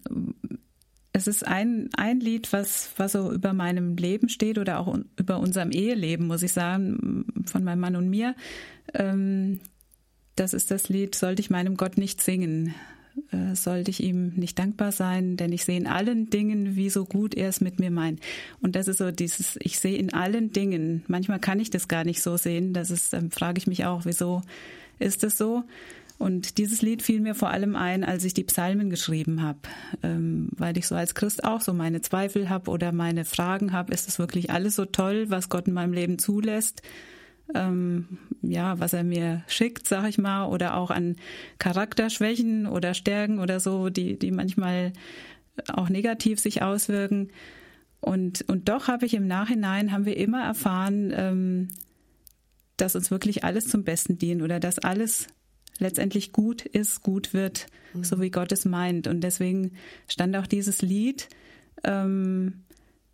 es 1.12 1.26
ist 1.26 1.46
ein, 1.46 1.88
ein 1.96 2.20
Lied, 2.20 2.52
was, 2.52 2.90
was 2.96 3.12
so 3.12 3.32
über 3.32 3.54
meinem 3.54 3.96
Leben 3.96 4.28
steht 4.28 4.58
oder 4.58 4.80
auch 4.80 4.98
über 5.16 5.38
unserem 5.38 5.70
Eheleben, 5.70 6.26
muss 6.26 6.42
ich 6.42 6.52
sagen, 6.52 7.24
von 7.46 7.64
meinem 7.64 7.80
Mann 7.80 7.96
und 7.96 8.10
mir. 8.10 8.34
Ähm, 10.36 10.42
das 10.42 10.54
ist 10.54 10.70
das 10.70 10.88
Lied, 10.88 11.14
sollte 11.14 11.40
ich 11.40 11.50
meinem 11.50 11.76
Gott 11.76 11.98
nicht 11.98 12.22
singen, 12.22 12.74
äh, 13.32 13.54
sollte 13.54 13.90
ich 13.90 14.02
ihm 14.02 14.34
nicht 14.36 14.58
dankbar 14.58 14.92
sein, 14.92 15.36
denn 15.36 15.52
ich 15.52 15.64
sehe 15.64 15.78
in 15.78 15.86
allen 15.86 16.30
Dingen, 16.30 16.76
wie 16.76 16.90
so 16.90 17.04
gut 17.04 17.34
er 17.34 17.48
es 17.48 17.60
mit 17.60 17.78
mir 17.80 17.90
meint. 17.90 18.20
Und 18.60 18.76
das 18.76 18.88
ist 18.88 18.98
so 18.98 19.10
dieses, 19.10 19.56
ich 19.60 19.78
sehe 19.78 19.96
in 19.96 20.12
allen 20.12 20.52
Dingen. 20.52 21.02
Manchmal 21.08 21.40
kann 21.40 21.60
ich 21.60 21.70
das 21.70 21.88
gar 21.88 22.04
nicht 22.04 22.22
so 22.22 22.36
sehen. 22.36 22.72
Das 22.72 22.90
ist, 22.90 23.12
dann 23.12 23.30
frage 23.30 23.58
ich 23.58 23.66
mich 23.66 23.86
auch, 23.86 24.04
wieso 24.04 24.42
ist 24.98 25.24
es 25.24 25.38
so? 25.38 25.64
Und 26.18 26.56
dieses 26.56 26.80
Lied 26.80 27.02
fiel 27.02 27.20
mir 27.20 27.34
vor 27.34 27.50
allem 27.50 27.76
ein, 27.76 28.02
als 28.02 28.24
ich 28.24 28.32
die 28.32 28.44
Psalmen 28.44 28.88
geschrieben 28.88 29.42
habe, 29.42 29.58
ähm, 30.02 30.48
weil 30.52 30.78
ich 30.78 30.86
so 30.86 30.94
als 30.94 31.14
Christ 31.14 31.44
auch 31.44 31.60
so 31.60 31.74
meine 31.74 32.00
Zweifel 32.00 32.48
habe 32.48 32.70
oder 32.70 32.92
meine 32.92 33.26
Fragen 33.26 33.72
habe, 33.72 33.92
ist 33.92 34.08
es 34.08 34.18
wirklich 34.18 34.50
alles 34.50 34.76
so 34.76 34.86
toll, 34.86 35.28
was 35.28 35.50
Gott 35.50 35.68
in 35.68 35.74
meinem 35.74 35.92
Leben 35.92 36.18
zulässt? 36.18 36.80
Ähm, 37.54 38.18
ja, 38.42 38.78
was 38.78 38.92
er 38.92 39.04
mir 39.04 39.42
schickt, 39.46 39.86
sag 39.86 40.08
ich 40.08 40.18
mal, 40.18 40.46
oder 40.46 40.76
auch 40.76 40.90
an 40.90 41.16
Charakterschwächen 41.58 42.66
oder 42.66 42.94
Stärken 42.94 43.38
oder 43.38 43.60
so, 43.60 43.88
die, 43.88 44.18
die 44.18 44.30
manchmal 44.30 44.92
auch 45.72 45.88
negativ 45.88 46.40
sich 46.40 46.62
auswirken. 46.62 47.30
Und, 48.00 48.44
und 48.48 48.68
doch 48.68 48.88
habe 48.88 49.06
ich 49.06 49.14
im 49.14 49.26
Nachhinein, 49.26 49.92
haben 49.92 50.04
wir 50.04 50.16
immer 50.16 50.44
erfahren, 50.44 51.12
ähm, 51.14 51.68
dass 52.76 52.94
uns 52.94 53.10
wirklich 53.10 53.44
alles 53.44 53.68
zum 53.68 53.84
Besten 53.84 54.18
dient 54.18 54.42
oder 54.42 54.60
dass 54.60 54.78
alles 54.78 55.28
letztendlich 55.78 56.32
gut 56.32 56.64
ist, 56.64 57.02
gut 57.02 57.32
wird, 57.32 57.66
mhm. 57.94 58.04
so 58.04 58.20
wie 58.20 58.30
Gott 58.30 58.52
es 58.52 58.64
meint. 58.64 59.06
Und 59.06 59.22
deswegen 59.22 59.72
stand 60.08 60.36
auch 60.36 60.46
dieses 60.46 60.82
Lied, 60.82 61.28
ähm, 61.84 62.64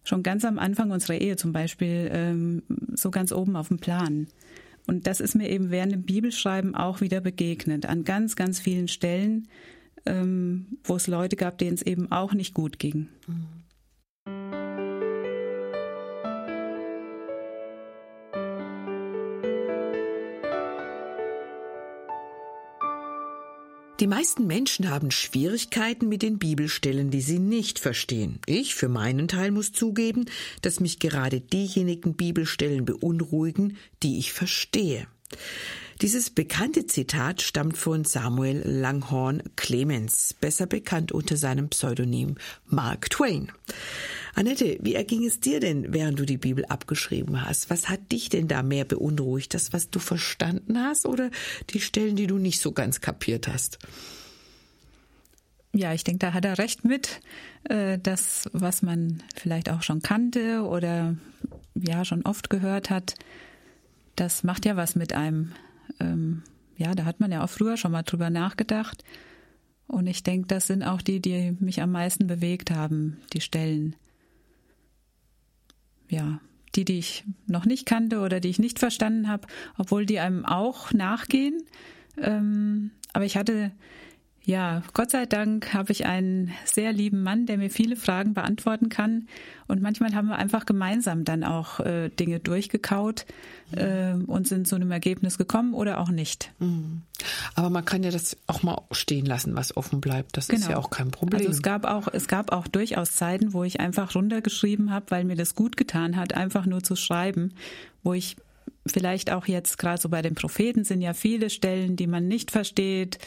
schon 0.05 0.23
ganz 0.23 0.45
am 0.45 0.59
Anfang 0.59 0.91
unserer 0.91 1.21
Ehe 1.21 1.37
zum 1.37 1.53
Beispiel 1.53 2.11
ähm, 2.13 2.63
so 2.95 3.11
ganz 3.11 3.33
oben 3.33 3.57
auf 3.57 3.69
dem 3.69 3.79
Plan. 3.79 4.27
Und 4.87 5.07
das 5.07 5.21
ist 5.21 5.35
mir 5.35 5.49
eben 5.49 5.71
während 5.71 5.93
dem 5.93 6.03
Bibelschreiben 6.03 6.75
auch 6.75 7.01
wieder 7.01 7.21
begegnet, 7.21 7.87
an 7.87 8.05
ganz, 8.05 8.35
ganz 8.35 8.59
vielen 8.59 8.89
Stellen, 8.89 9.49
ähm, 10.07 10.67
wo 10.85 10.97
es 10.97 11.07
Leute 11.07 11.37
gab, 11.37 11.59
denen 11.59 11.75
es 11.75 11.83
eben 11.83 12.11
auch 12.11 12.35
nicht 12.35 12.55
gut 12.55 12.79
ging. 12.79 13.09
Mhm. 13.29 13.62
Die 24.03 24.09
meisten 24.09 24.49
Menschen 24.49 24.91
haben 24.91 25.13
Schwierigkeiten 25.13 26.09
mit 26.09 26.23
den 26.23 26.41
Bibelstellen, 26.41 27.13
die 27.13 27.21
sie 27.21 27.39
nicht 27.39 27.79
verstehen. 27.79 28.41
Ich 28.47 28.75
für 28.75 28.89
meinen 28.89 29.29
Teil 29.29 29.53
muss 29.53 29.71
zugeben, 29.71 30.25
dass 30.61 30.81
mich 30.81 30.99
gerade 30.99 31.41
diejenigen 31.41 32.15
Bibelstellen 32.15 32.85
beunruhigen, 32.85 33.77
die 34.03 34.19
ich 34.19 34.33
verstehe. 34.33 35.07
Dieses 36.01 36.31
bekannte 36.31 36.89
Zitat 36.89 37.43
stammt 37.43 37.79
von 37.79 38.05
Samuel 38.05 38.63
Langhorn 38.65 39.45
Clemens, 39.55 40.35
besser 40.41 40.67
bekannt 40.67 41.13
unter 41.13 41.37
seinem 41.37 41.69
Pseudonym 41.69 42.35
Mark 42.67 43.09
Twain. 43.09 43.53
Annette, 44.35 44.79
wie 44.81 44.95
erging 44.95 45.25
es 45.25 45.41
dir 45.41 45.61
denn, 45.61 45.93
während 45.93 46.19
du 46.19 46.25
die 46.25 46.39
Bibel 46.39 46.65
abgeschrieben 46.65 47.45
hast? 47.45 47.69
Was 47.69 47.89
hat 47.89 48.13
dich 48.13 48.31
denn 48.31 48.49
da 48.49 48.63
mehr 48.63 48.85
beunruhigt? 48.85 49.53
Das, 49.53 49.73
was 49.73 49.91
du 49.91 49.99
verstanden 49.99 50.79
hast 50.79 51.05
oder 51.05 51.31
die 51.71 51.81
Stellen, 51.81 52.17
die 52.17 52.27
du 52.27 52.39
nicht 52.39 52.61
so 52.61 52.73
ganz 52.73 53.01
kapiert 53.01 53.47
hast? 53.47 53.79
Ja, 55.75 55.93
ich 55.93 56.05
denke, 56.05 56.19
da 56.19 56.33
hat 56.33 56.45
er 56.45 56.59
recht 56.59 56.85
mit. 56.85 57.21
Äh, 57.65 57.99
das, 57.99 58.49
was 58.53 58.83
man 58.83 59.23
vielleicht 59.35 59.71
auch 59.71 59.83
schon 59.83 60.03
kannte 60.03 60.63
oder 60.63 61.17
ja 61.75 62.05
schon 62.05 62.25
oft 62.25 62.51
gehört 62.51 62.91
hat, 62.91 63.15
das 64.17 64.45
macht 64.45 64.65
ja 64.65 64.77
was 64.77 64.95
mit 64.95 65.13
einem. 65.13 65.53
Ähm, 66.01 66.43
ja, 66.77 66.95
da 66.95 67.05
hat 67.05 67.21
man 67.21 67.33
ja 67.33 67.45
auch 67.45 67.51
früher 67.51 67.77
schon 67.77 67.93
mal 67.93 68.03
drüber 68.03 68.31
nachgedacht. 68.31 69.05
Und 69.87 70.07
ich 70.07 70.23
denke, 70.23 70.49
das 70.49 70.67
sind 70.67 70.83
auch 70.83 71.03
die, 71.03 71.21
die 71.21 71.57
mich 71.61 71.83
am 71.83 71.93
meisten 71.93 72.27
bewegt 72.27 72.71
haben, 72.71 73.19
die 73.33 73.41
Stellen 73.41 73.95
ja, 76.13 76.41
die, 76.75 76.85
die 76.85 76.99
ich 76.99 77.25
noch 77.47 77.65
nicht 77.65 77.87
kannte 77.87 78.21
oder 78.21 78.39
die 78.39 78.49
ich 78.49 78.59
nicht 78.59 78.79
verstanden 78.79 79.29
habe, 79.29 79.49
obwohl 79.79 80.07
die 80.07 80.21
einem 80.21 80.45
auch 80.45 80.93
nachgehen. 80.93 81.63
Ähm, 82.19 82.91
aber 83.13 83.25
ich 83.25 83.37
hatte 83.37 83.73
ja, 84.45 84.83
Gott 84.93 85.13
sei 85.13 85.27
Dank 85.27 85.73
habe 85.73 85.93
ich 85.93 86.05
einen 86.05 86.53
sehr 86.65 86.93
lieben 86.93 87.23
Mann, 87.23 87.47
der 87.47 87.59
mir 87.59 87.71
viele 87.71 87.95
Fragen 87.95 88.35
beantworten 88.35 88.89
kann. 88.89 89.29
Und 89.69 89.81
manchmal 89.81 90.17
haben 90.17 90.27
wir 90.27 90.37
einfach 90.37 90.67
gemeinsam 90.67 91.25
dann 91.25 91.45
auch 91.45 91.79
äh, 91.79 92.09
Dinge 92.09 92.41
durchgekaut 92.41 93.25
äh, 93.71 94.15
und 94.15 94.49
sind 94.49 94.67
zu 94.67 94.75
einem 94.75 94.91
Ergebnis 94.91 95.39
gekommen 95.39 95.75
oder 95.75 96.01
auch 96.01 96.09
nicht. 96.09 96.51
Mhm. 96.59 97.03
Aber 97.55 97.71
man 97.71 97.85
kann 97.85 98.03
ja 98.03 98.11
das 98.11 98.37
auch 98.49 98.65
mal 98.65 98.83
stehen 98.91 99.27
lassen, 99.27 99.55
was 99.55 99.77
offen 99.77 100.01
bleibt. 100.01 100.37
Das 100.37 100.49
genau. 100.49 100.61
ist 100.61 100.69
ja 100.71 100.77
auch 100.77 100.91
kein 100.91 101.13
Problem. 101.13 101.39
Also 101.39 101.53
es 101.53 101.63
gab 101.63 101.85
auch, 101.85 102.09
es 102.13 102.27
gab 102.27 102.51
auch 102.51 102.67
durchaus 102.67 103.13
Zeiten, 103.13 103.53
wo 103.53 103.63
ich 103.63 103.79
einfach 103.79 104.17
runtergeschrieben 104.17 104.91
habe, 104.91 105.07
weil 105.11 105.25
mir 105.25 105.37
das 105.37 105.55
gut 105.55 105.77
getan 105.77 106.17
hat, 106.17 106.35
einfach 106.35 106.67
nur 106.67 106.83
zu 106.83 106.97
schreiben, 106.97 107.55
wo 108.03 108.13
ich 108.13 108.37
vielleicht 108.87 109.31
auch 109.31 109.47
jetzt 109.47 109.79
gerade 109.79 110.01
so 110.01 110.09
bei 110.09 110.21
den 110.21 110.35
Propheten 110.35 110.83
sind 110.83 111.01
ja 111.01 111.15
viele 111.15 111.49
Stellen, 111.49 111.95
die 111.95 112.09
man 112.09 112.27
nicht 112.27 112.51
versteht 112.51 113.19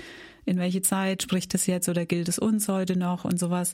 in 0.45 0.57
welche 0.57 0.81
Zeit 0.81 1.23
spricht 1.23 1.53
es 1.55 1.65
jetzt 1.65 1.89
oder 1.89 2.05
gilt 2.05 2.29
es 2.29 2.39
uns 2.39 2.67
heute 2.67 2.97
noch 2.97 3.25
und 3.25 3.39
sowas. 3.39 3.73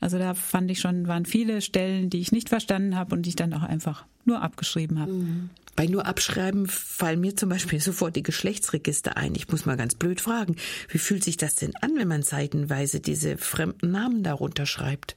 Also 0.00 0.18
da 0.18 0.34
fand 0.34 0.70
ich 0.70 0.80
schon, 0.80 1.08
waren 1.08 1.26
viele 1.26 1.60
Stellen, 1.60 2.10
die 2.10 2.20
ich 2.20 2.32
nicht 2.32 2.48
verstanden 2.48 2.96
habe 2.96 3.14
und 3.14 3.22
die 3.22 3.30
ich 3.30 3.36
dann 3.36 3.52
auch 3.54 3.62
einfach 3.62 4.04
nur 4.24 4.42
abgeschrieben 4.42 5.00
habe. 5.00 5.12
Mhm. 5.12 5.50
Bei 5.74 5.86
nur 5.86 6.06
Abschreiben 6.06 6.66
fallen 6.66 7.20
mir 7.20 7.34
zum 7.34 7.48
Beispiel 7.48 7.80
sofort 7.80 8.14
die 8.14 8.22
Geschlechtsregister 8.22 9.16
ein. 9.16 9.34
Ich 9.34 9.48
muss 9.48 9.66
mal 9.66 9.76
ganz 9.76 9.94
blöd 9.94 10.20
fragen, 10.20 10.56
wie 10.88 10.98
fühlt 10.98 11.24
sich 11.24 11.36
das 11.36 11.54
denn 11.54 11.74
an, 11.80 11.96
wenn 11.96 12.08
man 12.08 12.22
seitenweise 12.22 13.00
diese 13.00 13.36
fremden 13.38 13.90
Namen 13.90 14.22
darunter 14.22 14.66
schreibt? 14.66 15.16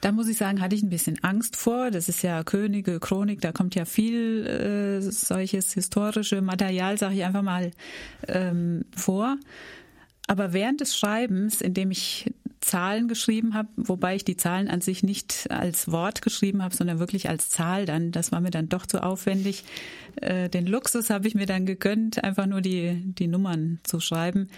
Da 0.00 0.12
muss 0.12 0.28
ich 0.28 0.36
sagen, 0.36 0.60
hatte 0.60 0.76
ich 0.76 0.82
ein 0.82 0.90
bisschen 0.90 1.18
Angst 1.22 1.56
vor. 1.56 1.90
Das 1.90 2.08
ist 2.08 2.22
ja 2.22 2.44
Könige, 2.44 3.00
Chronik, 3.00 3.40
da 3.40 3.50
kommt 3.50 3.74
ja 3.74 3.84
viel 3.84 4.46
äh, 4.46 5.00
solches 5.00 5.72
historische 5.72 6.40
Material, 6.40 6.98
sage 6.98 7.16
ich 7.16 7.24
einfach 7.24 7.42
mal, 7.42 7.72
ähm, 8.28 8.84
vor. 8.96 9.36
Aber 10.28 10.52
während 10.52 10.80
des 10.80 10.96
Schreibens, 10.96 11.60
in 11.60 11.74
dem 11.74 11.90
ich 11.90 12.32
Zahlen 12.60 13.08
geschrieben 13.08 13.54
habe, 13.54 13.68
wobei 13.76 14.16
ich 14.16 14.24
die 14.24 14.36
Zahlen 14.36 14.68
an 14.68 14.80
sich 14.80 15.02
nicht 15.02 15.50
als 15.50 15.90
Wort 15.90 16.22
geschrieben 16.22 16.62
habe, 16.62 16.74
sondern 16.74 16.98
wirklich 16.98 17.28
als 17.28 17.48
Zahl 17.48 17.86
dann, 17.86 18.12
das 18.12 18.30
war 18.30 18.40
mir 18.40 18.50
dann 18.50 18.68
doch 18.68 18.84
zu 18.84 19.02
aufwendig. 19.02 19.64
Äh, 20.16 20.48
den 20.48 20.66
Luxus 20.66 21.08
habe 21.08 21.26
ich 21.28 21.34
mir 21.34 21.46
dann 21.46 21.66
gegönnt, 21.66 22.22
einfach 22.22 22.46
nur 22.46 22.60
die, 22.60 23.02
die 23.18 23.26
Nummern 23.26 23.80
zu 23.84 24.00
schreiben 24.00 24.48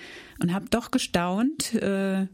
und 0.43 0.53
habe 0.53 0.67
doch 0.71 0.91
gestaunt, 0.91 1.75
äh, 1.75 2.27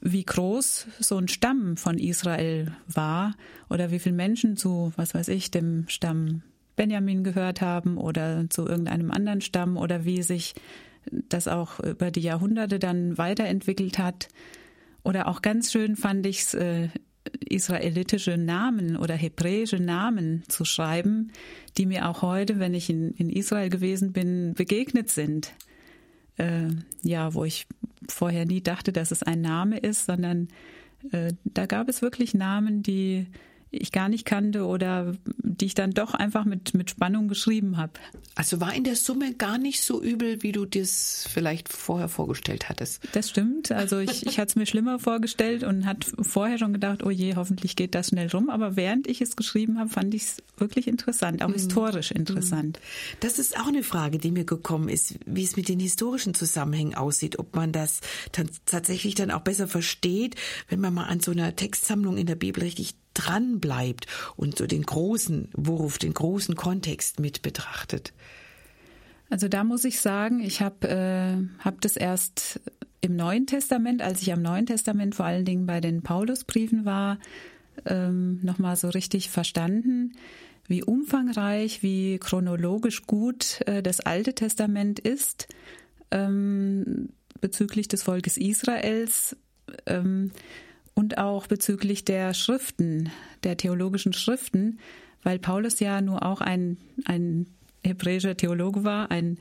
wie 0.00 0.24
groß 0.24 0.86
so 1.00 1.18
ein 1.18 1.28
Stamm 1.28 1.76
von 1.76 1.98
Israel 1.98 2.72
war 2.86 3.34
oder 3.68 3.90
wie 3.90 3.98
viele 3.98 4.14
Menschen 4.14 4.56
zu, 4.56 4.92
was 4.96 5.14
weiß 5.14 5.28
ich, 5.28 5.50
dem 5.50 5.84
Stamm 5.88 6.42
Benjamin 6.76 7.24
gehört 7.24 7.60
haben 7.60 7.98
oder 7.98 8.46
zu 8.48 8.66
irgendeinem 8.66 9.10
anderen 9.10 9.40
Stamm 9.40 9.76
oder 9.76 10.04
wie 10.04 10.22
sich 10.22 10.54
das 11.10 11.48
auch 11.48 11.80
über 11.80 12.10
die 12.10 12.20
Jahrhunderte 12.20 12.78
dann 12.78 13.18
weiterentwickelt 13.18 13.98
hat. 13.98 14.28
Oder 15.02 15.28
auch 15.28 15.42
ganz 15.42 15.70
schön 15.70 15.96
fand 15.96 16.26
ich 16.26 16.40
es, 16.40 16.54
äh, 16.54 16.88
israelitische 17.40 18.36
Namen 18.36 18.96
oder 18.96 19.14
hebräische 19.14 19.78
Namen 19.78 20.44
zu 20.48 20.64
schreiben, 20.64 21.32
die 21.76 21.86
mir 21.86 22.08
auch 22.08 22.22
heute, 22.22 22.58
wenn 22.58 22.74
ich 22.74 22.90
in, 22.90 23.12
in 23.12 23.30
Israel 23.30 23.70
gewesen 23.70 24.12
bin, 24.12 24.54
begegnet 24.54 25.10
sind. 25.10 25.52
Äh, 26.36 26.68
ja, 27.02 27.34
wo 27.34 27.44
ich 27.44 27.66
vorher 28.08 28.44
nie 28.44 28.60
dachte, 28.60 28.92
dass 28.92 29.10
es 29.10 29.22
ein 29.22 29.40
Name 29.40 29.78
ist, 29.78 30.06
sondern 30.06 30.48
äh, 31.12 31.32
da 31.44 31.66
gab 31.66 31.88
es 31.88 32.02
wirklich 32.02 32.34
Namen, 32.34 32.82
die 32.82 33.26
ich 33.74 33.92
gar 33.92 34.08
nicht 34.08 34.24
kannte 34.24 34.64
oder 34.64 35.14
die 35.54 35.66
ich 35.66 35.74
dann 35.74 35.92
doch 35.92 36.14
einfach 36.14 36.44
mit, 36.44 36.74
mit 36.74 36.90
Spannung 36.90 37.28
geschrieben 37.28 37.76
habe. 37.76 37.92
Also 38.34 38.60
war 38.60 38.74
in 38.74 38.84
der 38.84 38.96
Summe 38.96 39.34
gar 39.34 39.58
nicht 39.58 39.82
so 39.82 40.02
übel, 40.02 40.42
wie 40.42 40.52
du 40.52 40.64
das 40.64 41.28
vielleicht 41.32 41.68
vorher 41.68 42.08
vorgestellt 42.08 42.68
hattest. 42.68 43.02
Das 43.12 43.30
stimmt. 43.30 43.70
Also 43.70 43.98
ich, 43.98 44.26
ich 44.26 44.38
hatte 44.38 44.50
es 44.50 44.56
mir 44.56 44.66
schlimmer 44.66 44.98
vorgestellt 44.98 45.62
und 45.62 45.86
hat 45.86 46.10
vorher 46.20 46.58
schon 46.58 46.72
gedacht, 46.72 47.04
oh 47.04 47.10
je, 47.10 47.36
hoffentlich 47.36 47.76
geht 47.76 47.94
das 47.94 48.08
schnell 48.08 48.28
rum. 48.28 48.50
Aber 48.50 48.76
während 48.76 49.06
ich 49.06 49.20
es 49.20 49.36
geschrieben 49.36 49.78
habe, 49.78 49.90
fand 49.90 50.14
ich 50.14 50.22
es 50.22 50.36
wirklich 50.56 50.88
interessant, 50.88 51.42
auch 51.42 51.48
mhm. 51.48 51.54
historisch 51.54 52.10
interessant. 52.10 52.80
Das 53.20 53.38
ist 53.38 53.58
auch 53.58 53.68
eine 53.68 53.82
Frage, 53.82 54.18
die 54.18 54.30
mir 54.30 54.44
gekommen 54.44 54.88
ist, 54.88 55.14
wie 55.26 55.44
es 55.44 55.56
mit 55.56 55.68
den 55.68 55.80
historischen 55.80 56.34
Zusammenhängen 56.34 56.94
aussieht, 56.94 57.38
ob 57.38 57.54
man 57.54 57.72
das 57.72 58.00
tatsächlich 58.66 59.14
dann 59.14 59.30
auch 59.30 59.40
besser 59.40 59.68
versteht, 59.68 60.36
wenn 60.68 60.80
man 60.80 60.94
mal 60.94 61.04
an 61.04 61.20
so 61.20 61.30
einer 61.30 61.54
Textsammlung 61.54 62.16
in 62.16 62.26
der 62.26 62.36
Bibel 62.36 62.62
richtig 62.62 62.94
dran 63.14 63.60
bleibt 63.60 64.06
und 64.36 64.58
so 64.58 64.66
den 64.66 64.82
großen 64.82 65.48
Wurf, 65.54 65.98
den 65.98 66.14
großen 66.14 66.54
Kontext 66.54 67.20
mit 67.20 67.42
betrachtet? 67.42 68.12
Also 69.30 69.48
da 69.48 69.64
muss 69.64 69.84
ich 69.84 70.00
sagen, 70.00 70.40
ich 70.40 70.60
habe 70.60 70.88
äh, 70.88 71.64
hab 71.64 71.80
das 71.80 71.96
erst 71.96 72.60
im 73.00 73.16
Neuen 73.16 73.46
Testament, 73.46 74.02
als 74.02 74.22
ich 74.22 74.32
am 74.32 74.42
Neuen 74.42 74.66
Testament 74.66 75.14
vor 75.14 75.26
allen 75.26 75.44
Dingen 75.44 75.66
bei 75.66 75.80
den 75.80 76.02
Paulusbriefen 76.02 76.84
war, 76.84 77.18
ähm, 77.86 78.40
nochmal 78.42 78.76
so 78.76 78.88
richtig 78.88 79.30
verstanden, 79.30 80.12
wie 80.66 80.82
umfangreich, 80.82 81.82
wie 81.82 82.18
chronologisch 82.18 83.02
gut 83.02 83.60
äh, 83.66 83.82
das 83.82 84.00
Alte 84.00 84.34
Testament 84.34 84.98
ist 84.98 85.48
ähm, 86.10 87.10
bezüglich 87.40 87.88
des 87.88 88.02
Volkes 88.02 88.36
Israels. 88.36 89.36
Ähm, 89.86 90.30
und 90.94 91.18
auch 91.18 91.46
bezüglich 91.46 92.04
der 92.04 92.34
Schriften, 92.34 93.10
der 93.42 93.56
theologischen 93.56 94.12
Schriften, 94.12 94.78
weil 95.22 95.38
Paulus 95.38 95.80
ja 95.80 96.00
nur 96.00 96.24
auch 96.24 96.40
ein, 96.40 96.78
ein 97.04 97.46
hebräischer 97.84 98.36
Theologe 98.36 98.84
war, 98.84 99.10
ein 99.10 99.38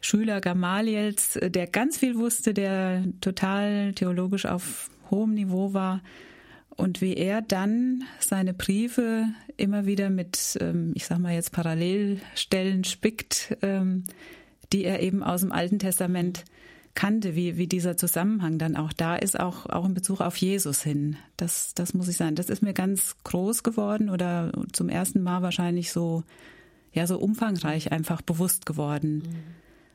Schüler 0.00 0.40
Gamaliels, 0.40 1.38
der 1.42 1.66
ganz 1.66 1.98
viel 1.98 2.16
wusste, 2.16 2.54
der 2.54 3.04
total 3.20 3.92
theologisch 3.94 4.46
auf 4.46 4.90
hohem 5.10 5.34
Niveau 5.34 5.72
war. 5.72 6.02
Und 6.70 7.00
wie 7.00 7.14
er 7.14 7.40
dann 7.40 8.04
seine 8.20 8.52
Briefe 8.52 9.24
immer 9.56 9.86
wieder 9.86 10.10
mit, 10.10 10.58
ähm, 10.60 10.92
ich 10.94 11.06
sag 11.06 11.18
mal 11.18 11.32
jetzt 11.32 11.52
Parallelstellen 11.52 12.84
spickt, 12.84 13.56
ähm, 13.62 14.04
die 14.72 14.84
er 14.84 15.00
eben 15.00 15.22
aus 15.22 15.40
dem 15.40 15.52
Alten 15.52 15.78
Testament 15.78 16.44
kannte, 16.96 17.36
wie, 17.36 17.56
wie 17.56 17.68
dieser 17.68 17.96
Zusammenhang 17.96 18.58
dann 18.58 18.74
auch 18.74 18.92
da 18.92 19.14
ist, 19.14 19.38
auch, 19.38 19.66
auch 19.66 19.84
in 19.84 19.94
Bezug 19.94 20.20
auf 20.20 20.36
Jesus 20.36 20.82
hin. 20.82 21.16
Das, 21.36 21.74
das 21.74 21.94
muss 21.94 22.08
ich 22.08 22.16
sagen. 22.16 22.34
Das 22.34 22.50
ist 22.50 22.62
mir 22.62 22.72
ganz 22.72 23.14
groß 23.22 23.62
geworden 23.62 24.10
oder 24.10 24.50
zum 24.72 24.88
ersten 24.88 25.22
Mal 25.22 25.42
wahrscheinlich 25.42 25.92
so, 25.92 26.24
ja, 26.92 27.06
so 27.06 27.18
umfangreich 27.18 27.92
einfach 27.92 28.22
bewusst 28.22 28.66
geworden. 28.66 29.18
Mhm. 29.18 29.34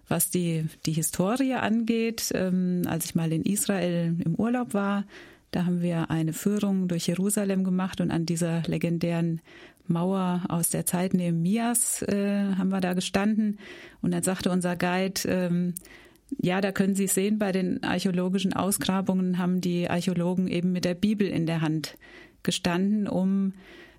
Was 0.08 0.30
die, 0.30 0.66
die 0.86 0.94
Historie 0.94 1.56
angeht, 1.56 2.32
ähm, 2.34 2.84
als 2.86 3.06
ich 3.06 3.16
mal 3.16 3.32
in 3.34 3.44
Israel 3.44 4.16
im 4.24 4.36
Urlaub 4.36 4.74
war, 4.74 5.06
da 5.52 5.66
haben 5.66 5.82
wir 5.82 6.10
eine 6.12 6.32
Führung 6.32 6.88
durch 6.88 7.08
Jerusalem 7.08 7.64
gemacht 7.64 8.00
und 8.00 8.12
an 8.12 8.26
dieser 8.26 8.62
legendären 8.68 9.42
Mauer 9.88 10.44
aus 10.48 10.70
der 10.70 10.86
Zeit 10.86 11.14
Nehemias 11.14 12.02
äh, 12.04 12.54
haben 12.58 12.70
wir 12.70 12.80
da 12.80 12.94
gestanden. 12.94 13.60
Und 14.02 14.12
dann 14.12 14.24
sagte 14.24 14.52
unser 14.52 14.76
Guide, 14.76 15.22
ähm, 15.26 15.74
ja, 16.40 16.62
da 16.62 16.72
können 16.72 16.96
Sie 16.96 17.08
sehen, 17.08 17.40
bei 17.40 17.52
den 17.52 17.84
archäologischen 17.84 18.54
Ausgrabungen 18.54 19.38
haben 19.38 19.62
die 19.62 19.90
Archäologen 19.90 20.48
eben 20.48 20.72
mit 20.72 20.86
der 20.86 20.96
Bibel 20.96 21.28
in 21.28 21.46
der 21.46 21.62
Hand 21.62 21.98
gestanden, 22.44 23.08
um 23.08 23.54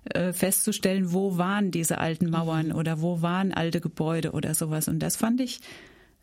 äh, 0.05 0.33
festzustellen, 0.33 1.13
wo 1.13 1.37
waren 1.37 1.71
diese 1.71 1.97
alten 1.97 2.29
Mauern 2.29 2.67
mhm. 2.67 2.75
oder 2.75 3.01
wo 3.01 3.21
waren 3.21 3.53
alte 3.53 3.79
Gebäude 3.79 4.31
oder 4.31 4.53
sowas. 4.53 4.87
Und 4.87 4.99
das 4.99 5.15
fand 5.15 5.39
ich 5.39 5.61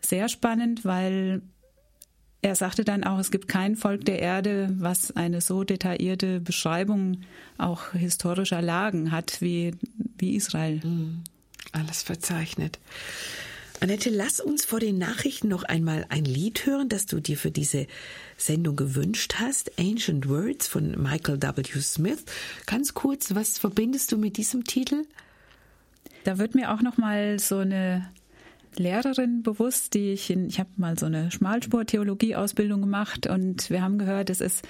sehr 0.00 0.28
spannend, 0.28 0.84
weil 0.84 1.42
er 2.42 2.54
sagte 2.54 2.84
dann 2.84 3.04
auch, 3.04 3.18
es 3.18 3.30
gibt 3.30 3.48
kein 3.48 3.76
Volk 3.76 4.04
der 4.04 4.18
Erde, 4.18 4.70
was 4.78 5.14
eine 5.14 5.40
so 5.40 5.62
detaillierte 5.64 6.40
Beschreibung 6.40 7.22
auch 7.58 7.92
historischer 7.92 8.62
Lagen 8.62 9.12
hat 9.12 9.40
wie, 9.40 9.74
wie 10.16 10.36
Israel. 10.36 10.80
Mhm. 10.82 11.22
Alles 11.72 12.02
verzeichnet. 12.02 12.78
Annette, 13.82 14.10
lass 14.10 14.40
uns 14.40 14.66
vor 14.66 14.78
den 14.78 14.98
Nachrichten 14.98 15.48
noch 15.48 15.62
einmal 15.62 16.04
ein 16.10 16.26
Lied 16.26 16.66
hören, 16.66 16.90
das 16.90 17.06
du 17.06 17.18
dir 17.18 17.38
für 17.38 17.50
diese 17.50 17.86
Sendung 18.36 18.76
gewünscht 18.76 19.36
hast. 19.38 19.78
Ancient 19.78 20.28
Words 20.28 20.68
von 20.68 21.02
Michael 21.02 21.40
W. 21.40 21.80
Smith. 21.80 22.22
Ganz 22.66 22.92
kurz, 22.92 23.34
was 23.34 23.58
verbindest 23.58 24.12
du 24.12 24.18
mit 24.18 24.36
diesem 24.36 24.64
Titel? 24.64 25.06
Da 26.24 26.36
wird 26.36 26.54
mir 26.54 26.74
auch 26.74 26.82
noch 26.82 26.98
mal 26.98 27.38
so 27.38 27.56
eine 27.56 28.06
Lehrerin 28.76 29.42
bewusst, 29.42 29.94
die 29.94 30.12
ich 30.12 30.28
in, 30.28 30.46
ich 30.46 30.58
habe 30.58 30.68
mal 30.76 30.98
so 30.98 31.06
eine 31.06 31.30
Schmalspur-Theologie-Ausbildung 31.30 32.82
gemacht 32.82 33.28
und 33.28 33.70
wir 33.70 33.80
haben 33.80 33.96
gehört, 33.96 34.28
es 34.28 34.42
ist 34.42 34.62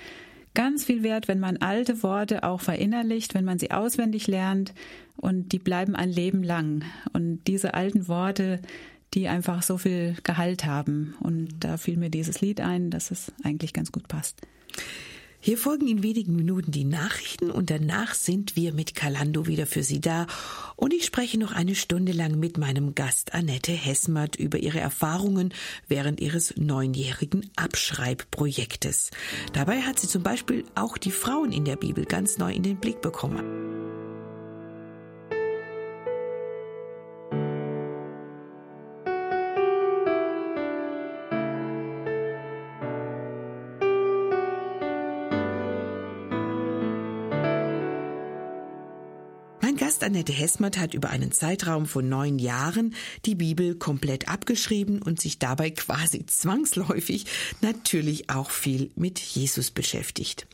ganz 0.54 0.84
viel 0.84 1.02
wert, 1.02 1.26
wenn 1.26 1.40
man 1.40 1.56
alte 1.56 2.04
Worte 2.04 2.44
auch 2.44 2.60
verinnerlicht, 2.60 3.34
wenn 3.34 3.44
man 3.44 3.58
sie 3.58 3.72
auswendig 3.72 4.28
lernt 4.28 4.72
und 5.16 5.50
die 5.52 5.58
bleiben 5.58 5.94
ein 5.94 6.10
Leben 6.10 6.42
lang. 6.42 6.84
Und 7.12 7.46
diese 7.46 7.74
alten 7.74 8.08
Worte, 8.08 8.60
die 9.14 9.28
einfach 9.28 9.62
so 9.62 9.78
viel 9.78 10.16
Gehalt 10.22 10.64
haben. 10.64 11.14
Und 11.20 11.48
da 11.60 11.76
fiel 11.76 11.96
mir 11.96 12.10
dieses 12.10 12.40
Lied 12.40 12.60
ein, 12.60 12.90
dass 12.90 13.10
es 13.10 13.32
eigentlich 13.42 13.72
ganz 13.72 13.92
gut 13.92 14.08
passt. 14.08 14.40
Hier 15.42 15.56
folgen 15.56 15.88
in 15.88 16.02
wenigen 16.02 16.36
Minuten 16.36 16.70
die 16.70 16.84
Nachrichten 16.84 17.50
und 17.50 17.70
danach 17.70 18.12
sind 18.12 18.56
wir 18.56 18.74
mit 18.74 18.94
Kalando 18.94 19.46
wieder 19.46 19.66
für 19.66 19.82
Sie 19.82 19.98
da 19.98 20.26
und 20.76 20.92
ich 20.92 21.06
spreche 21.06 21.38
noch 21.38 21.52
eine 21.52 21.74
Stunde 21.74 22.12
lang 22.12 22.38
mit 22.38 22.58
meinem 22.58 22.94
Gast 22.94 23.32
Annette 23.32 23.72
Hessmert 23.72 24.36
über 24.36 24.58
ihre 24.58 24.80
Erfahrungen 24.80 25.54
während 25.88 26.20
ihres 26.20 26.54
neunjährigen 26.58 27.50
Abschreibprojektes. 27.56 29.12
Dabei 29.54 29.80
hat 29.80 29.98
sie 29.98 30.08
zum 30.08 30.22
Beispiel 30.22 30.66
auch 30.74 30.98
die 30.98 31.10
Frauen 31.10 31.52
in 31.52 31.64
der 31.64 31.76
Bibel 31.76 32.04
ganz 32.04 32.36
neu 32.36 32.52
in 32.52 32.62
den 32.62 32.76
Blick 32.76 33.00
bekommen. 33.00 33.42
Gast 50.00 50.10
Annette 50.10 50.32
Hessmert 50.32 50.78
hat 50.78 50.94
über 50.94 51.10
einen 51.10 51.30
Zeitraum 51.30 51.84
von 51.84 52.08
neun 52.08 52.38
Jahren 52.38 52.94
die 53.26 53.34
Bibel 53.34 53.74
komplett 53.74 54.30
abgeschrieben 54.30 55.02
und 55.02 55.20
sich 55.20 55.38
dabei 55.38 55.70
quasi 55.72 56.24
zwangsläufig 56.24 57.26
natürlich 57.60 58.30
auch 58.30 58.50
viel 58.50 58.90
mit 58.96 59.18
Jesus 59.18 59.70
beschäftigt. 59.70 60.46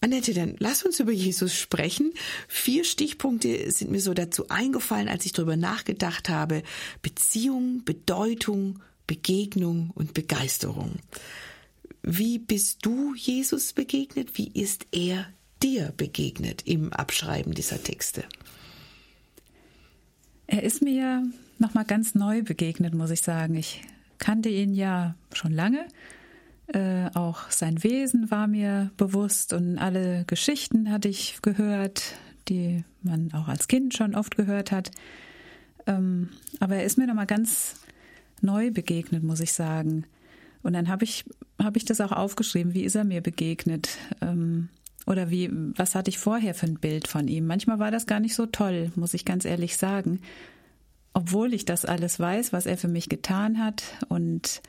Annette, 0.00 0.34
dann 0.34 0.56
lass 0.58 0.82
uns 0.82 0.98
über 0.98 1.12
Jesus 1.12 1.54
sprechen. 1.54 2.12
Vier 2.48 2.82
Stichpunkte 2.82 3.70
sind 3.70 3.92
mir 3.92 4.00
so 4.00 4.14
dazu 4.14 4.48
eingefallen, 4.48 5.08
als 5.08 5.26
ich 5.26 5.32
darüber 5.32 5.56
nachgedacht 5.56 6.28
habe. 6.28 6.64
Beziehung, 7.02 7.84
Bedeutung, 7.84 8.80
Begegnung 9.06 9.92
und 9.94 10.12
Begeisterung. 10.12 10.96
Wie 12.02 12.40
bist 12.40 12.78
du 12.82 13.14
Jesus 13.14 13.74
begegnet? 13.74 14.36
Wie 14.36 14.50
ist 14.60 14.86
er 14.90 15.28
dir 15.62 15.92
begegnet 15.96 16.62
im 16.66 16.92
Abschreiben 16.92 17.54
dieser 17.54 17.80
Texte? 17.80 18.24
Er 20.46 20.62
ist 20.62 20.82
mir 20.82 21.24
nochmal 21.58 21.84
ganz 21.84 22.14
neu 22.14 22.42
begegnet, 22.42 22.94
muss 22.94 23.10
ich 23.10 23.22
sagen. 23.22 23.54
Ich 23.56 23.82
kannte 24.18 24.48
ihn 24.48 24.74
ja 24.74 25.14
schon 25.32 25.52
lange. 25.52 25.86
Äh, 26.68 27.10
auch 27.14 27.50
sein 27.50 27.82
Wesen 27.84 28.30
war 28.30 28.46
mir 28.46 28.90
bewusst 28.96 29.52
und 29.52 29.78
alle 29.78 30.24
Geschichten 30.26 30.90
hatte 30.90 31.08
ich 31.08 31.40
gehört, 31.42 32.14
die 32.48 32.84
man 33.02 33.32
auch 33.32 33.48
als 33.48 33.68
Kind 33.68 33.94
schon 33.94 34.14
oft 34.14 34.36
gehört 34.36 34.72
hat. 34.72 34.90
Ähm, 35.86 36.30
aber 36.58 36.76
er 36.76 36.84
ist 36.84 36.98
mir 36.98 37.06
nochmal 37.06 37.26
ganz 37.26 37.76
neu 38.40 38.70
begegnet, 38.70 39.22
muss 39.22 39.40
ich 39.40 39.52
sagen. 39.52 40.04
Und 40.62 40.72
dann 40.72 40.88
habe 40.88 41.04
ich, 41.04 41.24
hab 41.62 41.76
ich 41.76 41.84
das 41.84 42.00
auch 42.00 42.12
aufgeschrieben, 42.12 42.74
wie 42.74 42.82
ist 42.82 42.96
er 42.96 43.04
mir 43.04 43.20
begegnet? 43.20 43.98
Ähm, 44.20 44.68
oder 45.06 45.30
wie, 45.30 45.50
was 45.52 45.94
hatte 45.94 46.10
ich 46.10 46.18
vorher 46.18 46.54
für 46.54 46.66
ein 46.66 46.80
Bild 46.80 47.06
von 47.06 47.28
ihm? 47.28 47.46
Manchmal 47.46 47.78
war 47.78 47.90
das 47.90 48.06
gar 48.06 48.20
nicht 48.20 48.34
so 48.34 48.46
toll, 48.46 48.90
muss 48.96 49.14
ich 49.14 49.24
ganz 49.24 49.44
ehrlich 49.44 49.76
sagen. 49.76 50.20
Obwohl 51.14 51.54
ich 51.54 51.64
das 51.64 51.84
alles 51.84 52.18
weiß, 52.18 52.52
was 52.52 52.66
er 52.66 52.76
für 52.76 52.88
mich 52.88 53.08
getan 53.08 53.58
hat 53.64 53.84
und 54.08 54.60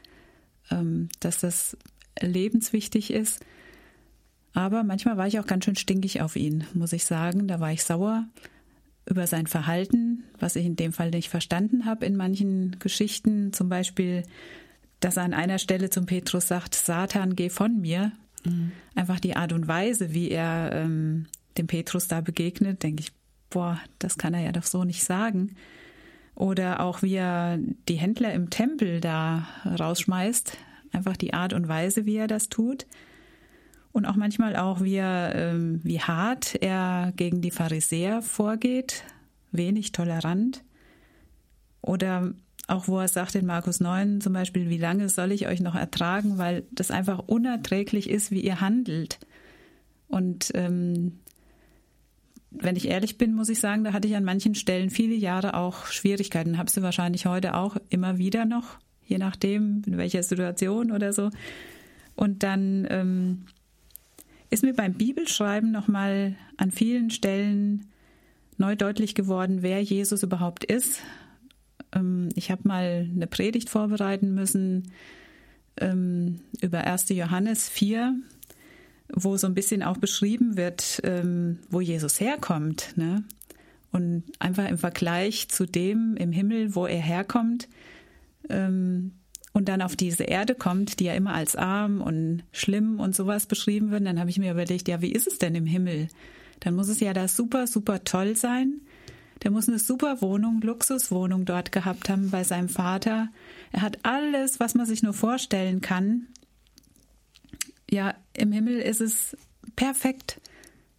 ähm, 0.70 1.10
dass 1.20 1.40
das 1.40 1.76
lebenswichtig 2.22 3.12
ist. 3.12 3.44
Aber 4.54 4.84
manchmal 4.84 5.18
war 5.18 5.28
ich 5.28 5.40
auch 5.40 5.48
ganz 5.48 5.66
schön 5.66 5.76
stinkig 5.76 6.22
auf 6.22 6.36
ihn, 6.36 6.66
muss 6.74 6.94
ich 6.94 7.06
sagen. 7.06 7.48
Da 7.48 7.60
war 7.60 7.72
ich 7.72 7.84
sauer 7.84 8.26
über 9.10 9.26
sein 9.28 9.48
Verhalten, 9.48 10.24
was 10.40 10.56
ich 10.56 10.66
in 10.66 10.76
dem 10.76 10.94
Fall 10.94 11.10
nicht 11.10 11.30
verstanden 11.30 11.86
habe 11.86 12.06
in 12.06 12.16
manchen 12.16 12.78
Geschichten. 12.80 13.54
Zum 13.54 13.70
Beispiel, 13.70 14.24
dass 15.00 15.18
er 15.18 15.24
an 15.24 15.34
einer 15.34 15.60
Stelle 15.60 15.90
zum 15.90 16.06
Petrus 16.06 16.48
sagt, 16.48 16.76
Satan, 16.76 17.36
geh 17.36 17.50
von 17.50 17.80
mir. 17.80 18.12
Mhm. 18.50 18.72
Einfach 18.96 19.20
die 19.20 19.36
Art 19.36 19.54
und 19.54 19.68
Weise, 19.68 20.14
wie 20.14 20.32
er 20.32 20.72
ähm, 20.74 21.28
dem 21.58 21.68
Petrus 21.68 22.08
da 22.08 22.22
begegnet, 22.22 22.84
denke 22.84 23.02
ich, 23.02 23.12
boah, 23.50 23.80
das 24.00 24.18
kann 24.18 24.34
er 24.34 24.42
ja 24.42 24.52
doch 24.52 24.64
so 24.64 24.84
nicht 24.84 25.04
sagen. 25.04 25.56
Oder 26.36 26.82
auch 26.82 27.02
wie 27.02 27.16
er 27.16 27.58
die 27.88 27.96
Händler 27.96 28.34
im 28.34 28.50
Tempel 28.50 29.02
da 29.02 29.48
rausschmeißt, 29.66 30.56
einfach 30.92 31.18
die 31.18 31.34
Art 31.34 31.54
und 31.54 31.68
Weise, 31.68 32.06
wie 32.06 32.18
er 32.18 32.28
das 32.28 32.50
tut. 32.50 32.86
Und 33.92 34.06
auch 34.06 34.16
manchmal 34.16 34.56
auch, 34.56 34.82
wie, 34.82 34.96
er, 34.96 35.34
ähm, 35.34 35.80
wie 35.84 36.00
hart 36.00 36.56
er 36.62 37.12
gegen 37.16 37.42
die 37.42 37.50
Pharisäer 37.50 38.22
vorgeht, 38.22 39.04
wenig 39.52 39.92
tolerant. 39.92 40.64
Oder 41.82 42.34
auch 42.68 42.90
wo 42.90 43.00
er 43.00 43.08
sagt 43.08 43.36
in 43.36 43.46
Markus 43.46 43.80
9 43.80 44.20
zum 44.20 44.34
Beispiel, 44.34 44.70
wie 44.70 44.78
lange 44.78 45.08
soll 45.08 45.32
ich 45.32 45.48
euch 45.48 45.62
noch 45.62 45.76
ertragen, 45.76 46.38
weil 46.38 46.66
das 46.72 46.92
einfach 46.92 47.20
unerträglich 47.20 48.10
ist, 48.10 48.30
wie 48.30 48.42
ihr 48.42 48.60
handelt. 48.60 49.20
Und 50.10 50.52
ähm, 50.54 51.20
wenn 52.52 52.76
ich 52.76 52.90
ehrlich 52.90 53.18
bin, 53.18 53.34
muss 53.34 53.50
ich 53.50 53.60
sagen, 53.60 53.86
da 53.86 53.94
hatte 53.94 54.08
ich 54.08 54.16
an 54.16 54.26
manchen 54.26 54.54
Stellen 54.54 54.90
viele 54.90 55.16
Jahre 55.16 55.54
auch 55.54 55.86
Schwierigkeiten. 55.86 56.58
Habe 56.58 56.70
sie 56.70 56.82
wahrscheinlich 56.82 57.26
heute 57.26 57.56
auch 57.56 57.78
immer 57.90 58.18
wieder 58.18 58.46
noch, 58.46 58.78
je 59.06 59.18
nachdem, 59.18 59.82
in 59.86 59.98
welcher 59.98 60.24
Situation 60.24 60.92
oder 60.92 61.14
so. 61.14 61.30
Und 62.16 62.44
dann 62.44 62.86
ähm, 62.90 63.46
ist 64.50 64.64
mir 64.64 64.74
beim 64.74 64.94
Bibelschreiben 64.94 65.72
nochmal 65.72 66.36
an 66.58 66.72
vielen 66.72 67.12
Stellen 67.12 67.86
neu 68.58 68.76
deutlich 68.76 69.16
geworden, 69.16 69.62
wer 69.62 69.82
Jesus 69.82 70.24
überhaupt 70.24 70.66
ist 70.66 71.02
ich 72.36 72.52
habe 72.52 72.68
mal 72.68 73.10
eine 73.14 73.28
Predigt 73.28 73.70
vorbereiten 73.70 74.34
müssen 74.34 74.92
ähm, 75.78 76.42
über 76.62 76.82
1. 76.84 77.10
Johannes 77.10 77.70
4, 77.70 78.14
wo 79.14 79.38
so 79.38 79.48
ein 79.48 79.54
bisschen 79.54 79.84
auch 79.84 79.98
beschrieben 79.98 80.58
wird, 80.58 81.00
ähm, 81.04 81.60
wo 81.70 81.82
Jesus 81.82 82.20
herkommt. 82.20 82.98
Ne? 82.98 83.24
Und 83.92 84.24
einfach 84.40 84.68
im 84.68 84.78
Vergleich 84.78 85.48
zu 85.50 85.66
dem 85.66 86.16
im 86.18 86.32
Himmel, 86.32 86.76
wo 86.76 86.86
er 86.86 87.02
herkommt 87.02 87.68
und 89.58 89.70
dann 89.70 89.82
auf 89.82 89.96
diese 89.96 90.24
Erde 90.24 90.54
kommt, 90.54 91.00
die 91.00 91.06
ja 91.06 91.14
immer 91.14 91.34
als 91.34 91.56
arm 91.56 92.02
und 92.02 92.44
schlimm 92.52 93.00
und 93.00 93.16
sowas 93.16 93.48
beschrieben 93.48 93.90
wird, 93.90 94.06
dann 94.06 94.20
habe 94.20 94.30
ich 94.30 94.38
mir 94.38 94.52
überlegt, 94.52 94.88
ja, 94.88 95.02
wie 95.02 95.12
ist 95.12 95.26
es 95.26 95.40
denn 95.40 95.56
im 95.56 95.66
Himmel? 95.66 96.10
Dann 96.60 96.76
muss 96.76 96.90
es 96.90 97.00
ja 97.00 97.12
da 97.12 97.28
super, 97.28 97.66
super 97.66 98.04
toll 98.04 98.36
sein. 98.36 98.82
Der 99.44 99.52
muss 99.52 99.68
eine 99.68 99.80
super 99.80 100.22
Wohnung, 100.22 100.62
Luxuswohnung 100.62 101.46
dort 101.46 101.72
gehabt 101.72 102.10
haben 102.10 102.32
bei 102.32 102.44
seinem 102.44 102.70
Vater. 102.70 103.30
Er 103.72 103.82
hat 103.82 104.00
alles, 104.04 104.60
was 104.60 104.76
man 104.76 104.86
sich 104.86 105.04
nur 105.04 105.14
vorstellen 105.14 105.82
kann. 105.82 106.28
Ja, 107.90 108.16
im 108.36 108.52
Himmel 108.52 108.80
ist 108.80 109.02
es 109.02 109.38
perfekt. 109.76 110.42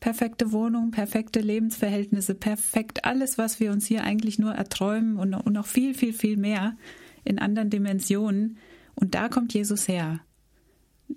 Perfekte 0.00 0.52
Wohnung, 0.52 0.92
perfekte 0.92 1.40
Lebensverhältnisse, 1.40 2.36
perfekt 2.36 3.04
alles, 3.04 3.36
was 3.36 3.58
wir 3.58 3.72
uns 3.72 3.84
hier 3.84 4.04
eigentlich 4.04 4.38
nur 4.38 4.54
erträumen 4.54 5.16
und 5.16 5.52
noch 5.52 5.66
viel, 5.66 5.92
viel, 5.92 6.12
viel 6.12 6.36
mehr 6.36 6.76
in 7.24 7.40
anderen 7.40 7.68
Dimensionen. 7.68 8.58
Und 8.94 9.16
da 9.16 9.28
kommt 9.28 9.54
Jesus 9.54 9.88
her. 9.88 10.20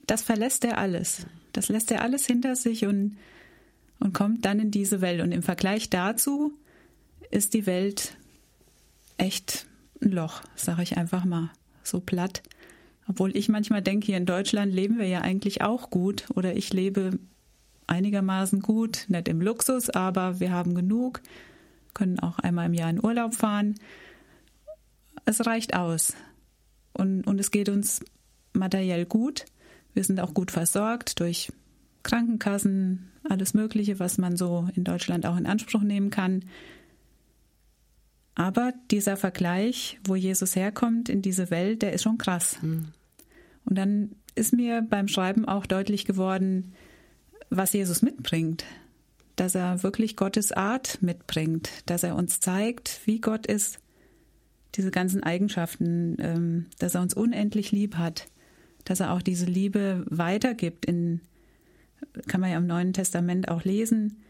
Das 0.07 0.23
verlässt 0.23 0.65
er 0.65 0.79
alles. 0.79 1.27
Das 1.53 1.69
lässt 1.69 1.91
er 1.91 2.01
alles 2.01 2.25
hinter 2.25 2.55
sich 2.55 2.85
und, 2.85 3.17
und 3.99 4.13
kommt 4.13 4.45
dann 4.45 4.59
in 4.59 4.71
diese 4.71 4.99
Welt. 5.01 5.21
Und 5.21 5.31
im 5.31 5.43
Vergleich 5.43 5.91
dazu 5.91 6.53
ist 7.31 7.53
die 7.53 7.65
Welt 7.65 8.17
echt 9.17 9.65
ein 10.01 10.11
Loch, 10.11 10.41
sage 10.55 10.83
ich 10.83 10.97
einfach 10.97 11.25
mal, 11.25 11.49
so 11.83 11.99
platt. 11.99 12.43
Obwohl 13.07 13.35
ich 13.35 13.49
manchmal 13.49 13.81
denke, 13.81 14.07
hier 14.07 14.17
in 14.17 14.25
Deutschland 14.25 14.73
leben 14.73 14.97
wir 14.97 15.07
ja 15.07 15.21
eigentlich 15.21 15.61
auch 15.61 15.89
gut 15.89 16.25
oder 16.35 16.55
ich 16.55 16.71
lebe 16.71 17.19
einigermaßen 17.87 18.61
gut, 18.61 19.05
nicht 19.09 19.27
im 19.27 19.41
Luxus, 19.41 19.89
aber 19.89 20.39
wir 20.39 20.51
haben 20.51 20.75
genug, 20.75 21.21
können 21.93 22.19
auch 22.19 22.39
einmal 22.39 22.67
im 22.67 22.73
Jahr 22.73 22.89
in 22.89 23.03
Urlaub 23.03 23.33
fahren. 23.33 23.75
Es 25.25 25.45
reicht 25.45 25.75
aus. 25.75 26.13
Und, 26.93 27.27
und 27.27 27.39
es 27.39 27.51
geht 27.51 27.69
uns 27.69 28.01
materiell 28.53 29.05
gut. 29.05 29.45
Wir 29.93 30.03
sind 30.03 30.19
auch 30.19 30.33
gut 30.33 30.51
versorgt 30.51 31.19
durch 31.19 31.51
Krankenkassen, 32.03 33.11
alles 33.27 33.53
Mögliche, 33.53 33.99
was 33.99 34.17
man 34.17 34.37
so 34.37 34.67
in 34.75 34.83
Deutschland 34.83 35.25
auch 35.25 35.37
in 35.37 35.45
Anspruch 35.45 35.81
nehmen 35.81 36.09
kann. 36.09 36.45
Aber 38.35 38.73
dieser 38.89 39.17
Vergleich, 39.17 39.99
wo 40.05 40.15
Jesus 40.15 40.55
herkommt 40.55 41.09
in 41.09 41.21
diese 41.21 41.51
Welt, 41.51 41.81
der 41.81 41.93
ist 41.93 42.03
schon 42.03 42.17
krass. 42.17 42.57
Mhm. 42.61 42.87
Und 43.65 43.77
dann 43.77 44.11
ist 44.35 44.53
mir 44.53 44.81
beim 44.81 45.07
Schreiben 45.07 45.45
auch 45.45 45.65
deutlich 45.65 46.05
geworden, 46.05 46.73
was 47.49 47.73
Jesus 47.73 48.01
mitbringt. 48.01 48.65
Dass 49.35 49.55
er 49.55 49.83
wirklich 49.83 50.15
Gottes 50.15 50.51
Art 50.51 51.01
mitbringt, 51.01 51.69
dass 51.85 52.03
er 52.03 52.15
uns 52.15 52.39
zeigt, 52.39 53.01
wie 53.05 53.19
Gott 53.19 53.45
ist, 53.45 53.79
diese 54.75 54.91
ganzen 54.91 55.23
Eigenschaften, 55.23 56.15
ähm, 56.19 56.65
dass 56.79 56.95
er 56.95 57.01
uns 57.01 57.13
unendlich 57.13 57.71
lieb 57.71 57.95
hat, 57.95 58.27
dass 58.85 59.01
er 59.01 59.11
auch 59.11 59.21
diese 59.21 59.45
Liebe 59.45 60.05
weitergibt. 60.09 60.85
In, 60.85 61.21
kann 62.27 62.41
man 62.41 62.51
ja 62.51 62.57
im 62.57 62.67
Neuen 62.67 62.93
Testament 62.93 63.49
auch 63.49 63.63
lesen, 63.63 64.21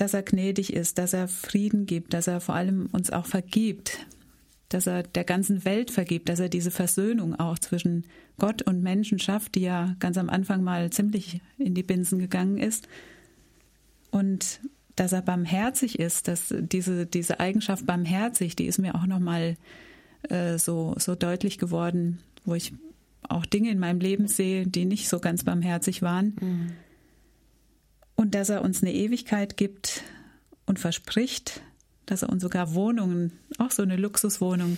dass 0.00 0.14
er 0.14 0.22
gnädig 0.22 0.72
ist, 0.72 0.98
dass 0.98 1.12
er 1.12 1.28
Frieden 1.28 1.86
gibt, 1.86 2.14
dass 2.14 2.26
er 2.26 2.40
vor 2.40 2.54
allem 2.54 2.86
uns 2.92 3.10
auch 3.10 3.26
vergibt. 3.26 4.06
dass 4.68 4.86
er 4.86 5.02
der 5.02 5.24
ganzen 5.24 5.64
Welt 5.64 5.90
vergibt, 5.90 6.28
dass 6.28 6.40
er 6.40 6.50
diese 6.50 6.70
Versöhnung 6.70 7.34
auch 7.40 7.58
zwischen 7.58 8.04
Gott 8.38 8.60
und 8.62 8.82
Menschen 8.82 9.18
schafft, 9.18 9.54
die 9.54 9.62
ja 9.62 9.96
ganz 9.98 10.18
am 10.18 10.28
Anfang 10.28 10.62
mal 10.62 10.90
ziemlich 10.90 11.40
in 11.56 11.74
die 11.74 11.82
Binsen 11.82 12.18
gegangen 12.18 12.58
ist. 12.58 12.86
Und 14.10 14.60
dass 14.94 15.12
er 15.12 15.22
barmherzig 15.22 15.98
ist, 15.98 16.28
dass 16.28 16.54
diese, 16.54 17.06
diese 17.06 17.40
Eigenschaft 17.40 17.86
barmherzig, 17.86 18.56
die 18.56 18.66
ist 18.66 18.78
mir 18.78 18.94
auch 18.94 19.06
nochmal 19.06 19.56
äh, 20.28 20.58
so, 20.58 20.94
so 20.98 21.14
deutlich 21.14 21.56
geworden, 21.56 22.18
wo 22.44 22.54
ich 22.54 22.74
auch 23.22 23.46
Dinge 23.46 23.70
in 23.70 23.78
meinem 23.78 24.00
Leben 24.00 24.28
sehe, 24.28 24.66
die 24.66 24.84
nicht 24.84 25.08
so 25.08 25.18
ganz 25.18 25.44
barmherzig 25.44 26.02
waren. 26.02 26.36
Mhm. 26.40 26.72
Und 28.18 28.34
dass 28.34 28.48
er 28.48 28.62
uns 28.62 28.82
eine 28.82 28.92
Ewigkeit 28.92 29.56
gibt 29.56 30.02
und 30.66 30.80
verspricht, 30.80 31.62
dass 32.04 32.22
er 32.22 32.30
uns 32.30 32.42
sogar 32.42 32.74
Wohnungen, 32.74 33.38
auch 33.58 33.70
so 33.70 33.84
eine 33.84 33.94
Luxuswohnung, 33.94 34.76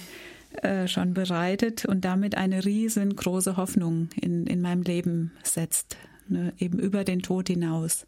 äh, 0.61 0.87
schon 0.87 1.15
bereitet 1.15 1.87
und 1.87 2.05
damit 2.05 2.37
eine 2.37 2.67
riesengroße 2.67 3.57
Hoffnung 3.57 4.11
in, 4.21 4.47
in 4.47 4.61
meinem 4.61 4.83
Leben 4.83 5.33
setzt, 5.43 5.97
ne, 6.29 6.53
eben 6.59 6.79
über 6.79 7.03
den 7.03 7.23
Tod 7.23 7.49
hinaus. 7.49 8.07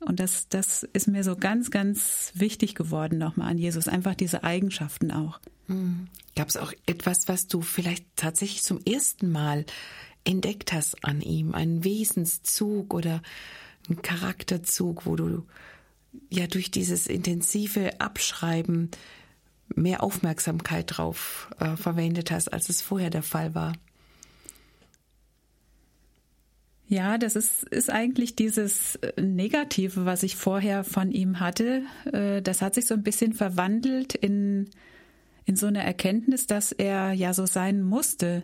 Und 0.00 0.20
das, 0.20 0.50
das 0.50 0.82
ist 0.82 1.08
mir 1.08 1.24
so 1.24 1.34
ganz, 1.34 1.70
ganz 1.70 2.30
wichtig 2.34 2.74
geworden 2.74 3.16
nochmal 3.16 3.52
an 3.52 3.56
Jesus, 3.56 3.88
einfach 3.88 4.14
diese 4.14 4.44
Eigenschaften 4.44 5.12
auch. 5.12 5.40
Mhm. 5.66 6.08
Gab 6.36 6.50
es 6.50 6.58
auch 6.58 6.74
etwas, 6.84 7.26
was 7.26 7.46
du 7.46 7.62
vielleicht 7.62 8.04
tatsächlich 8.16 8.64
zum 8.64 8.80
ersten 8.84 9.32
Mal 9.32 9.64
entdeckt 10.24 10.74
hast 10.74 11.02
an 11.06 11.22
ihm, 11.22 11.54
einen 11.54 11.84
Wesenszug 11.84 12.92
oder 12.92 13.22
einen 13.88 14.02
Charakterzug, 14.02 15.06
wo 15.06 15.16
du 15.16 15.44
ja 16.30 16.46
durch 16.46 16.70
dieses 16.70 17.06
intensive 17.06 18.00
Abschreiben 18.00 18.90
mehr 19.74 20.02
Aufmerksamkeit 20.02 20.96
drauf 20.96 21.50
äh, 21.58 21.76
verwendet 21.76 22.30
hast, 22.30 22.52
als 22.52 22.68
es 22.68 22.82
vorher 22.82 23.10
der 23.10 23.22
Fall 23.22 23.54
war. 23.54 23.72
Ja, 26.92 27.16
das 27.16 27.36
ist, 27.36 27.62
ist 27.64 27.88
eigentlich 27.88 28.36
dieses 28.36 28.96
äh, 28.96 29.18
Negative, 29.20 30.04
was 30.04 30.22
ich 30.22 30.36
vorher 30.36 30.84
von 30.84 31.10
ihm 31.10 31.40
hatte. 31.40 31.84
Äh, 32.12 32.42
das 32.42 32.60
hat 32.60 32.74
sich 32.74 32.84
so 32.84 32.92
ein 32.92 33.02
bisschen 33.02 33.32
verwandelt 33.32 34.14
in, 34.14 34.68
in 35.46 35.56
so 35.56 35.66
eine 35.66 35.82
Erkenntnis, 35.82 36.46
dass 36.46 36.70
er 36.70 37.12
ja 37.12 37.32
so 37.32 37.46
sein 37.46 37.82
musste. 37.82 38.42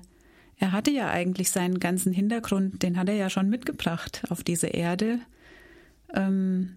Er 0.58 0.72
hatte 0.72 0.90
ja 0.90 1.08
eigentlich 1.10 1.50
seinen 1.50 1.78
ganzen 1.78 2.12
Hintergrund, 2.12 2.82
den 2.82 2.98
hat 2.98 3.08
er 3.08 3.14
ja 3.14 3.30
schon 3.30 3.48
mitgebracht 3.48 4.22
auf 4.28 4.42
diese 4.42 4.68
Erde. 4.68 5.20
Ähm, 6.14 6.74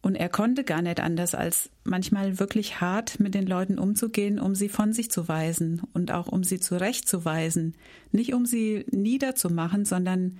und 0.00 0.16
er 0.16 0.28
konnte 0.28 0.64
gar 0.64 0.82
nicht 0.82 0.98
anders, 0.98 1.34
als 1.34 1.70
manchmal 1.84 2.40
wirklich 2.40 2.80
hart 2.80 3.20
mit 3.20 3.34
den 3.34 3.46
Leuten 3.46 3.78
umzugehen, 3.78 4.40
um 4.40 4.54
sie 4.56 4.68
von 4.68 4.92
sich 4.92 5.10
zu 5.10 5.28
weisen 5.28 5.82
und 5.92 6.10
auch 6.10 6.26
um 6.26 6.42
sie 6.42 6.58
zurechtzuweisen. 6.58 7.74
Nicht 8.10 8.34
um 8.34 8.44
sie 8.44 8.84
niederzumachen, 8.90 9.84
sondern 9.84 10.38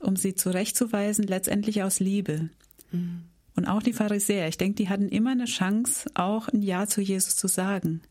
um 0.00 0.14
sie 0.16 0.34
zurechtzuweisen, 0.34 1.24
letztendlich 1.24 1.82
aus 1.82 2.00
Liebe. 2.00 2.50
Mhm. 2.92 3.22
Und 3.56 3.66
auch 3.66 3.82
die 3.82 3.94
Pharisäer, 3.94 4.46
ich 4.46 4.58
denke, 4.58 4.76
die 4.76 4.88
hatten 4.88 5.08
immer 5.08 5.30
eine 5.30 5.46
Chance, 5.46 6.10
auch 6.14 6.48
ein 6.48 6.62
Ja 6.62 6.86
zu 6.86 7.00
Jesus 7.00 7.34
zu 7.36 7.48
sagen. 7.48 8.02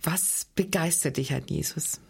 Was 0.00 0.46
begeistert 0.54 1.16
dich 1.16 1.34
an 1.34 1.42
Jesus? 1.46 2.00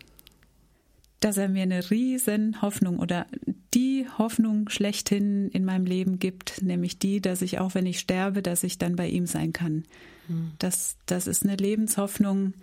Dass 1.21 1.37
er 1.37 1.49
mir 1.49 1.63
eine 1.63 1.91
riesen 1.91 2.61
Hoffnung 2.61 2.99
oder 2.99 3.27
die 3.73 4.07
Hoffnung 4.19 4.69
schlechthin 4.69 5.49
in 5.51 5.65
meinem 5.65 5.87
Leben 5.87 6.19
gibt, 6.19 6.63
nämlich 6.63 6.99
die, 6.99 7.21
dass 7.21 7.43
ich 7.43 7.59
auch 7.59 7.75
wenn 7.75 7.87
ich 7.87 7.99
sterbe, 7.99 8.43
dass 8.43 8.63
ich 8.63 8.79
dann 8.79 8.97
bei 8.97 9.09
ihm 9.09 9.27
sein 9.27 9.53
kann. 9.53 9.85
Mhm. 10.29 10.53
Das, 10.59 10.97
das 11.07 11.27
ist 11.27 11.45
eine 11.45 11.57
Lebenshoffnung, 11.57 12.55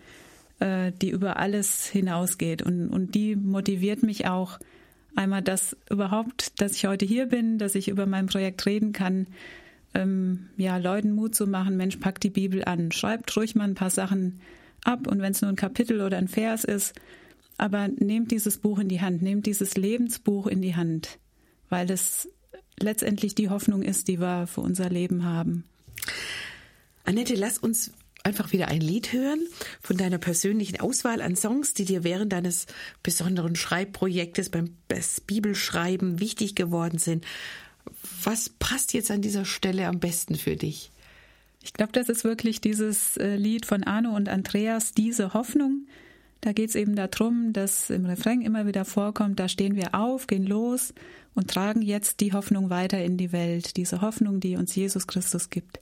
äh, 0.60 0.92
die 1.02 1.10
über 1.10 1.38
alles 1.38 1.88
hinausgeht 1.88 2.62
und, 2.62 2.90
und 2.90 3.16
die 3.16 3.36
motiviert 3.36 4.04
mich 4.04 4.28
auch 4.28 4.60
einmal, 5.16 5.42
dass 5.42 5.76
überhaupt, 5.90 6.62
dass 6.62 6.76
ich 6.76 6.86
heute 6.86 7.06
hier 7.06 7.26
bin, 7.26 7.58
dass 7.58 7.76
ich 7.76 7.88
über 7.90 8.06
mein 8.06 8.28
Projekt 8.28 8.66
reden 8.66 8.94
kann, 8.94 9.28
ähm, 9.94 10.48
ja, 10.56 10.78
Leuten 10.78 11.14
Mut 11.14 11.36
zu 11.36 11.48
machen, 11.48 11.78
Mensch, 11.78 11.98
packt 11.98 12.24
die 12.24 12.30
Bibel 12.30 12.64
an, 12.64 12.92
schreibt 12.92 13.36
ruhig 13.36 13.56
mal 13.56 13.66
ein 13.66 13.76
paar 13.76 13.90
Sachen 13.90 14.40
ab 14.84 15.08
und 15.08 15.22
wenn 15.22 15.32
es 15.32 15.42
nur 15.42 15.50
ein 15.50 15.58
Kapitel 15.58 16.02
oder 16.02 16.18
ein 16.18 16.28
Vers 16.28 16.64
ist, 16.64 16.94
aber 17.62 17.90
nehmt 17.90 18.32
dieses 18.32 18.58
Buch 18.58 18.80
in 18.80 18.90
die 18.90 19.02
Hand, 19.02 19.22
nehmt 19.22 19.46
dieses 19.46 19.78
Lebensbuch 19.78 20.48
in 20.48 20.64
die 20.64 20.76
Hand, 20.76 21.20
weil 21.70 21.92
es 21.92 22.28
letztendlich 22.80 23.36
die 23.36 23.50
Hoffnung 23.50 23.84
ist, 23.84 24.08
die 24.08 24.20
wir 24.20 24.48
für 24.48 24.62
unser 24.62 24.90
Leben 24.90 25.24
haben. 25.26 25.64
Annette, 27.04 27.36
lass 27.36 27.60
uns 27.60 27.92
einfach 28.24 28.52
wieder 28.52 28.68
ein 28.68 28.82
Lied 28.82 29.14
hören 29.14 29.40
von 29.80 29.96
deiner 29.96 30.18
persönlichen 30.18 30.80
Auswahl 30.80 31.22
an 31.22 31.36
Songs, 31.36 31.76
die 31.76 31.86
dir 31.86 32.04
während 32.04 32.34
deines 32.34 32.66
besonderen 33.04 33.56
Schreibprojektes 33.56 34.50
beim 34.50 34.76
Bibelschreiben 35.28 36.20
wichtig 36.20 36.56
geworden 36.56 36.98
sind. 36.98 37.26
Was 38.24 38.50
passt 38.50 38.94
jetzt 38.94 39.12
an 39.12 39.22
dieser 39.22 39.46
Stelle 39.46 39.86
am 39.86 40.00
besten 40.00 40.34
für 40.34 40.56
dich? 40.56 40.92
Ich 41.62 41.74
glaube, 41.74 41.92
das 41.92 42.10
ist 42.10 42.24
wirklich 42.24 42.60
dieses 42.60 43.18
äh, 43.18 43.36
Lied 43.36 43.68
von 43.68 43.84
Arno 43.84 44.16
und 44.16 44.30
Andreas, 44.30 44.94
diese 44.94 45.36
Hoffnung. 45.36 45.86
Da 46.42 46.54
geht 46.54 46.70
es 46.70 46.76
eben 46.76 46.96
darum, 46.96 47.54
dass 47.54 47.92
im 47.92 48.06
Refrain 48.06 48.42
immer 48.42 48.66
wieder 48.66 48.84
vorkommt, 48.84 49.40
da 49.40 49.48
stehen 49.48 49.76
wir 49.76 49.94
auf, 49.94 50.26
gehen 50.26 50.46
los 50.46 50.94
und 51.36 51.50
tragen 51.50 51.84
jetzt 51.84 52.20
die 52.20 52.34
Hoffnung 52.34 52.72
weiter 52.72 53.04
in 53.04 53.18
die 53.18 53.32
Welt, 53.32 53.78
diese 53.78 54.02
Hoffnung, 54.02 54.40
die 54.40 54.58
uns 54.58 54.76
Jesus 54.76 55.06
Christus 55.06 55.52
gibt. 55.52 55.80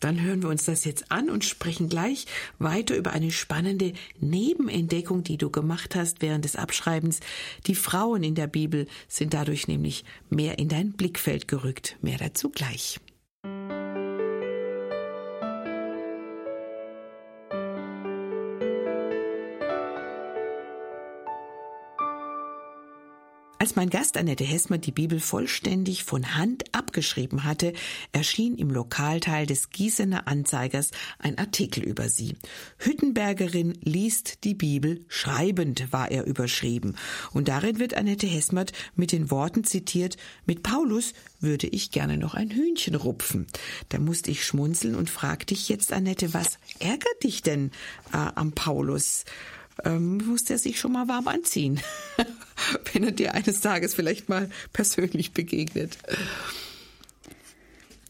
Dann 0.00 0.20
hören 0.20 0.42
wir 0.42 0.50
uns 0.50 0.64
das 0.64 0.84
jetzt 0.84 1.10
an 1.10 1.30
und 1.30 1.44
sprechen 1.44 1.88
gleich 1.88 2.26
weiter 2.58 2.96
über 2.96 3.12
eine 3.12 3.30
spannende 3.30 3.94
Nebenentdeckung, 4.20 5.22
die 5.22 5.38
du 5.38 5.48
gemacht 5.48 5.94
hast 5.94 6.20
während 6.20 6.44
des 6.44 6.56
Abschreibens. 6.56 7.20
Die 7.66 7.74
Frauen 7.74 8.22
in 8.22 8.34
der 8.34 8.48
Bibel 8.48 8.86
sind 9.08 9.32
dadurch 9.32 9.66
nämlich 9.68 10.04
mehr 10.28 10.58
in 10.58 10.68
dein 10.68 10.92
Blickfeld 10.92 11.48
gerückt. 11.48 11.96
Mehr 12.02 12.18
dazu 12.18 12.50
gleich. 12.50 13.00
Als 23.64 23.76
mein 23.76 23.88
Gast 23.88 24.18
Annette 24.18 24.44
Hessmer 24.44 24.76
die 24.76 24.92
Bibel 24.92 25.18
vollständig 25.18 26.04
von 26.04 26.36
Hand 26.36 26.64
abgeschrieben 26.74 27.44
hatte, 27.44 27.72
erschien 28.12 28.56
im 28.56 28.70
Lokalteil 28.70 29.46
des 29.46 29.70
Gießener 29.70 30.28
Anzeigers 30.28 30.90
ein 31.18 31.38
Artikel 31.38 31.82
über 31.82 32.10
sie. 32.10 32.36
Hüttenbergerin 32.76 33.78
liest 33.80 34.44
die 34.44 34.52
Bibel, 34.52 35.06
schreibend 35.08 35.90
war 35.94 36.10
er 36.10 36.26
überschrieben. 36.26 36.96
Und 37.32 37.48
darin 37.48 37.78
wird 37.78 37.94
Annette 37.94 38.26
Hessmert 38.26 38.72
mit 38.96 39.12
den 39.12 39.30
Worten 39.30 39.64
zitiert, 39.64 40.18
mit 40.44 40.62
Paulus 40.62 41.14
würde 41.40 41.66
ich 41.66 41.90
gerne 41.90 42.18
noch 42.18 42.34
ein 42.34 42.50
Hühnchen 42.50 42.96
rupfen. 42.96 43.46
Da 43.88 43.98
musste 43.98 44.30
ich 44.30 44.44
schmunzeln 44.44 44.94
und 44.94 45.08
fragte 45.08 45.54
dich 45.54 45.70
jetzt, 45.70 45.90
Annette, 45.90 46.34
was 46.34 46.58
ärgert 46.80 47.22
dich 47.22 47.40
denn 47.40 47.70
äh, 48.12 48.18
am 48.34 48.52
Paulus? 48.52 49.24
ähm, 49.84 50.18
musste 50.18 50.54
er 50.54 50.58
sich 50.58 50.78
schon 50.78 50.92
mal 50.92 51.08
warm 51.08 51.28
anziehen, 51.28 51.80
wenn 52.92 53.04
er 53.04 53.12
dir 53.12 53.34
eines 53.34 53.60
Tages 53.60 53.94
vielleicht 53.94 54.28
mal 54.28 54.48
persönlich 54.72 55.32
begegnet. 55.32 55.98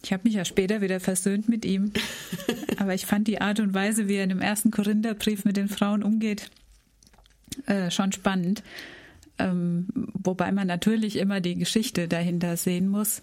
Ich 0.03 0.13
habe 0.13 0.25
mich 0.25 0.35
ja 0.35 0.45
später 0.45 0.81
wieder 0.81 1.01
versöhnt 1.01 1.49
mit 1.49 1.65
ihm, 1.65 1.93
aber 2.77 2.95
ich 2.95 3.07
fand 3.07 3.27
die 3.27 3.41
Art 3.41 3.61
und 3.61 3.73
Weise, 3.73 4.07
wie 4.09 4.17
er 4.17 4.25
in 4.25 4.29
dem 4.29 4.43
ersten 4.43 4.71
Korintherbrief 4.71 5.45
mit 5.45 5.57
den 5.57 5.69
Frauen 5.69 6.03
umgeht, 6.03 6.51
äh, 7.67 7.91
schon 7.91 8.13
spannend. 8.13 8.63
Ähm, 9.39 9.89
wobei 9.95 10.53
man 10.53 10.67
natürlich 10.67 11.17
immer 11.17 11.41
die 11.41 11.57
Geschichte 11.57 12.07
dahinter 12.07 12.57
sehen 12.57 12.89
muss. 12.89 13.21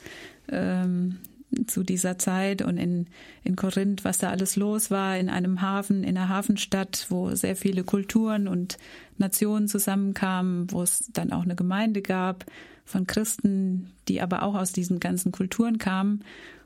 Ähm, 0.49 1.19
zu 1.67 1.83
dieser 1.83 2.17
Zeit 2.17 2.61
und 2.61 2.77
in, 2.77 3.07
in 3.43 3.55
Korinth, 3.55 4.05
was 4.05 4.17
da 4.17 4.29
alles 4.29 4.55
los 4.55 4.91
war, 4.91 5.17
in 5.17 5.29
einem 5.29 5.61
Hafen, 5.61 6.03
in 6.03 6.17
einer 6.17 6.29
Hafenstadt, 6.29 7.07
wo 7.09 7.33
sehr 7.35 7.55
viele 7.55 7.83
Kulturen 7.83 8.47
und 8.47 8.77
Nationen 9.17 9.67
zusammenkamen, 9.67 10.71
wo 10.71 10.81
es 10.81 11.09
dann 11.13 11.31
auch 11.31 11.43
eine 11.43 11.55
Gemeinde 11.55 12.01
gab 12.01 12.45
von 12.85 13.07
Christen, 13.07 13.91
die 14.07 14.21
aber 14.21 14.43
auch 14.43 14.55
aus 14.55 14.71
diesen 14.71 14.99
ganzen 14.99 15.31
Kulturen 15.31 15.77
kamen 15.77 16.23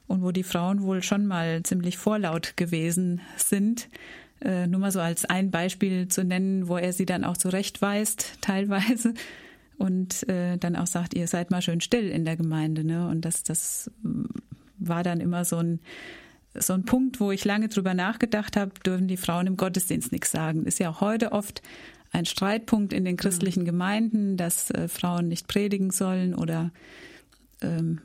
und 0.08 0.22
wo 0.22 0.32
die 0.32 0.44
Frauen 0.44 0.84
wohl 0.84 1.04
schon 1.04 1.26
mal 1.26 1.64
ziemlich 1.64 1.98
vorlaut 1.98 2.58
gewesen 2.58 3.22
sind. 3.38 3.90
Äh, 4.42 4.68
nur 4.68 4.80
mal 4.80 4.92
so 4.92 5.00
als 5.00 5.26
ein 5.26 5.50
Beispiel 5.50 6.08
zu 6.08 6.24
nennen, 6.24 6.68
wo 6.68 6.78
er 6.78 6.94
sie 6.94 7.06
dann 7.06 7.24
auch 7.24 7.38
zurechtweist, 7.38 8.38
teilweise 8.42 9.14
und 9.78 10.28
äh, 10.30 10.58
dann 10.58 10.76
auch 10.76 10.88
sagt, 10.88 11.14
ihr 11.14 11.28
seid 11.28 11.52
mal 11.52 11.62
schön 11.62 11.82
still 11.82 12.10
in 12.10 12.26
der 12.26 12.38
Gemeinde, 12.38 12.84
ne? 12.84 13.08
Und 13.08 13.22
das, 13.22 13.44
das 13.44 13.92
war 14.78 15.04
dann 15.04 15.20
immer 15.20 15.46
so 15.46 15.58
ein, 15.58 15.80
so 16.54 16.74
ein 16.74 16.86
Punkt, 16.86 17.20
wo 17.20 17.32
ich 17.32 17.46
lange 17.46 17.68
drüber 17.68 17.94
nachgedacht 17.94 18.56
habe, 18.56 18.72
dürfen 18.86 19.08
die 19.08 19.18
Frauen 19.18 19.48
im 19.48 19.58
Gottesdienst 19.58 20.12
nichts 20.12 20.32
sagen. 20.32 20.66
Ist 20.66 20.80
ja 20.80 20.90
auch 20.90 21.02
heute 21.02 21.32
oft 21.32 21.62
ein 22.12 22.26
Streitpunkt 22.26 22.94
in 22.94 23.06
den 23.06 23.18
christlichen 23.18 23.62
mhm. 23.62 23.68
Gemeinden, 23.68 24.38
dass 24.38 24.72
äh, 24.72 24.88
Frauen 24.88 25.28
nicht 25.28 25.48
predigen 25.48 25.92
sollen 25.92 26.34
oder 26.34 26.72
ähm, 27.62 28.02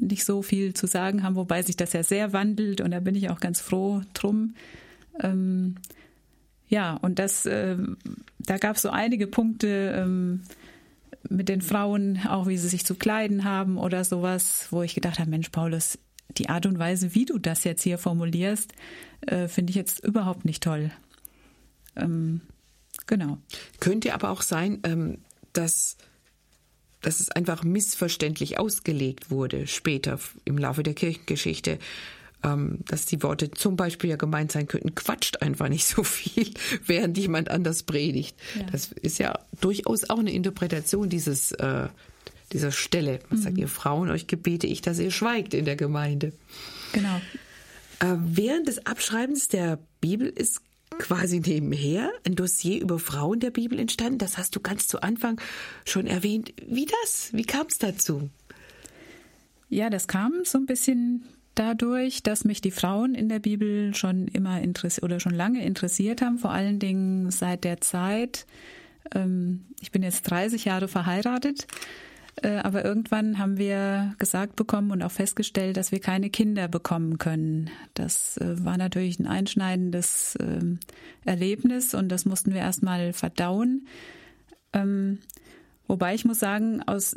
nicht 0.00 0.24
so 0.24 0.42
viel 0.42 0.74
zu 0.74 0.86
sagen 0.86 1.22
haben, 1.22 1.34
wobei 1.34 1.62
sich 1.62 1.76
das 1.76 1.92
ja 1.92 2.02
sehr 2.02 2.32
wandelt 2.32 2.80
und 2.80 2.92
da 2.92 3.00
bin 3.00 3.16
ich 3.16 3.30
auch 3.30 3.40
ganz 3.40 3.60
froh 3.60 4.02
drum. 4.14 4.54
Ähm, 5.20 5.74
ja, 6.68 6.94
und 6.94 7.18
das, 7.18 7.46
äh, 7.46 7.76
da 8.38 8.58
gab 8.58 8.76
es 8.76 8.82
so 8.82 8.90
einige 8.90 9.26
Punkte 9.26 9.94
ähm, 9.96 10.42
mit 11.28 11.48
den 11.48 11.62
Frauen, 11.62 12.20
auch 12.28 12.46
wie 12.46 12.58
sie 12.58 12.68
sich 12.68 12.84
zu 12.84 12.94
kleiden 12.94 13.44
haben 13.44 13.78
oder 13.78 14.04
sowas, 14.04 14.68
wo 14.70 14.82
ich 14.82 14.94
gedacht 14.94 15.18
habe, 15.18 15.30
Mensch, 15.30 15.48
Paulus, 15.48 15.98
die 16.36 16.48
Art 16.48 16.66
und 16.66 16.78
Weise, 16.78 17.14
wie 17.14 17.24
du 17.24 17.38
das 17.38 17.64
jetzt 17.64 17.82
hier 17.82 17.98
formulierst, 17.98 18.72
äh, 19.22 19.48
finde 19.48 19.70
ich 19.70 19.76
jetzt 19.76 20.04
überhaupt 20.04 20.44
nicht 20.44 20.62
toll. 20.62 20.90
Ähm, 21.96 22.42
genau. 23.06 23.38
Könnte 23.80 24.14
aber 24.14 24.30
auch 24.30 24.42
sein, 24.42 24.80
ähm, 24.84 25.18
dass, 25.52 25.96
dass 27.00 27.20
es 27.20 27.30
einfach 27.30 27.64
missverständlich 27.64 28.58
ausgelegt 28.58 29.30
wurde 29.30 29.66
später 29.66 30.18
im 30.44 30.58
Laufe 30.58 30.82
der 30.82 30.94
Kirchengeschichte. 30.94 31.78
Ähm, 32.44 32.78
dass 32.86 33.04
die 33.04 33.20
Worte 33.24 33.50
zum 33.50 33.74
Beispiel 33.74 34.10
ja 34.10 34.16
gemeint 34.16 34.52
sein 34.52 34.68
könnten, 34.68 34.94
quatscht 34.94 35.42
einfach 35.42 35.68
nicht 35.68 35.84
so 35.84 36.04
viel, 36.04 36.54
während 36.86 37.18
jemand 37.18 37.50
anders 37.50 37.82
predigt. 37.82 38.36
Ja. 38.56 38.66
Das 38.70 38.92
ist 38.92 39.18
ja 39.18 39.40
durchaus 39.60 40.08
auch 40.08 40.20
eine 40.20 40.30
Interpretation 40.30 41.08
dieses, 41.08 41.50
äh, 41.50 41.88
dieser 42.52 42.72
Stelle. 42.72 43.20
Was 43.30 43.40
mhm. 43.40 43.42
sagt 43.44 43.58
ihr 43.58 43.68
Frauen? 43.68 44.10
Euch 44.10 44.26
gebete 44.26 44.66
ich, 44.66 44.80
dass 44.80 44.98
ihr 44.98 45.10
schweigt 45.10 45.54
in 45.54 45.64
der 45.64 45.76
Gemeinde. 45.76 46.32
Genau. 46.92 47.20
Äh, 48.00 48.16
während 48.18 48.68
des 48.68 48.86
Abschreibens 48.86 49.48
der 49.48 49.78
Bibel 50.00 50.28
ist 50.28 50.62
quasi 50.98 51.40
nebenher 51.40 52.10
ein 52.26 52.34
Dossier 52.34 52.80
über 52.80 52.98
Frauen 52.98 53.40
der 53.40 53.50
Bibel 53.50 53.78
entstanden. 53.78 54.18
Das 54.18 54.38
hast 54.38 54.56
du 54.56 54.60
ganz 54.60 54.88
zu 54.88 55.02
Anfang 55.02 55.40
schon 55.84 56.06
erwähnt. 56.06 56.52
Wie 56.66 56.86
das? 57.02 57.30
Wie 57.32 57.44
kam 57.44 57.66
es 57.68 57.78
dazu? 57.78 58.30
Ja, 59.68 59.90
das 59.90 60.08
kam 60.08 60.32
so 60.44 60.58
ein 60.58 60.66
bisschen 60.66 61.24
dadurch, 61.54 62.22
dass 62.22 62.44
mich 62.44 62.60
die 62.60 62.70
Frauen 62.70 63.14
in 63.14 63.28
der 63.28 63.40
Bibel 63.40 63.94
schon 63.94 64.28
immer 64.28 64.60
interessiert 64.60 65.04
oder 65.04 65.20
schon 65.20 65.34
lange 65.34 65.64
interessiert 65.64 66.22
haben, 66.22 66.38
vor 66.38 66.52
allen 66.52 66.78
Dingen 66.78 67.30
seit 67.30 67.64
der 67.64 67.80
Zeit. 67.80 68.46
Ähm, 69.14 69.66
ich 69.80 69.90
bin 69.90 70.02
jetzt 70.02 70.22
30 70.22 70.64
Jahre 70.64 70.88
verheiratet, 70.88 71.66
aber 72.46 72.84
irgendwann 72.84 73.38
haben 73.38 73.56
wir 73.58 74.14
gesagt 74.18 74.56
bekommen 74.56 74.90
und 74.90 75.02
auch 75.02 75.10
festgestellt, 75.10 75.76
dass 75.76 75.92
wir 75.92 76.00
keine 76.00 76.30
Kinder 76.30 76.68
bekommen 76.68 77.18
können. 77.18 77.70
Das 77.94 78.36
äh, 78.38 78.64
war 78.64 78.76
natürlich 78.76 79.18
ein 79.18 79.26
einschneidendes 79.26 80.36
ähm, 80.40 80.78
Erlebnis 81.24 81.94
und 81.94 82.10
das 82.10 82.24
mussten 82.24 82.52
wir 82.52 82.60
erstmal 82.60 83.12
verdauen. 83.12 83.86
Ähm, 84.72 85.18
wobei 85.86 86.14
ich 86.14 86.24
muss 86.24 86.38
sagen, 86.38 86.82
aus, 86.82 87.16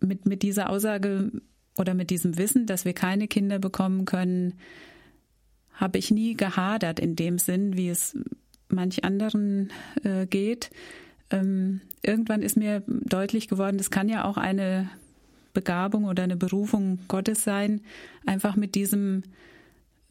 mit, 0.00 0.26
mit 0.26 0.42
dieser 0.42 0.70
Aussage 0.70 1.30
oder 1.76 1.94
mit 1.94 2.10
diesem 2.10 2.36
Wissen, 2.36 2.66
dass 2.66 2.84
wir 2.84 2.92
keine 2.92 3.28
Kinder 3.28 3.58
bekommen 3.58 4.04
können, 4.04 4.54
habe 5.72 5.98
ich 5.98 6.10
nie 6.10 6.34
gehadert 6.34 7.00
in 7.00 7.16
dem 7.16 7.38
Sinn, 7.38 7.76
wie 7.76 7.88
es 7.88 8.16
manch 8.68 9.04
anderen 9.04 9.70
äh, 10.02 10.26
geht. 10.26 10.70
Ähm, 11.34 11.80
irgendwann 12.02 12.42
ist 12.42 12.56
mir 12.56 12.82
deutlich 12.86 13.48
geworden, 13.48 13.78
das 13.78 13.90
kann 13.90 14.08
ja 14.08 14.24
auch 14.24 14.36
eine 14.36 14.88
Begabung 15.52 16.04
oder 16.04 16.22
eine 16.22 16.36
Berufung 16.36 16.98
Gottes 17.08 17.44
sein, 17.44 17.80
einfach 18.24 18.56
mit 18.56 18.74
diesem 18.74 19.22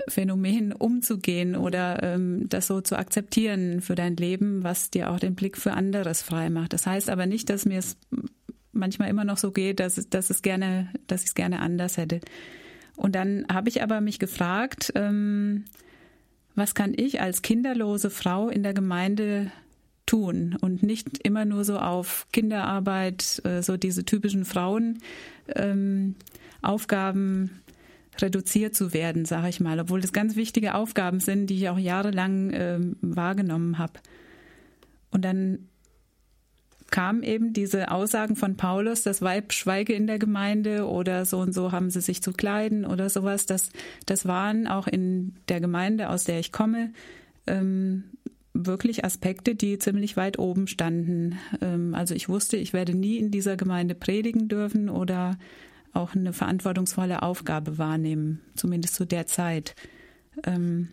Phänomen 0.08 0.74
umzugehen 0.74 1.56
oder 1.56 2.04
ähm, 2.04 2.50
das 2.50 2.68
so 2.68 2.82
zu 2.82 2.98
akzeptieren 2.98 3.82
für 3.82 3.96
dein 3.96 4.18
Leben, 4.18 4.64
was 4.64 4.90
dir 4.90 5.12
auch 5.12 5.20
den 5.20 5.36
Blick 5.36 5.58
für 5.58 5.74
anderes 5.74 6.22
frei 6.22 6.50
macht. 6.50 6.74
Das 6.74 6.86
heißt 6.86 7.10
aber 7.10 7.26
nicht, 7.26 7.50
dass 7.50 7.66
mir 7.66 7.80
es 7.80 7.98
manchmal 8.74 9.10
immer 9.10 9.24
noch 9.24 9.38
so 9.38 9.52
geht, 9.52 9.80
dass, 9.80 9.96
dass 10.10 10.30
es 10.30 10.42
gerne, 10.42 10.90
dass 11.08 11.22
ich 11.22 11.28
es 11.28 11.36
gerne 11.36 11.60
anders 11.60 11.98
hätte. 11.98 12.20
Und 12.96 13.16
dann 13.16 13.46
habe 13.52 13.70
ich 13.70 13.82
aber 13.82 14.02
mich 14.02 14.20
gefragt, 14.20 14.92
ähm, 14.96 15.66
was 16.56 16.76
kann 16.76 16.94
ich 16.96 17.22
als 17.22 17.42
kinderlose 17.42 18.10
Frau 18.10 18.50
in 18.50 18.64
der 18.64 18.74
Gemeinde 18.74 19.52
tun 20.06 20.58
und 20.60 20.84
nicht 20.84 21.26
immer 21.26 21.46
nur 21.46 21.64
so 21.66 21.80
auf 21.80 22.28
Kinderarbeit, 22.32 23.42
äh, 23.46 23.62
so 23.62 23.78
diese 23.78 24.06
typischen 24.06 24.46
Frauenaufgaben 24.46 26.14
ähm, 26.64 27.50
reduziert 28.22 28.76
zu 28.76 28.94
werden, 28.94 29.26
sage 29.26 29.50
ich 29.50 29.60
mal, 29.60 29.80
obwohl 29.80 30.02
das 30.02 30.14
ganz 30.14 30.36
wichtige 30.36 30.76
Aufgaben 30.76 31.20
sind, 31.20 31.48
die 31.48 31.58
ich 31.58 31.70
auch 31.70 31.80
jahrelang 31.80 32.52
ähm, 32.54 32.98
wahrgenommen 33.02 33.78
habe. 33.78 33.94
Und 35.12 35.26
dann 35.26 35.70
kamen 36.92 37.24
eben 37.24 37.54
diese 37.54 37.90
Aussagen 37.90 38.36
von 38.36 38.56
Paulus, 38.56 39.02
das 39.02 39.24
Weib 39.24 39.52
schweige 39.52 39.94
in 39.94 40.06
der 40.06 40.20
Gemeinde 40.20 40.88
oder 40.88 41.26
so 41.26 41.40
und 41.40 41.52
so 41.52 41.72
haben 41.72 41.90
sie 41.90 42.02
sich 42.02 42.22
zu 42.22 42.34
kleiden 42.34 42.86
oder 42.86 43.10
sowas. 43.10 43.48
Das, 43.48 43.72
das 44.06 44.28
waren 44.28 44.68
auch 44.68 44.86
in 44.86 45.34
der 45.48 45.60
Gemeinde, 45.60 46.10
aus 46.10 46.26
der 46.26 46.40
ich 46.40 46.52
komme, 46.52 46.92
ähm, 47.48 48.04
wirklich 48.54 49.04
Aspekte, 49.04 49.56
die 49.56 49.80
ziemlich 49.80 50.16
weit 50.16 50.40
oben 50.40 50.68
standen. 50.68 51.38
Ähm, 51.62 51.96
also 51.96 52.14
ich 52.16 52.30
wusste, 52.30 52.58
ich 52.58 52.74
werde 52.74 52.96
nie 52.96 53.18
in 53.18 53.32
dieser 53.32 53.58
Gemeinde 53.58 53.96
predigen 53.96 54.48
dürfen 54.48 54.90
oder 54.90 55.38
auch 55.94 56.16
eine 56.16 56.34
verantwortungsvolle 56.34 57.22
Aufgabe 57.22 57.78
wahrnehmen, 57.78 58.42
zumindest 58.56 58.96
zu 58.96 59.06
der 59.06 59.28
Zeit. 59.28 59.76
Ähm, 60.44 60.90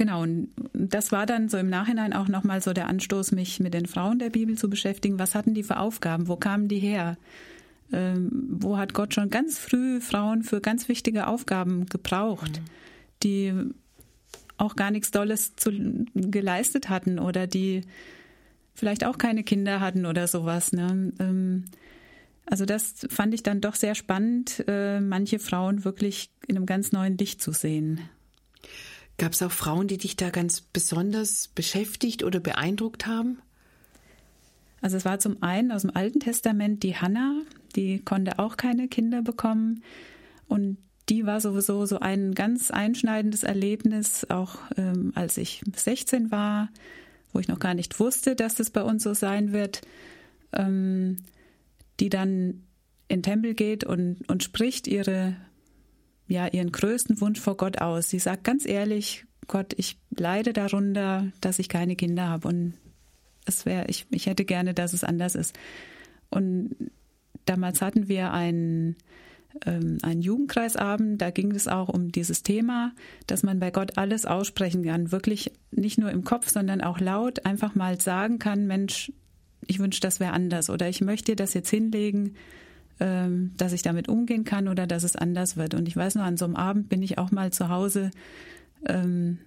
Genau, 0.00 0.22
und 0.22 0.48
das 0.72 1.12
war 1.12 1.26
dann 1.26 1.50
so 1.50 1.58
im 1.58 1.68
Nachhinein 1.68 2.14
auch 2.14 2.26
nochmal 2.26 2.62
so 2.62 2.72
der 2.72 2.88
Anstoß, 2.88 3.32
mich 3.32 3.60
mit 3.60 3.74
den 3.74 3.84
Frauen 3.84 4.18
der 4.18 4.30
Bibel 4.30 4.56
zu 4.56 4.70
beschäftigen. 4.70 5.18
Was 5.18 5.34
hatten 5.34 5.52
die 5.52 5.62
für 5.62 5.76
Aufgaben? 5.76 6.26
Wo 6.26 6.36
kamen 6.36 6.68
die 6.68 6.78
her? 6.78 7.18
Ähm, 7.92 8.30
wo 8.50 8.78
hat 8.78 8.94
Gott 8.94 9.12
schon 9.12 9.28
ganz 9.28 9.58
früh 9.58 10.00
Frauen 10.00 10.42
für 10.42 10.62
ganz 10.62 10.88
wichtige 10.88 11.26
Aufgaben 11.26 11.84
gebraucht, 11.84 12.62
mhm. 12.62 12.64
die 13.22 13.52
auch 14.60 14.76
gar 14.76 14.90
nichts 14.90 15.10
Dolles 15.10 15.56
zu, 15.56 15.70
geleistet 16.14 16.88
hatten 16.88 17.18
oder 17.18 17.46
die 17.46 17.82
vielleicht 18.74 19.04
auch 19.04 19.18
keine 19.18 19.44
Kinder 19.44 19.80
hatten 19.80 20.06
oder 20.06 20.26
sowas. 20.26 20.72
Ne? 20.72 21.12
Ähm, 21.18 21.64
also 22.46 22.64
das 22.64 23.06
fand 23.08 23.34
ich 23.34 23.42
dann 23.42 23.60
doch 23.60 23.74
sehr 23.74 23.94
spannend, 23.94 24.64
äh, 24.66 25.00
manche 25.00 25.38
Frauen 25.38 25.84
wirklich 25.84 26.30
in 26.46 26.56
einem 26.56 26.66
ganz 26.66 26.92
neuen 26.92 27.16
Licht 27.16 27.42
zu 27.42 27.52
sehen. 27.52 28.00
Gab 29.18 29.32
es 29.32 29.42
auch 29.42 29.52
Frauen, 29.52 29.86
die 29.86 29.98
dich 29.98 30.16
da 30.16 30.30
ganz 30.30 30.60
besonders 30.60 31.48
beschäftigt 31.48 32.24
oder 32.24 32.40
beeindruckt 32.40 33.06
haben? 33.06 33.38
Also 34.80 34.96
es 34.96 35.04
war 35.04 35.18
zum 35.18 35.42
einen 35.42 35.72
aus 35.72 35.82
dem 35.82 35.94
Alten 35.94 36.20
Testament 36.20 36.82
die 36.82 36.96
Hannah, 36.96 37.42
die 37.76 38.00
konnte 38.00 38.38
auch 38.38 38.56
keine 38.56 38.88
Kinder 38.88 39.22
bekommen 39.22 39.82
und 40.48 40.78
die 41.10 41.26
war 41.26 41.40
sowieso 41.40 41.84
so 41.86 41.98
ein 41.98 42.34
ganz 42.34 42.70
einschneidendes 42.70 43.42
Erlebnis, 43.42 44.26
auch 44.30 44.56
ähm, 44.76 45.12
als 45.14 45.36
ich 45.36 45.62
16 45.74 46.30
war, 46.30 46.70
wo 47.32 47.40
ich 47.40 47.48
noch 47.48 47.58
gar 47.58 47.74
nicht 47.74 47.98
wusste, 48.00 48.36
dass 48.36 48.54
das 48.54 48.70
bei 48.70 48.82
uns 48.82 49.02
so 49.02 49.12
sein 49.12 49.52
wird, 49.52 49.82
ähm, 50.52 51.18
die 51.98 52.08
dann 52.08 52.62
in 53.08 53.18
den 53.18 53.22
Tempel 53.22 53.54
geht 53.54 53.84
und, 53.84 54.28
und 54.28 54.42
spricht 54.42 54.86
ihre 54.86 55.36
ja 56.30 56.46
ihren 56.46 56.70
größten 56.70 57.20
Wunsch 57.20 57.40
vor 57.40 57.56
Gott 57.56 57.80
aus. 57.80 58.08
Sie 58.08 58.20
sagt 58.20 58.44
ganz 58.44 58.64
ehrlich, 58.64 59.26
Gott, 59.48 59.74
ich 59.76 59.98
leide 60.16 60.52
darunter, 60.52 61.26
dass 61.40 61.58
ich 61.58 61.68
keine 61.68 61.96
Kinder 61.96 62.28
habe 62.28 62.46
und 62.46 62.74
es 63.46 63.66
wäre, 63.66 63.86
ich, 63.88 64.06
ich 64.10 64.26
hätte 64.26 64.44
gerne, 64.44 64.72
dass 64.72 64.92
es 64.92 65.02
anders 65.02 65.34
ist. 65.34 65.58
Und 66.30 66.76
damals 67.46 67.82
hatten 67.82 68.06
wir 68.06 68.32
einen, 68.32 68.94
ähm, 69.66 69.98
einen 70.02 70.22
Jugendkreisabend, 70.22 71.20
da 71.20 71.30
ging 71.30 71.52
es 71.52 71.68
auch 71.68 71.88
um 71.88 72.12
dieses 72.12 72.42
Thema, 72.42 72.92
dass 73.26 73.42
man 73.42 73.60
bei 73.60 73.70
Gott 73.70 73.98
alles 73.98 74.26
aussprechen 74.26 74.84
kann, 74.84 75.12
wirklich 75.12 75.52
nicht 75.70 75.98
nur 75.98 76.10
im 76.10 76.24
Kopf, 76.24 76.48
sondern 76.48 76.80
auch 76.80 77.00
laut 77.00 77.46
einfach 77.46 77.74
mal 77.74 78.00
sagen 78.00 78.38
kann, 78.38 78.66
Mensch, 78.66 79.12
ich 79.66 79.78
wünsche, 79.78 80.00
das 80.00 80.20
wäre 80.20 80.32
anders 80.32 80.70
oder 80.70 80.88
ich 80.88 81.00
möchte 81.00 81.36
das 81.36 81.54
jetzt 81.54 81.70
hinlegen 81.70 82.34
ähm, 83.00 83.52
dass 83.56 83.72
ich 83.72 83.82
damit 83.82 84.08
umgehen 84.08 84.44
kann 84.44 84.68
oder 84.68 84.86
dass 84.86 85.02
es 85.02 85.16
anders 85.16 85.56
wird. 85.56 85.74
Und 85.74 85.88
ich 85.88 85.96
weiß 85.96 86.14
noch, 86.14 86.24
an 86.24 86.36
so 86.36 86.44
einem 86.44 86.56
Abend 86.56 86.88
bin 86.88 87.02
ich 87.02 87.18
auch 87.18 87.30
mal 87.30 87.50
zu 87.50 87.70
Hause 87.70 88.10
ähm, 88.86 89.38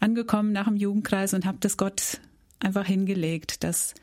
angekommen 0.00 0.52
nach 0.52 0.66
dem 0.66 0.76
Jugendkreis 0.76 1.32
und 1.32 1.46
habe 1.46 1.58
das 1.60 1.76
Gott 1.76 2.20
einfach 2.60 2.86
hingelegt, 2.86 3.62
dass 3.62 3.94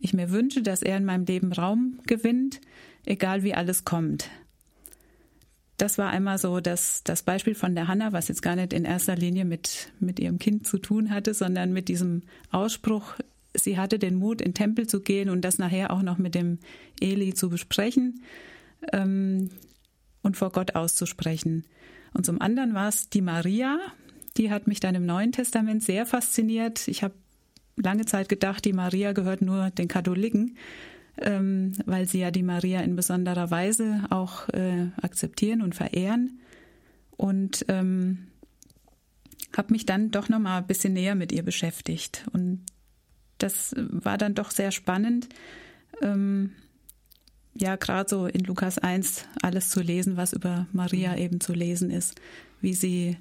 ich 0.00 0.12
mir 0.12 0.32
wünsche, 0.32 0.62
dass 0.62 0.82
er 0.82 0.96
in 0.96 1.04
meinem 1.04 1.24
Leben 1.24 1.52
Raum 1.52 2.00
gewinnt, 2.06 2.60
egal 3.06 3.44
wie 3.44 3.54
alles 3.54 3.84
kommt. 3.84 4.28
Das 5.78 5.98
war 5.98 6.10
einmal 6.10 6.38
so 6.38 6.60
das, 6.60 7.02
das 7.04 7.22
Beispiel 7.22 7.54
von 7.54 7.74
der 7.74 7.88
Hanna, 7.88 8.12
was 8.12 8.28
jetzt 8.28 8.42
gar 8.42 8.56
nicht 8.56 8.72
in 8.72 8.84
erster 8.84 9.16
Linie 9.16 9.44
mit, 9.44 9.92
mit 10.00 10.20
ihrem 10.20 10.38
Kind 10.38 10.66
zu 10.66 10.78
tun 10.78 11.10
hatte, 11.10 11.34
sondern 11.34 11.72
mit 11.72 11.88
diesem 11.88 12.22
Ausspruch, 12.50 13.14
sie 13.54 13.78
hatte 13.78 13.98
den 13.98 14.14
Mut, 14.14 14.40
in 14.40 14.50
den 14.50 14.54
Tempel 14.54 14.86
zu 14.86 15.00
gehen 15.00 15.28
und 15.28 15.42
das 15.42 15.58
nachher 15.58 15.90
auch 15.90 16.02
noch 16.02 16.18
mit 16.18 16.34
dem 16.34 16.58
Eli 17.00 17.34
zu 17.34 17.48
besprechen 17.48 18.22
ähm, 18.92 19.50
und 20.22 20.36
vor 20.36 20.52
Gott 20.52 20.74
auszusprechen. 20.74 21.64
Und 22.14 22.26
zum 22.26 22.40
anderen 22.40 22.74
war 22.74 22.88
es 22.88 23.08
die 23.08 23.22
Maria, 23.22 23.78
die 24.36 24.50
hat 24.50 24.66
mich 24.66 24.80
dann 24.80 24.94
im 24.94 25.06
Neuen 25.06 25.32
Testament 25.32 25.82
sehr 25.82 26.06
fasziniert. 26.06 26.86
Ich 26.88 27.02
habe 27.02 27.14
lange 27.76 28.04
Zeit 28.04 28.28
gedacht, 28.28 28.64
die 28.64 28.72
Maria 28.72 29.12
gehört 29.12 29.42
nur 29.42 29.70
den 29.70 29.88
Katholiken, 29.88 30.56
ähm, 31.20 31.72
weil 31.86 32.06
sie 32.06 32.20
ja 32.20 32.30
die 32.30 32.42
Maria 32.42 32.80
in 32.80 32.96
besonderer 32.96 33.50
Weise 33.50 34.04
auch 34.10 34.48
äh, 34.50 34.88
akzeptieren 35.00 35.62
und 35.62 35.74
verehren. 35.74 36.40
Und 37.16 37.64
ähm, 37.68 38.26
habe 39.56 39.72
mich 39.72 39.86
dann 39.86 40.10
doch 40.10 40.28
noch 40.28 40.38
mal 40.38 40.58
ein 40.58 40.66
bisschen 40.66 40.94
näher 40.94 41.14
mit 41.14 41.32
ihr 41.32 41.42
beschäftigt 41.42 42.24
und 42.32 42.64
das 43.38 43.74
war 43.76 44.18
dann 44.18 44.34
doch 44.34 44.50
sehr 44.50 44.70
spannend. 44.70 45.28
Ähm, 46.00 46.52
ja, 47.54 47.76
gerade 47.76 48.08
so 48.08 48.26
in 48.26 48.44
Lukas 48.44 48.78
1 48.78 49.26
alles 49.42 49.68
zu 49.68 49.80
lesen, 49.80 50.16
was 50.16 50.32
über 50.32 50.66
Maria 50.72 51.16
eben 51.16 51.40
zu 51.40 51.52
lesen 51.52 51.90
ist, 51.90 52.14
wie 52.60 52.74
sie 52.74 53.18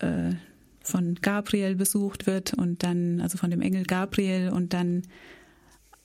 äh, 0.00 0.34
von 0.82 1.16
Gabriel 1.16 1.74
besucht 1.74 2.26
wird 2.26 2.54
und 2.54 2.82
dann, 2.82 3.20
also 3.20 3.38
von 3.38 3.50
dem 3.50 3.62
Engel 3.62 3.84
Gabriel 3.84 4.50
und 4.50 4.72
dann 4.72 5.02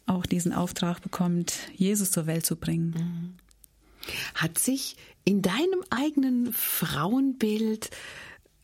auch 0.10 0.26
diesen 0.26 0.54
Auftrag 0.54 1.02
bekommt, 1.02 1.54
Jesus 1.76 2.12
zur 2.12 2.26
Welt 2.26 2.46
zu 2.46 2.56
bringen. 2.56 2.94
Mhm. 2.98 3.34
Hat 4.34 4.58
sich 4.58 4.96
in 5.24 5.42
deinem 5.42 5.84
eigenen 5.90 6.52
Frauenbild 6.54 7.90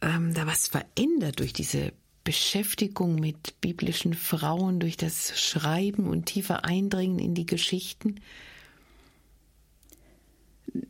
ähm, 0.02 0.34
da 0.34 0.48
was 0.48 0.68
verändert 0.68 1.40
durch 1.40 1.54
diese 1.54 1.94
Beschäftigung 2.24 3.16
mit 3.16 3.62
biblischen 3.62 4.14
Frauen, 4.14 4.80
durch 4.80 4.98
das 4.98 5.40
Schreiben 5.40 6.08
und 6.08 6.26
tiefer 6.26 6.66
Eindringen 6.66 7.20
in 7.20 7.36
die 7.36 7.46
Geschichten? 7.46 8.16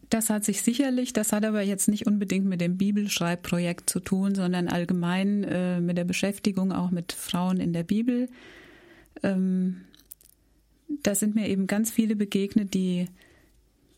Das 0.10 0.30
hat 0.30 0.46
sich 0.46 0.62
sicherlich, 0.62 1.12
das 1.12 1.34
hat 1.34 1.44
aber 1.44 1.62
jetzt 1.62 1.90
nicht 1.90 2.08
unbedingt 2.08 2.46
mit 2.46 2.62
dem 2.62 2.78
Bibelschreibprojekt 2.78 3.90
zu 3.90 4.00
tun, 4.00 4.34
sondern 4.34 4.70
allgemein 4.70 5.44
äh, 5.44 5.82
mit 5.82 5.98
der 5.98 6.06
Beschäftigung 6.06 6.72
auch 6.72 6.92
mit 6.92 7.12
Frauen 7.12 7.60
in 7.60 7.74
der 7.74 7.84
Bibel. 7.84 8.30
Ähm, 9.22 9.82
da 10.88 11.16
sind 11.16 11.36
mir 11.36 11.48
eben 11.48 11.68
ganz 11.68 11.92
viele 11.92 12.16
begegnet, 12.16 12.74
die, 12.74 13.08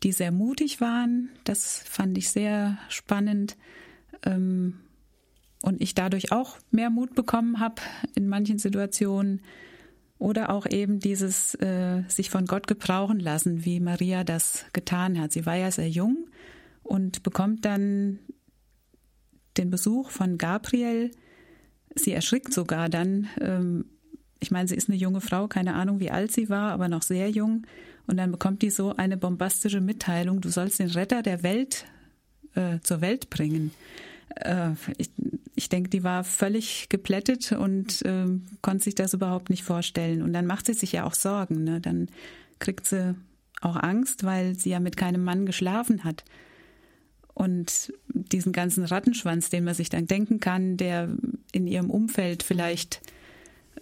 die 0.02 0.12
sehr 0.12 0.32
mutig 0.32 0.80
waren. 0.80 1.30
Das 1.44 1.82
fand 1.88 2.16
ich 2.18 2.30
sehr 2.30 2.78
spannend. 2.88 3.56
Ähm, 4.24 4.80
und 5.62 5.80
ich 5.80 5.94
dadurch 5.94 6.30
auch 6.32 6.58
mehr 6.70 6.90
Mut 6.90 7.14
bekommen 7.14 7.58
habe 7.58 7.82
in 8.14 8.28
manchen 8.28 8.58
Situationen. 8.58 9.42
Oder 10.18 10.50
auch 10.50 10.66
eben 10.66 10.98
dieses 10.98 11.54
äh, 11.56 12.02
sich 12.08 12.30
von 12.30 12.46
Gott 12.46 12.66
gebrauchen 12.66 13.20
lassen, 13.20 13.64
wie 13.64 13.78
Maria 13.78 14.24
das 14.24 14.64
getan 14.72 15.20
hat. 15.20 15.32
Sie 15.32 15.46
war 15.46 15.54
ja 15.54 15.70
sehr 15.70 15.88
jung 15.88 16.28
und 16.82 17.22
bekommt 17.22 17.64
dann 17.64 18.18
den 19.56 19.70
Besuch 19.70 20.10
von 20.10 20.36
Gabriel. 20.36 21.12
Sie 21.94 22.12
erschrickt 22.12 22.52
sogar 22.52 22.88
dann. 22.88 23.28
Ähm, 23.40 23.84
ich 24.40 24.50
meine, 24.50 24.68
sie 24.68 24.76
ist 24.76 24.88
eine 24.88 24.98
junge 24.98 25.20
Frau, 25.20 25.48
keine 25.48 25.74
Ahnung, 25.74 26.00
wie 26.00 26.10
alt 26.10 26.32
sie 26.32 26.48
war, 26.48 26.72
aber 26.72 26.88
noch 26.88 27.02
sehr 27.02 27.30
jung. 27.30 27.66
Und 28.06 28.16
dann 28.16 28.32
bekommt 28.32 28.62
die 28.62 28.70
so 28.70 28.96
eine 28.96 29.16
bombastische 29.16 29.80
Mitteilung, 29.80 30.40
du 30.40 30.48
sollst 30.48 30.78
den 30.78 30.90
Retter 30.90 31.22
der 31.22 31.42
Welt 31.42 31.84
äh, 32.54 32.78
zur 32.82 33.00
Welt 33.00 33.30
bringen. 33.30 33.72
Äh, 34.36 34.70
ich, 34.96 35.10
ich 35.54 35.68
denke, 35.68 35.90
die 35.90 36.04
war 36.04 36.24
völlig 36.24 36.88
geplättet 36.88 37.52
und 37.52 38.02
äh, 38.02 38.26
konnte 38.62 38.84
sich 38.84 38.94
das 38.94 39.14
überhaupt 39.14 39.50
nicht 39.50 39.64
vorstellen. 39.64 40.22
Und 40.22 40.32
dann 40.32 40.46
macht 40.46 40.66
sie 40.66 40.74
sich 40.74 40.92
ja 40.92 41.04
auch 41.04 41.14
Sorgen. 41.14 41.64
Ne? 41.64 41.80
Dann 41.80 42.08
kriegt 42.58 42.86
sie 42.86 43.14
auch 43.60 43.76
Angst, 43.76 44.24
weil 44.24 44.54
sie 44.54 44.70
ja 44.70 44.80
mit 44.80 44.96
keinem 44.96 45.24
Mann 45.24 45.46
geschlafen 45.46 46.04
hat. 46.04 46.24
Und 47.34 47.92
diesen 48.08 48.52
ganzen 48.52 48.84
Rattenschwanz, 48.84 49.50
den 49.50 49.64
man 49.64 49.74
sich 49.74 49.90
dann 49.90 50.06
denken 50.06 50.40
kann, 50.40 50.76
der 50.76 51.08
in 51.52 51.66
ihrem 51.66 51.90
Umfeld 51.90 52.42
vielleicht 52.42 53.00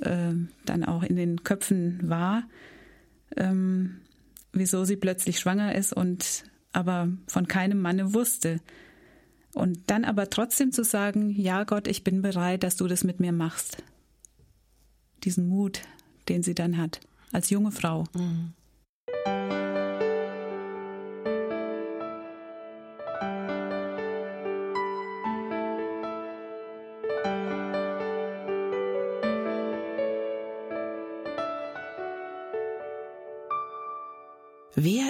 äh, 0.00 0.34
dann 0.64 0.84
auch 0.84 1.02
in 1.02 1.16
den 1.16 1.44
Köpfen 1.44 2.00
war, 2.08 2.44
ähm, 3.36 4.00
wieso 4.52 4.84
sie 4.84 4.96
plötzlich 4.96 5.38
schwanger 5.38 5.74
ist 5.74 5.92
und 5.92 6.44
aber 6.72 7.08
von 7.26 7.48
keinem 7.48 7.80
Manne 7.80 8.12
wusste. 8.12 8.60
Und 9.54 9.90
dann 9.90 10.04
aber 10.04 10.28
trotzdem 10.28 10.72
zu 10.72 10.84
sagen, 10.84 11.30
ja 11.30 11.64
Gott, 11.64 11.88
ich 11.88 12.04
bin 12.04 12.20
bereit, 12.20 12.62
dass 12.62 12.76
du 12.76 12.86
das 12.86 13.04
mit 13.04 13.20
mir 13.20 13.32
machst. 13.32 13.82
Diesen 15.24 15.48
Mut, 15.48 15.80
den 16.28 16.42
sie 16.42 16.54
dann 16.54 16.76
hat, 16.76 17.00
als 17.32 17.48
junge 17.48 17.72
Frau. 17.72 18.04
Mhm. 18.14 18.52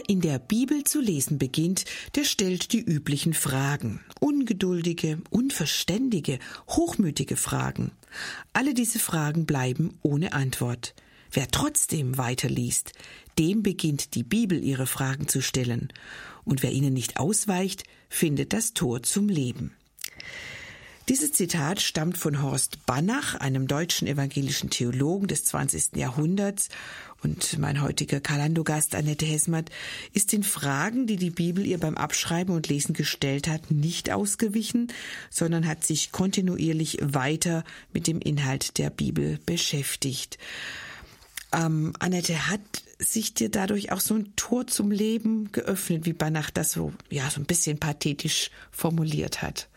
In 0.06 0.20
der 0.20 0.38
Bibel 0.38 0.84
zu 0.84 1.00
lesen 1.00 1.38
beginnt, 1.38 1.84
der 2.14 2.24
stellt 2.24 2.72
die 2.72 2.80
üblichen 2.80 3.34
Fragen. 3.34 4.00
Ungeduldige, 4.20 5.18
unverständige, 5.30 6.38
hochmütige 6.68 7.36
Fragen. 7.36 7.92
Alle 8.52 8.72
diese 8.72 8.98
Fragen 8.98 9.46
bleiben 9.46 9.98
ohne 10.02 10.32
Antwort. 10.32 10.94
Wer 11.30 11.50
trotzdem 11.50 12.18
weiterliest, 12.18 12.92
dem 13.38 13.62
beginnt 13.62 14.14
die 14.14 14.22
Bibel 14.22 14.62
ihre 14.62 14.86
Fragen 14.86 15.28
zu 15.28 15.42
stellen. 15.42 15.92
Und 16.44 16.62
wer 16.62 16.72
ihnen 16.72 16.94
nicht 16.94 17.18
ausweicht, 17.18 17.84
findet 18.08 18.52
das 18.52 18.72
Tor 18.72 19.02
zum 19.02 19.28
Leben. 19.28 19.74
Dieses 21.08 21.30
Zitat 21.30 21.80
stammt 21.80 22.18
von 22.18 22.42
Horst 22.42 22.84
Banach, 22.84 23.36
einem 23.36 23.68
deutschen 23.68 24.08
evangelischen 24.08 24.70
Theologen 24.70 25.28
des 25.28 25.44
20. 25.44 25.94
Jahrhunderts. 25.94 26.68
Und 27.22 27.60
mein 27.60 27.80
heutiger 27.80 28.18
Kalando-Gast 28.18 28.96
Annette 28.96 29.24
Hesmert 29.24 29.70
ist 30.12 30.32
den 30.32 30.42
Fragen, 30.42 31.06
die 31.06 31.14
die 31.14 31.30
Bibel 31.30 31.64
ihr 31.64 31.78
beim 31.78 31.96
Abschreiben 31.96 32.52
und 32.52 32.66
Lesen 32.66 32.92
gestellt 32.92 33.46
hat, 33.46 33.70
nicht 33.70 34.10
ausgewichen, 34.10 34.92
sondern 35.30 35.68
hat 35.68 35.84
sich 35.84 36.10
kontinuierlich 36.10 36.98
weiter 37.00 37.62
mit 37.92 38.08
dem 38.08 38.18
Inhalt 38.18 38.76
der 38.76 38.90
Bibel 38.90 39.38
beschäftigt. 39.46 40.38
Ähm, 41.52 41.92
Annette, 42.00 42.48
hat 42.48 42.60
sich 42.98 43.32
dir 43.32 43.48
dadurch 43.48 43.92
auch 43.92 44.00
so 44.00 44.14
ein 44.14 44.32
Tor 44.34 44.66
zum 44.66 44.90
Leben 44.90 45.52
geöffnet, 45.52 46.04
wie 46.04 46.14
Banach 46.14 46.50
das 46.50 46.72
so, 46.72 46.92
ja, 47.10 47.30
so 47.30 47.40
ein 47.40 47.46
bisschen 47.46 47.78
pathetisch 47.78 48.50
formuliert 48.72 49.40
hat? 49.40 49.68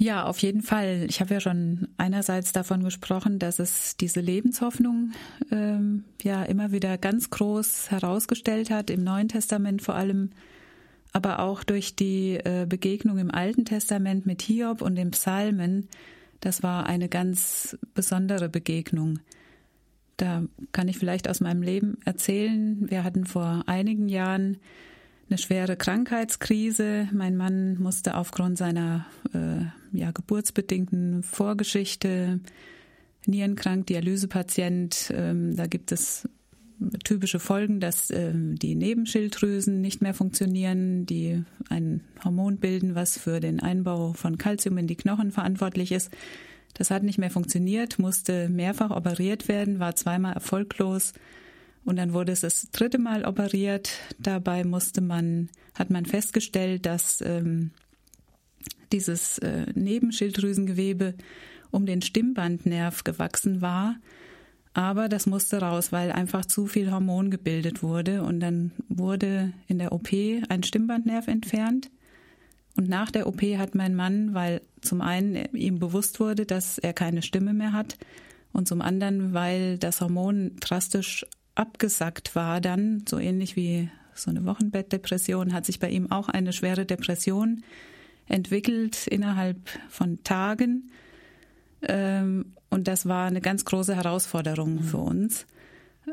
Ja, 0.00 0.26
auf 0.26 0.38
jeden 0.38 0.62
Fall. 0.62 1.06
Ich 1.08 1.20
habe 1.20 1.34
ja 1.34 1.40
schon 1.40 1.88
einerseits 1.96 2.52
davon 2.52 2.84
gesprochen, 2.84 3.40
dass 3.40 3.58
es 3.58 3.96
diese 3.96 4.20
Lebenshoffnung 4.20 5.10
ähm, 5.50 6.04
ja 6.22 6.44
immer 6.44 6.70
wieder 6.70 6.96
ganz 6.98 7.30
groß 7.30 7.90
herausgestellt 7.90 8.70
hat, 8.70 8.90
im 8.90 9.02
Neuen 9.02 9.26
Testament 9.26 9.82
vor 9.82 9.96
allem, 9.96 10.30
aber 11.12 11.40
auch 11.40 11.64
durch 11.64 11.96
die 11.96 12.34
äh, 12.36 12.64
Begegnung 12.68 13.18
im 13.18 13.32
Alten 13.32 13.64
Testament 13.64 14.24
mit 14.24 14.40
Hiob 14.42 14.82
und 14.82 14.94
den 14.94 15.10
Psalmen. 15.10 15.88
Das 16.38 16.62
war 16.62 16.86
eine 16.86 17.08
ganz 17.08 17.76
besondere 17.94 18.48
Begegnung. 18.48 19.18
Da 20.16 20.44
kann 20.70 20.86
ich 20.86 20.98
vielleicht 20.98 21.28
aus 21.28 21.40
meinem 21.40 21.62
Leben 21.62 21.98
erzählen. 22.04 22.88
Wir 22.88 23.02
hatten 23.02 23.26
vor 23.26 23.64
einigen 23.66 24.08
Jahren 24.08 24.58
eine 25.28 25.38
schwere 25.38 25.76
Krankheitskrise. 25.76 27.08
Mein 27.12 27.36
Mann 27.36 27.78
musste 27.80 28.16
aufgrund 28.16 28.58
seiner 28.58 29.06
äh, 29.34 29.96
ja, 29.96 30.10
geburtsbedingten 30.10 31.22
Vorgeschichte, 31.22 32.40
nierenkrank, 33.26 33.86
Dialysepatient, 33.86 35.12
ähm, 35.14 35.54
da 35.54 35.66
gibt 35.66 35.92
es 35.92 36.28
typische 37.04 37.40
Folgen, 37.40 37.80
dass 37.80 38.10
ähm, 38.10 38.56
die 38.56 38.74
Nebenschilddrüsen 38.74 39.80
nicht 39.80 40.00
mehr 40.00 40.14
funktionieren, 40.14 41.06
die 41.06 41.42
ein 41.68 42.02
Hormon 42.24 42.58
bilden, 42.58 42.94
was 42.94 43.18
für 43.18 43.40
den 43.40 43.60
Einbau 43.60 44.12
von 44.12 44.38
Kalzium 44.38 44.78
in 44.78 44.86
die 44.86 44.96
Knochen 44.96 45.32
verantwortlich 45.32 45.92
ist. 45.92 46.10
Das 46.74 46.90
hat 46.90 47.02
nicht 47.02 47.18
mehr 47.18 47.30
funktioniert, 47.30 47.98
musste 47.98 48.48
mehrfach 48.48 48.90
operiert 48.90 49.48
werden, 49.48 49.80
war 49.80 49.96
zweimal 49.96 50.34
erfolglos 50.34 51.12
und 51.84 51.96
dann 51.96 52.12
wurde 52.12 52.32
es 52.32 52.40
das 52.40 52.70
dritte 52.70 52.98
Mal 52.98 53.24
operiert. 53.24 53.90
Dabei 54.18 54.64
musste 54.64 55.00
man, 55.00 55.48
hat 55.74 55.90
man 55.90 56.04
festgestellt, 56.04 56.86
dass 56.86 57.20
ähm, 57.20 57.70
dieses 58.92 59.38
äh, 59.38 59.66
Nebenschilddrüsengewebe 59.74 61.14
um 61.70 61.86
den 61.86 62.02
Stimmbandnerv 62.02 63.04
gewachsen 63.04 63.60
war. 63.60 63.96
Aber 64.74 65.08
das 65.08 65.26
musste 65.26 65.60
raus, 65.60 65.92
weil 65.92 66.12
einfach 66.12 66.44
zu 66.46 66.66
viel 66.66 66.90
Hormon 66.90 67.30
gebildet 67.30 67.82
wurde. 67.82 68.22
Und 68.22 68.40
dann 68.40 68.72
wurde 68.88 69.52
in 69.66 69.78
der 69.78 69.92
OP 69.92 70.08
ein 70.48 70.62
Stimmbandnerv 70.62 71.26
entfernt. 71.26 71.90
Und 72.76 72.88
nach 72.88 73.10
der 73.10 73.26
OP 73.26 73.42
hat 73.42 73.74
mein 73.74 73.94
Mann, 73.94 74.34
weil 74.34 74.62
zum 74.80 75.00
einen 75.00 75.34
ihm 75.52 75.78
bewusst 75.78 76.20
wurde, 76.20 76.46
dass 76.46 76.78
er 76.78 76.92
keine 76.92 77.22
Stimme 77.22 77.52
mehr 77.52 77.72
hat, 77.72 77.98
und 78.52 78.66
zum 78.66 78.80
anderen, 78.80 79.34
weil 79.34 79.78
das 79.78 80.00
Hormon 80.00 80.56
drastisch 80.60 81.26
abgesackt 81.58 82.34
war, 82.34 82.60
dann, 82.60 83.04
so 83.08 83.18
ähnlich 83.18 83.56
wie 83.56 83.90
so 84.14 84.30
eine 84.30 84.44
Wochenbettdepression, 84.44 85.52
hat 85.52 85.66
sich 85.66 85.78
bei 85.78 85.90
ihm 85.90 86.10
auch 86.10 86.28
eine 86.28 86.52
schwere 86.52 86.86
Depression 86.86 87.62
entwickelt 88.26 89.06
innerhalb 89.06 89.56
von 89.88 90.22
Tagen. 90.22 90.90
Ähm, 91.82 92.52
und 92.70 92.88
das 92.88 93.06
war 93.06 93.26
eine 93.26 93.40
ganz 93.40 93.64
große 93.64 93.94
Herausforderung 93.94 94.74
mhm. 94.74 94.82
für 94.82 94.98
uns. 94.98 95.46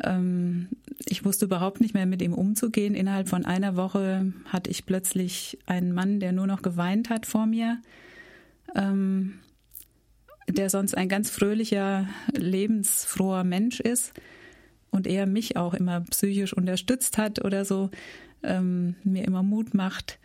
Ähm, 0.04 0.70
ich 1.06 1.26
wusste 1.26 1.46
überhaupt 1.46 1.82
nicht 1.82 1.94
mehr 1.94 2.06
mit 2.06 2.22
ihm 2.22 2.34
umzugehen. 2.34 2.96
Innerhalb 2.96 3.30
von 3.30 3.46
einer 3.46 3.76
Woche 3.76 4.34
hatte 4.46 4.70
ich 4.70 4.86
plötzlich 4.86 5.60
einen 5.66 5.92
Mann, 5.92 6.20
der 6.20 6.32
nur 6.32 6.48
noch 6.48 6.62
geweint 6.62 7.10
hat 7.10 7.26
vor 7.26 7.46
mir. 7.46 7.80
ähm, 8.76 9.40
der 10.48 10.70
sonst 10.70 10.96
ein 10.96 11.10
ganz 11.10 11.32
fröhlicher, 11.32 12.08
lebensfroher 12.36 13.44
Mensch 13.44 13.80
ist 13.80 14.14
und 14.92 15.08
er 15.08 15.26
mich 15.26 15.58
auch 15.58 15.74
immer 15.74 16.02
psychisch 16.02 16.54
unterstützt 16.54 17.18
hat 17.18 17.44
oder 17.44 17.66
so, 17.66 17.90
ähm, 18.44 18.96
mir 19.04 19.26
immer 19.26 19.44
Mut 19.44 19.74
macht. 19.74 20.20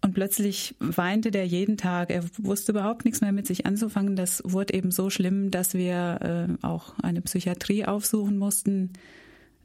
Und 0.00 0.14
plötzlich 0.14 0.76
weinte 0.78 1.30
der 1.30 1.46
jeden 1.46 1.76
Tag. 1.76 2.10
Er 2.10 2.22
wusste 2.38 2.72
überhaupt 2.72 3.04
nichts 3.04 3.20
mehr 3.20 3.32
mit 3.32 3.46
sich 3.46 3.66
anzufangen. 3.66 4.14
Das 4.14 4.42
wurde 4.44 4.74
eben 4.74 4.90
so 4.92 5.10
schlimm, 5.10 5.50
dass 5.50 5.74
wir 5.74 6.48
äh, 6.62 6.66
auch 6.66 6.98
eine 7.00 7.20
Psychiatrie 7.20 7.84
aufsuchen 7.84 8.38
mussten, 8.38 8.92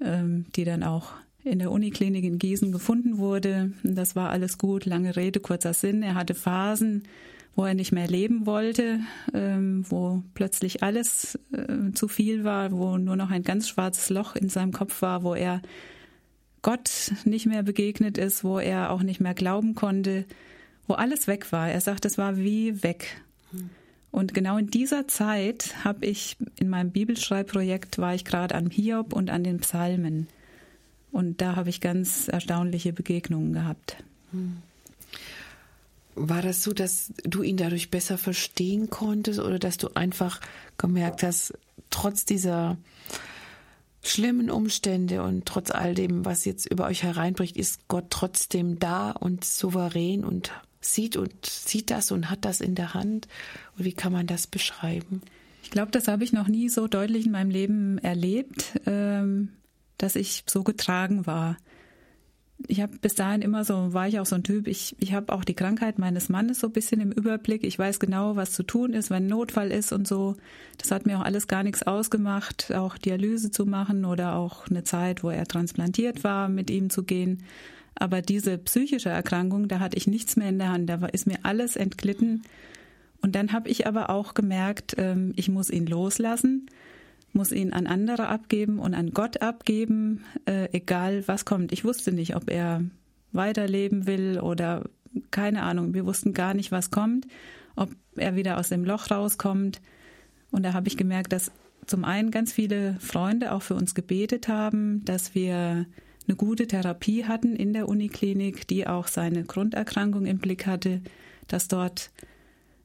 ähm, 0.02 0.46
die 0.56 0.64
dann 0.64 0.84
auch 0.84 1.14
in 1.44 1.60
der 1.60 1.72
Uniklinik 1.72 2.24
in 2.24 2.40
Gießen 2.40 2.72
gefunden 2.72 3.18
wurde. 3.18 3.74
Das 3.84 4.16
war 4.16 4.30
alles 4.32 4.58
gut. 4.58 4.86
Lange 4.86 5.16
Rede, 5.16 5.40
kurzer 5.40 5.74
Sinn. 5.74 6.02
Er 6.02 6.16
hatte 6.16 6.34
Phasen, 6.34 7.04
wo 7.56 7.66
er 7.66 7.74
nicht 7.74 7.92
mehr 7.92 8.08
leben 8.08 8.46
wollte, 8.46 9.00
ähm, 9.34 9.86
wo 9.90 10.24
plötzlich 10.34 10.82
alles 10.82 11.40
äh, 11.52 11.92
zu 11.94 12.08
viel 12.08 12.44
war, 12.44 12.72
wo 12.72 12.98
nur 12.98 13.16
noch 13.16 13.30
ein 13.30 13.44
ganz 13.44 13.70
schwarzes 13.70 14.10
Loch 14.10 14.36
in 14.36 14.50
seinem 14.50 14.72
Kopf 14.72 15.02
war, 15.02 15.24
wo 15.24 15.36
er 15.36 15.62
Gott 16.62 17.12
nicht 17.26 17.46
mehr 17.46 17.62
begegnet 17.62 18.18
ist, 18.18 18.44
wo 18.44 18.58
er 18.58 18.90
auch 18.92 19.04
nicht 19.04 19.20
mehr 19.20 19.34
glauben 19.34 19.76
konnte, 19.76 20.26
wo 20.88 20.96
alles 20.96 21.28
weg 21.28 21.52
war. 21.52 21.70
Er 21.70 21.82
sagt, 21.82 22.06
es 22.06 22.18
war 22.18 22.38
wie 22.38 22.84
weg. 22.84 23.22
Und 24.12 24.34
genau 24.34 24.58
in 24.58 24.68
dieser 24.68 25.08
Zeit 25.08 25.74
habe 25.84 26.06
ich 26.06 26.38
in 26.60 26.70
meinem 26.70 26.92
Bibelschreibprojekt 26.92 27.98
war 27.98 28.14
ich 28.14 28.26
gerade 28.26 28.56
an 28.56 28.70
Hiob 28.70 29.12
und 29.14 29.30
an 29.30 29.44
den 29.44 29.58
Psalmen. 29.60 30.28
Und 31.12 31.42
da 31.42 31.56
habe 31.56 31.70
ich 31.70 31.82
ganz 31.82 32.28
erstaunliche 32.28 32.94
Begegnungen 32.94 33.54
gehabt. 33.54 33.98
War 36.16 36.42
das 36.42 36.64
so, 36.64 36.74
dass 36.74 37.12
du 37.24 37.42
ihn 37.42 37.58
dadurch 37.58 37.90
besser 37.90 38.18
verstehen 38.18 38.90
konntest 38.90 39.40
oder 39.40 39.60
dass 39.60 39.78
du 39.78 39.90
einfach 39.96 40.40
gemerkt 40.78 41.24
hast, 41.24 41.54
trotz 41.90 42.26
dieser 42.26 42.78
schlimmen 44.04 44.52
Umstände 44.52 45.24
und 45.24 45.46
trotz 45.46 45.72
all 45.72 45.96
dem, 45.96 46.26
was 46.26 46.46
jetzt 46.46 46.66
über 46.66 46.86
euch 46.86 47.04
hereinbricht, 47.04 47.58
ist 47.58 47.88
Gott 47.88 48.06
trotzdem 48.10 48.78
da 48.78 49.12
und 49.12 49.46
souverän 49.46 50.24
und 50.24 50.52
sieht 50.82 51.16
und 51.16 51.46
sieht 51.46 51.90
das 51.90 52.12
und 52.12 52.30
hat 52.30 52.46
das 52.46 52.62
in 52.62 52.76
der 52.76 52.94
Hand? 52.94 53.28
Und 53.78 53.86
wie 53.86 53.94
kann 53.94 54.12
man 54.12 54.28
das 54.28 54.46
beschreiben? 54.46 55.22
Ich 55.64 55.72
glaube, 55.72 55.92
das 55.92 56.08
habe 56.08 56.24
ich 56.24 56.34
noch 56.34 56.48
nie 56.48 56.70
so 56.70 56.88
deutlich 56.88 57.26
in 57.26 57.32
meinem 57.32 57.50
Leben 57.50 57.98
erlebt, 58.00 58.80
ähm, 58.86 59.50
dass 59.98 60.16
ich 60.16 60.44
so 60.48 60.64
getragen 60.64 61.26
war 61.26 61.58
ich 62.68 62.82
habe 62.82 62.98
bis 62.98 63.16
dahin 63.16 63.42
immer 63.42 63.66
so, 63.66 63.94
war 63.94 64.08
ich 64.08 64.20
auch 64.20 64.26
so 64.26 64.36
ein 64.36 64.44
Typ, 64.44 64.68
ich, 64.68 64.96
ich 65.00 65.14
habe 65.14 65.34
auch 65.34 65.44
die 65.44 65.54
Krankheit 65.54 66.00
meines 66.00 66.30
Mannes 66.30 66.60
so 66.60 66.68
ein 66.68 66.74
bisschen 66.74 67.02
im 67.02 67.12
Überblick. 67.12 67.64
Ich 67.64 67.78
weiß 67.78 68.00
genau, 68.00 68.36
was 68.36 68.52
zu 68.52 68.64
tun 68.64 68.94
ist, 68.94 69.10
wenn 69.10 69.28
Notfall 69.28 69.72
ist 69.72 69.92
und 69.92 70.08
so. 70.08 70.36
Das 70.78 70.92
hat 70.92 71.06
mir 71.06 71.18
auch 71.18 71.24
alles 71.24 71.48
gar 71.48 71.64
nichts 71.64 71.84
ausgemacht, 71.84 72.74
auch 72.74 72.98
Dialyse 72.98 73.52
zu 73.52 73.66
machen 73.66 74.06
oder 74.06 74.36
auch 74.36 74.68
eine 74.68 74.84
Zeit, 74.84 75.24
wo 75.24 75.30
er 75.30 75.46
transplantiert 75.46 76.24
war, 76.24 76.48
mit 76.48 76.70
ihm 76.70 76.90
zu 76.90 77.04
gehen. 77.04 77.44
Aber 77.96 78.22
diese 78.22 78.58
psychische 78.58 79.10
Erkrankung, 79.10 79.68
da 79.68 79.80
hatte 79.80 79.98
ich 79.98 80.08
nichts 80.08 80.36
mehr 80.36 80.50
in 80.50 80.58
der 80.58 80.70
Hand, 80.70 80.90
da 80.90 81.06
ist 81.08 81.28
mir 81.28 81.40
alles 81.44 81.76
entglitten. 81.76 82.44
Und 83.22 83.36
dann 83.36 83.54
habe 83.54 83.70
ich 83.70 83.88
aber 83.88 84.10
auch 84.10 84.34
gemerkt, 84.34 84.96
ähm, 84.98 85.34
ich 85.36 85.50
muss 85.50 85.70
ihn 85.70 85.86
loslassen 85.86 86.68
muss 87.34 87.52
ihn 87.52 87.74
an 87.74 87.88
andere 87.88 88.28
abgeben 88.28 88.80
und 88.80 88.94
an 88.94 89.12
Gott 89.12 89.42
abgeben, 89.42 90.24
äh, 90.46 90.70
egal 90.72 91.28
was 91.28 91.46
kommt. 91.46 91.72
Ich 91.72 91.84
wusste 91.84 92.12
nicht, 92.12 92.36
ob 92.36 92.50
er 92.50 92.84
weiterleben 93.32 94.06
will 94.06 94.40
oder 94.40 94.84
keine 95.32 95.64
Ahnung. 95.64 95.94
Wir 95.94 96.06
wussten 96.06 96.34
gar 96.34 96.54
nicht, 96.54 96.72
was 96.72 96.92
kommt, 96.92 97.28
ob 97.76 97.90
er 98.16 98.36
wieder 98.36 98.60
aus 98.60 98.70
dem 98.70 98.86
Loch 98.86 99.12
rauskommt. 99.12 99.82
Und 100.52 100.64
da 100.64 100.74
habe 100.74 100.88
ich 100.88 100.98
gemerkt, 100.98 101.34
dass 101.34 101.52
zum 101.88 102.06
einen 102.06 102.32
ganz 102.32 102.54
viele 102.54 102.96
Freunde 103.00 103.52
auch 103.52 103.62
für 103.62 103.76
uns 103.76 103.96
gebetet 103.96 104.48
haben, 104.48 105.04
dass 105.06 105.36
wir 105.36 105.86
eine 106.28 106.38
gute 106.38 106.68
Therapie 106.68 107.26
hatten 107.26 107.56
in 107.56 107.74
der 107.74 107.90
Uniklinik, 107.90 108.68
die 108.68 108.88
auch 108.88 109.08
seine 109.08 109.44
Grunderkrankung 109.44 110.26
im 110.26 110.38
Blick 110.38 110.66
hatte, 110.66 111.02
dass 111.48 111.68
dort 111.68 112.12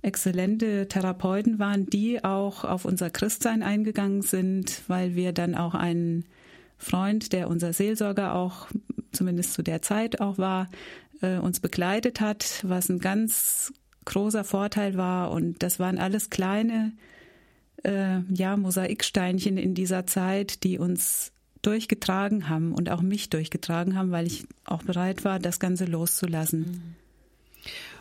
exzellente 0.03 0.88
Therapeuten 0.88 1.59
waren, 1.59 1.86
die 1.86 2.22
auch 2.24 2.64
auf 2.64 2.84
unser 2.84 3.11
Christsein 3.11 3.62
eingegangen 3.62 4.22
sind, 4.22 4.82
weil 4.86 5.14
wir 5.16 5.32
dann 5.32 5.55
auch 5.55 5.74
einen 5.74 6.24
Freund, 6.76 7.32
der 7.32 7.49
unser 7.49 7.72
Seelsorger 7.72 8.34
auch 8.34 8.68
zumindest 9.12 9.55
zu 9.55 9.62
der 9.62 9.82
Zeit 9.82 10.20
auch 10.20 10.38
war, 10.38 10.68
äh, 11.20 11.38
uns 11.38 11.61
begleitet 11.61 12.20
hat, 12.20 12.62
was 12.62 12.88
ein 12.88 13.01
ganz 13.01 13.72
großer 14.05 14.44
Vorteil 14.44 14.96
war. 14.96 15.32
Und 15.32 15.62
das 15.62 15.80
waren 15.80 15.99
alles 15.99 16.30
kleine 16.30 16.92
äh, 17.84 18.20
ja, 18.32 18.57
Mosaiksteinchen 18.57 19.59
in 19.59 19.74
dieser 19.74 20.07
Zeit, 20.07 20.62
die 20.62 20.78
uns 20.78 21.32
durchgetragen 21.62 22.49
haben 22.49 22.72
und 22.72 22.88
auch 22.88 23.03
mich 23.03 23.30
durchgetragen 23.30 23.96
haben, 23.96 24.12
weil 24.12 24.26
ich 24.26 24.46
auch 24.64 24.82
bereit 24.84 25.24
war, 25.24 25.40
das 25.40 25.59
Ganze 25.59 25.86
loszulassen. 25.86 26.61
Mhm. 26.61 27.08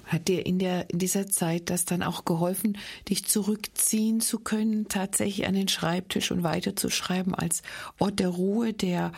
Hat 0.08 0.28
dir 0.28 0.46
in, 0.46 0.58
der, 0.58 0.90
in 0.90 1.00
dieser 1.00 1.28
Zeit 1.28 1.70
das 1.70 1.86
dann 1.86 2.02
auch 2.02 2.26
geholfen, 2.26 2.78
dich 3.10 3.26
zurückziehen 3.26 4.22
zu 4.22 4.40
können, 4.40 4.88
tatsächlich 4.88 5.46
an 5.46 5.54
den 5.54 5.68
Schreibtisch 5.68 6.32
und 6.32 6.44
weiterzuschreiben 6.44 7.36
als 7.36 7.62
Ort 8.00 8.20
der 8.20 8.30
Ruhe, 8.30 8.74
der 8.74 9.12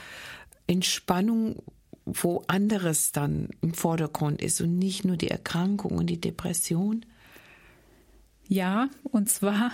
Entspannung, 0.68 1.62
wo 2.06 2.44
anderes 2.48 3.12
dann 3.12 3.50
im 3.62 3.74
Vordergrund 3.74 4.42
ist 4.42 4.62
und 4.62 4.78
nicht 4.78 5.06
nur 5.06 5.16
die 5.16 5.30
Erkrankung 5.30 5.92
und 5.92 6.08
die 6.08 6.20
Depression? 6.20 7.06
Ja, 8.48 8.90
und 9.04 9.30
zwar 9.30 9.72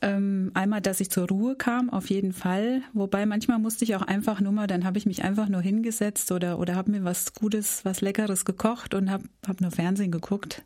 ähm, 0.00 0.50
einmal, 0.54 0.80
dass 0.80 1.00
ich 1.00 1.10
zur 1.10 1.28
Ruhe 1.28 1.56
kam, 1.56 1.90
auf 1.90 2.08
jeden 2.10 2.32
Fall. 2.32 2.82
Wobei 2.92 3.26
manchmal 3.26 3.58
musste 3.58 3.84
ich 3.84 3.96
auch 3.96 4.02
einfach 4.02 4.40
nur 4.40 4.52
mal, 4.52 4.66
dann 4.66 4.84
habe 4.84 4.98
ich 4.98 5.06
mich 5.06 5.24
einfach 5.24 5.48
nur 5.48 5.60
hingesetzt 5.60 6.30
oder, 6.30 6.58
oder 6.58 6.76
habe 6.76 6.90
mir 6.90 7.04
was 7.04 7.34
Gutes, 7.34 7.84
was 7.84 8.00
Leckeres 8.00 8.44
gekocht 8.44 8.94
und 8.94 9.10
habe 9.10 9.24
hab 9.46 9.60
nur 9.60 9.70
Fernsehen 9.70 10.12
geguckt. 10.12 10.62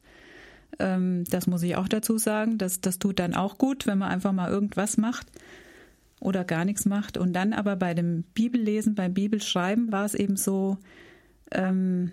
Ähm, 0.79 1.25
das 1.31 1.47
muss 1.47 1.63
ich 1.63 1.77
auch 1.77 1.89
dazu 1.89 2.19
sagen. 2.19 2.59
Das, 2.59 2.81
das 2.81 2.99
tut 2.99 3.19
dann 3.19 3.35
auch 3.35 3.59
gut, 3.59 3.87
wenn 3.87 3.99
man 3.99 4.11
einfach 4.11 4.33
mal 4.33 4.51
irgendwas 4.51 4.97
macht 4.97 5.27
oder 6.21 6.45
gar 6.45 6.65
nichts 6.65 6.85
macht. 6.85 7.17
Und 7.17 7.33
dann 7.33 7.53
aber 7.53 7.77
bei 7.77 7.95
dem 7.95 8.25
Bibellesen, 8.35 8.95
beim 8.95 9.15
Bibelschreiben 9.15 9.93
war 9.93 10.05
es 10.05 10.15
eben 10.15 10.37
so, 10.37 10.77
ähm, 11.51 12.13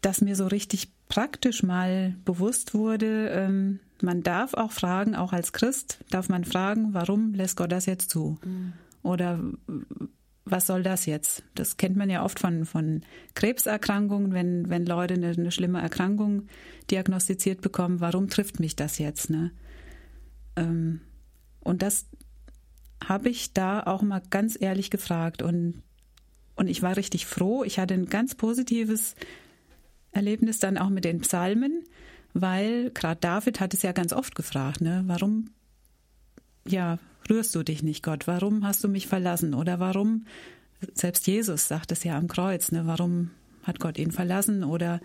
dass 0.00 0.20
mir 0.20 0.36
so 0.36 0.46
richtig 0.46 0.92
praktisch 1.08 1.62
mal 1.62 2.14
bewusst 2.24 2.74
wurde, 2.74 3.30
ähm, 3.30 3.80
man 4.02 4.22
darf 4.22 4.54
auch 4.54 4.72
fragen, 4.72 5.14
auch 5.14 5.32
als 5.32 5.52
Christ 5.52 5.98
darf 6.10 6.28
man 6.28 6.44
fragen, 6.44 6.94
warum 6.94 7.34
lässt 7.34 7.56
Gott 7.56 7.72
das 7.72 7.86
jetzt 7.86 8.10
zu? 8.10 8.38
Mhm. 8.44 8.72
Oder 9.02 9.40
was 10.44 10.66
soll 10.66 10.82
das 10.82 11.06
jetzt? 11.06 11.42
Das 11.54 11.76
kennt 11.76 11.96
man 11.96 12.08
ja 12.08 12.24
oft 12.24 12.38
von, 12.38 12.64
von 12.64 13.02
Krebserkrankungen, 13.34 14.32
wenn, 14.32 14.68
wenn 14.70 14.86
Leute 14.86 15.14
eine, 15.14 15.30
eine 15.30 15.50
schlimme 15.50 15.80
Erkrankung 15.80 16.46
diagnostiziert 16.90 17.60
bekommen, 17.60 18.00
warum 18.00 18.28
trifft 18.28 18.60
mich 18.60 18.76
das 18.76 18.98
jetzt? 18.98 19.28
Ne? 19.28 19.50
Ähm, 20.54 21.00
und 21.60 21.82
das 21.82 22.06
habe 23.04 23.28
ich 23.28 23.52
da 23.52 23.82
auch 23.82 24.02
mal 24.02 24.22
ganz 24.30 24.56
ehrlich 24.58 24.90
gefragt. 24.90 25.42
Und, 25.42 25.82
und 26.54 26.68
ich 26.68 26.80
war 26.80 26.96
richtig 26.96 27.26
froh. 27.26 27.64
Ich 27.64 27.78
hatte 27.78 27.94
ein 27.94 28.06
ganz 28.06 28.34
positives 28.34 29.16
Erlebnis 30.12 30.60
dann 30.60 30.78
auch 30.78 30.88
mit 30.88 31.04
den 31.04 31.20
Psalmen 31.20 31.84
weil 32.40 32.90
gerade 32.90 33.20
David 33.20 33.60
hat 33.60 33.72
es 33.72 33.82
ja 33.82 33.92
ganz 33.92 34.12
oft 34.12 34.34
gefragt, 34.34 34.80
ne, 34.82 35.04
warum 35.06 35.50
ja, 36.66 36.98
rührst 37.30 37.54
du 37.54 37.62
dich 37.62 37.82
nicht, 37.82 38.02
Gott? 38.02 38.26
Warum 38.26 38.64
hast 38.64 38.84
du 38.84 38.88
mich 38.88 39.06
verlassen? 39.06 39.54
Oder 39.54 39.80
warum, 39.80 40.26
selbst 40.92 41.26
Jesus 41.26 41.68
sagt 41.68 41.92
es 41.92 42.04
ja 42.04 42.18
am 42.18 42.28
Kreuz, 42.28 42.72
ne, 42.72 42.86
warum 42.86 43.30
hat 43.62 43.80
Gott 43.80 43.98
ihn 43.98 44.10
verlassen? 44.10 44.64
Oder 44.64 45.00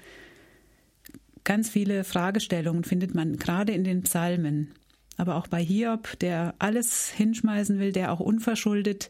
ganz 1.44 1.70
viele 1.70 2.04
Fragestellungen 2.04 2.84
findet 2.84 3.16
man 3.16 3.38
gerade 3.38 3.72
in 3.72 3.84
den 3.84 4.04
Psalmen. 4.04 4.72
Aber 5.18 5.36
auch 5.36 5.48
bei 5.48 5.64
Hiob, 5.64 6.20
der 6.20 6.56
alles 6.60 7.10
hinschmeißen 7.10 7.80
will, 7.80 7.92
der 7.92 8.12
auch 8.12 8.20
unverschuldet 8.20 9.10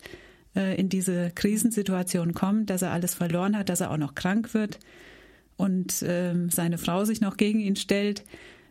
äh, 0.56 0.80
in 0.80 0.90
diese 0.90 1.32
Krisensituation 1.32 2.34
kommt, 2.34 2.70
dass 2.70 2.82
er 2.82 2.92
alles 2.92 3.16
verloren 3.16 3.58
hat, 3.58 3.70
dass 3.70 3.82
er 3.82 3.92
auch 3.92 3.98
noch 3.98 4.14
krank 4.14 4.54
wird 4.54 4.80
und 5.62 6.04
ähm, 6.08 6.50
seine 6.50 6.80
Frau 6.80 7.06
sich 7.06 7.22
noch 7.22 7.38
gegen 7.38 7.60
ihn 7.60 7.76
stellt, 7.76 8.24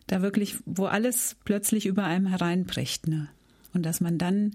da 0.07 0.21
wirklich, 0.21 0.57
wo 0.65 0.87
alles 0.87 1.37
plötzlich 1.45 1.85
über 1.85 2.03
einem 2.03 2.25
hereinbricht. 2.25 3.07
Ne? 3.07 3.29
Und 3.73 3.85
dass 3.85 4.01
man 4.01 4.17
dann 4.17 4.51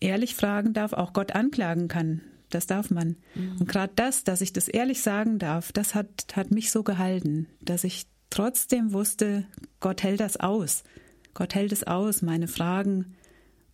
ehrlich 0.00 0.34
fragen 0.34 0.72
darf, 0.72 0.94
auch 0.94 1.12
Gott 1.12 1.32
anklagen 1.32 1.88
kann. 1.88 2.22
Das 2.48 2.66
darf 2.66 2.90
man. 2.90 3.16
Mhm. 3.34 3.58
Und 3.60 3.68
gerade 3.68 3.92
das, 3.94 4.24
dass 4.24 4.40
ich 4.40 4.54
das 4.54 4.68
ehrlich 4.68 5.02
sagen 5.02 5.38
darf, 5.38 5.70
das 5.70 5.94
hat, 5.94 6.08
hat 6.32 6.50
mich 6.50 6.70
so 6.70 6.82
gehalten, 6.82 7.46
dass 7.60 7.84
ich 7.84 8.06
trotzdem 8.30 8.94
wusste, 8.94 9.44
Gott 9.80 10.02
hält 10.02 10.20
das 10.20 10.38
aus. 10.38 10.84
Gott 11.34 11.54
hält 11.54 11.72
es 11.72 11.84
aus, 11.84 12.22
meine 12.22 12.48
Fragen 12.48 13.14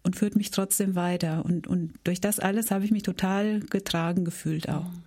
und 0.03 0.16
führt 0.16 0.34
mich 0.34 0.51
trotzdem 0.51 0.97
weiter. 0.97 1.45
Und, 1.45 1.68
und 1.68 1.92
durch 2.03 2.20
das 2.20 2.40
alles 2.40 2.72
habe 2.72 2.84
ich 2.84 2.90
mich 2.90 3.05
total 3.05 3.61
getragen 3.61 4.24
gefühlt 4.24 4.68
auch. 4.68 4.90
Mhm. 4.90 5.05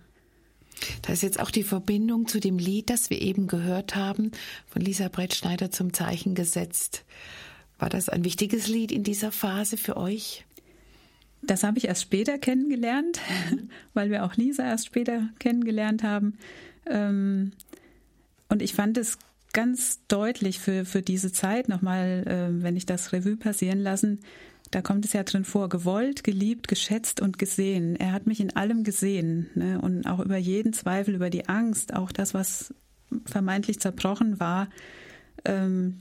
Da 1.02 1.12
ist 1.12 1.22
jetzt 1.22 1.40
auch 1.40 1.50
die 1.50 1.62
Verbindung 1.62 2.26
zu 2.26 2.40
dem 2.40 2.58
Lied, 2.58 2.90
das 2.90 3.10
wir 3.10 3.20
eben 3.20 3.46
gehört 3.46 3.96
haben, 3.96 4.30
von 4.66 4.82
Lisa 4.82 5.08
Brettschneider 5.08 5.70
zum 5.70 5.92
Zeichen 5.92 6.34
gesetzt. 6.34 7.04
War 7.78 7.88
das 7.88 8.08
ein 8.08 8.24
wichtiges 8.24 8.68
Lied 8.68 8.92
in 8.92 9.04
dieser 9.04 9.32
Phase 9.32 9.76
für 9.76 9.96
euch? 9.96 10.44
Das 11.42 11.62
habe 11.62 11.78
ich 11.78 11.86
erst 11.86 12.02
später 12.02 12.38
kennengelernt, 12.38 13.20
weil 13.94 14.10
wir 14.10 14.24
auch 14.24 14.34
Lisa 14.34 14.64
erst 14.64 14.86
später 14.86 15.28
kennengelernt 15.38 16.02
haben. 16.02 16.38
Ähm, 16.86 17.52
und 18.48 18.62
ich 18.62 18.74
fand 18.74 18.98
es 18.98 19.18
ganz 19.52 20.00
deutlich 20.08 20.58
für, 20.58 20.84
für 20.84 21.02
diese 21.02 21.32
Zeit 21.32 21.68
nochmal, 21.68 22.24
äh, 22.26 22.62
wenn 22.62 22.76
ich 22.76 22.86
das 22.86 23.12
Revue 23.12 23.36
passieren 23.36 23.78
lassen, 23.78 24.20
da 24.70 24.82
kommt 24.82 25.04
es 25.04 25.12
ja 25.12 25.22
drin 25.22 25.44
vor, 25.44 25.68
gewollt, 25.68 26.24
geliebt, 26.24 26.68
geschätzt 26.68 27.20
und 27.20 27.38
gesehen. 27.38 27.96
Er 27.96 28.12
hat 28.12 28.26
mich 28.26 28.40
in 28.40 28.54
allem 28.54 28.84
gesehen 28.84 29.48
ne? 29.54 29.80
und 29.80 30.06
auch 30.06 30.20
über 30.20 30.36
jeden 30.36 30.72
Zweifel, 30.72 31.14
über 31.14 31.30
die 31.30 31.48
Angst, 31.48 31.94
auch 31.94 32.12
das, 32.12 32.34
was 32.34 32.74
vermeintlich 33.24 33.80
zerbrochen 33.80 34.40
war 34.40 34.68
ähm, 35.44 36.00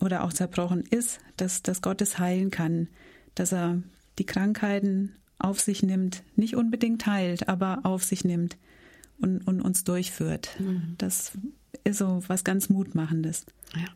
oder 0.00 0.24
auch 0.24 0.32
zerbrochen 0.32 0.82
ist, 0.82 1.20
dass, 1.36 1.62
dass 1.62 1.82
Gott 1.82 2.00
es 2.00 2.18
heilen 2.18 2.50
kann, 2.50 2.88
dass 3.34 3.52
er 3.52 3.82
die 4.18 4.26
Krankheiten 4.26 5.12
auf 5.38 5.60
sich 5.60 5.82
nimmt, 5.82 6.22
nicht 6.34 6.56
unbedingt 6.56 7.06
heilt, 7.06 7.48
aber 7.48 7.80
auf 7.82 8.04
sich 8.04 8.24
nimmt 8.24 8.56
und, 9.18 9.46
und 9.46 9.60
uns 9.60 9.84
durchführt. 9.84 10.56
Mhm. 10.58 10.94
Das 10.96 11.32
ist 11.84 11.98
so 11.98 12.22
was 12.26 12.44
ganz 12.44 12.70
Mutmachendes. 12.70 13.44
Ja. 13.74 13.88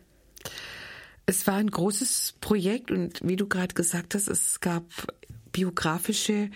Es 1.30 1.46
war 1.46 1.54
ein 1.54 1.70
großes 1.70 2.34
Projekt 2.40 2.90
und 2.90 3.20
wie 3.22 3.36
du 3.36 3.46
gerade 3.46 3.72
gesagt 3.72 4.16
hast, 4.16 4.26
es 4.26 4.58
gab 4.58 4.82
biografische 5.52 6.50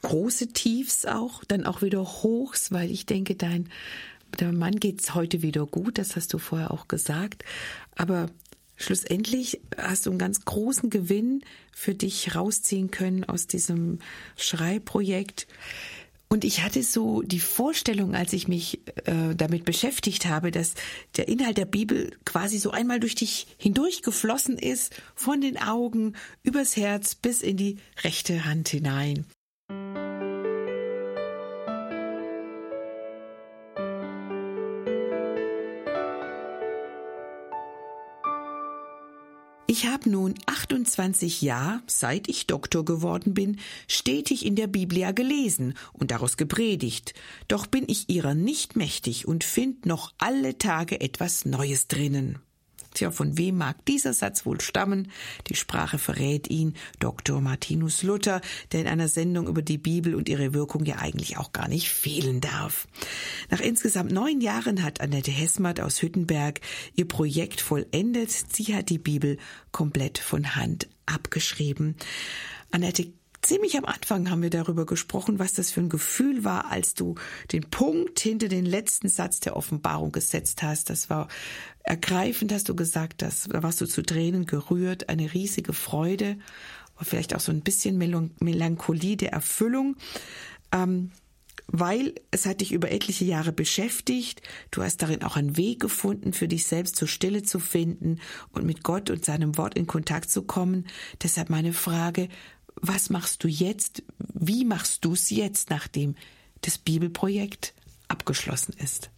große 0.00 0.52
Tiefs 0.52 1.06
auch, 1.06 1.42
dann 1.42 1.66
auch 1.66 1.82
wieder 1.82 2.04
Hochs, 2.04 2.70
weil 2.70 2.88
ich 2.88 3.04
denke, 3.04 3.34
dein 3.34 3.68
deinem 4.36 4.60
Mann 4.60 4.78
geht's 4.78 5.16
heute 5.16 5.42
wieder 5.42 5.66
gut, 5.66 5.98
das 5.98 6.14
hast 6.14 6.32
du 6.32 6.38
vorher 6.38 6.70
auch 6.70 6.86
gesagt, 6.86 7.44
aber 7.96 8.30
schlussendlich 8.76 9.60
hast 9.76 10.06
du 10.06 10.10
einen 10.10 10.20
ganz 10.20 10.44
großen 10.44 10.88
Gewinn 10.88 11.42
für 11.72 11.96
dich 11.96 12.36
rausziehen 12.36 12.92
können 12.92 13.24
aus 13.24 13.48
diesem 13.48 13.98
Schreibprojekt. 14.36 15.48
Und 16.34 16.42
ich 16.42 16.64
hatte 16.64 16.82
so 16.82 17.22
die 17.22 17.38
Vorstellung, 17.38 18.16
als 18.16 18.32
ich 18.32 18.48
mich 18.48 18.80
äh, 19.04 19.36
damit 19.36 19.64
beschäftigt 19.64 20.26
habe, 20.26 20.50
dass 20.50 20.74
der 21.16 21.28
Inhalt 21.28 21.58
der 21.58 21.64
Bibel 21.64 22.10
quasi 22.24 22.58
so 22.58 22.72
einmal 22.72 22.98
durch 22.98 23.14
dich 23.14 23.46
hindurchgeflossen 23.56 24.58
ist, 24.58 25.00
von 25.14 25.40
den 25.40 25.56
Augen 25.58 26.14
übers 26.42 26.76
Herz 26.76 27.14
bis 27.14 27.40
in 27.40 27.56
die 27.56 27.76
rechte 28.02 28.46
Hand 28.46 28.68
hinein. 28.68 29.26
Ich 39.76 39.86
habe 39.86 40.08
nun 40.08 40.34
28 40.46 41.42
Jahre, 41.42 41.82
seit 41.88 42.28
ich 42.28 42.46
Doktor 42.46 42.84
geworden 42.84 43.34
bin, 43.34 43.58
stetig 43.88 44.46
in 44.46 44.54
der 44.54 44.68
Biblia 44.68 45.10
gelesen 45.10 45.74
und 45.92 46.12
daraus 46.12 46.36
gepredigt, 46.36 47.12
doch 47.48 47.66
bin 47.66 47.82
ich 47.88 48.08
ihrer 48.08 48.36
nicht 48.36 48.76
mächtig 48.76 49.26
und 49.26 49.42
find 49.42 49.84
noch 49.84 50.12
alle 50.18 50.58
Tage 50.58 51.00
etwas 51.00 51.44
Neues 51.44 51.88
drinnen. 51.88 52.38
Tja, 52.94 53.10
von 53.10 53.36
wem 53.36 53.58
mag 53.58 53.84
dieser 53.86 54.12
Satz 54.14 54.46
wohl 54.46 54.60
stammen? 54.60 55.10
Die 55.48 55.56
Sprache 55.56 55.98
verrät 55.98 56.48
ihn 56.48 56.74
Dr. 57.00 57.40
Martinus 57.40 58.02
Luther, 58.04 58.40
der 58.72 58.82
in 58.82 58.86
einer 58.86 59.08
Sendung 59.08 59.48
über 59.48 59.62
die 59.62 59.78
Bibel 59.78 60.14
und 60.14 60.28
ihre 60.28 60.54
Wirkung 60.54 60.84
ja 60.84 60.96
eigentlich 60.98 61.36
auch 61.36 61.52
gar 61.52 61.68
nicht 61.68 61.90
fehlen 61.90 62.40
darf. 62.40 62.86
Nach 63.50 63.60
insgesamt 63.60 64.12
neun 64.12 64.40
Jahren 64.40 64.84
hat 64.84 65.00
Annette 65.00 65.32
Hessmatt 65.32 65.80
aus 65.80 66.00
Hüttenberg 66.02 66.60
ihr 66.94 67.08
Projekt 67.08 67.60
vollendet. 67.60 68.30
Sie 68.30 68.74
hat 68.74 68.90
die 68.90 68.98
Bibel 68.98 69.38
komplett 69.72 70.18
von 70.18 70.54
Hand 70.54 70.88
abgeschrieben. 71.06 71.96
Annette, 72.70 73.12
ziemlich 73.44 73.76
am 73.76 73.84
Anfang 73.84 74.30
haben 74.30 74.42
wir 74.42 74.50
darüber 74.50 74.86
gesprochen, 74.86 75.38
was 75.38 75.52
das 75.52 75.70
für 75.70 75.80
ein 75.80 75.88
Gefühl 75.88 76.44
war, 76.44 76.70
als 76.70 76.94
du 76.94 77.14
den 77.52 77.68
Punkt 77.70 78.18
hinter 78.20 78.48
den 78.48 78.64
letzten 78.64 79.08
Satz 79.08 79.40
der 79.40 79.56
Offenbarung 79.56 80.12
gesetzt 80.12 80.62
hast. 80.62 80.90
Das 80.90 81.10
war 81.10 81.28
ergreifend, 81.82 82.52
hast 82.52 82.68
du 82.68 82.74
gesagt, 82.74 83.22
das, 83.22 83.44
da 83.44 83.62
warst 83.62 83.80
du 83.80 83.86
zu 83.86 84.02
Tränen 84.02 84.46
gerührt, 84.46 85.08
eine 85.08 85.32
riesige 85.34 85.72
Freude, 85.72 86.38
vielleicht 87.00 87.34
auch 87.34 87.40
so 87.40 87.52
ein 87.52 87.60
bisschen 87.60 87.98
Melancholie 87.98 89.16
der 89.16 89.32
Erfüllung. 89.32 89.96
Ähm, 90.72 91.10
weil 91.66 92.14
es 92.30 92.44
hat 92.44 92.60
dich 92.60 92.72
über 92.72 92.90
etliche 92.90 93.24
Jahre 93.24 93.52
beschäftigt. 93.52 94.42
Du 94.70 94.82
hast 94.82 94.98
darin 94.98 95.22
auch 95.22 95.36
einen 95.36 95.56
Weg 95.56 95.80
gefunden, 95.80 96.32
für 96.32 96.46
dich 96.46 96.66
selbst 96.66 96.96
zur 96.96 97.08
Stille 97.08 97.42
zu 97.42 97.58
finden 97.58 98.20
und 98.52 98.66
mit 98.66 98.82
Gott 98.82 99.08
und 99.08 99.24
seinem 99.24 99.56
Wort 99.56 99.74
in 99.74 99.86
Kontakt 99.86 100.30
zu 100.30 100.42
kommen. 100.42 100.86
Deshalb 101.22 101.48
meine 101.48 101.72
Frage, 101.72 102.28
was 102.76 103.10
machst 103.10 103.44
du 103.44 103.48
jetzt? 103.48 104.02
Wie 104.18 104.64
machst 104.64 105.04
du 105.04 105.12
es 105.12 105.30
jetzt, 105.30 105.70
nachdem 105.70 106.16
das 106.62 106.78
Bibelprojekt 106.78 107.74
abgeschlossen 108.08 108.74
ist? 108.78 109.10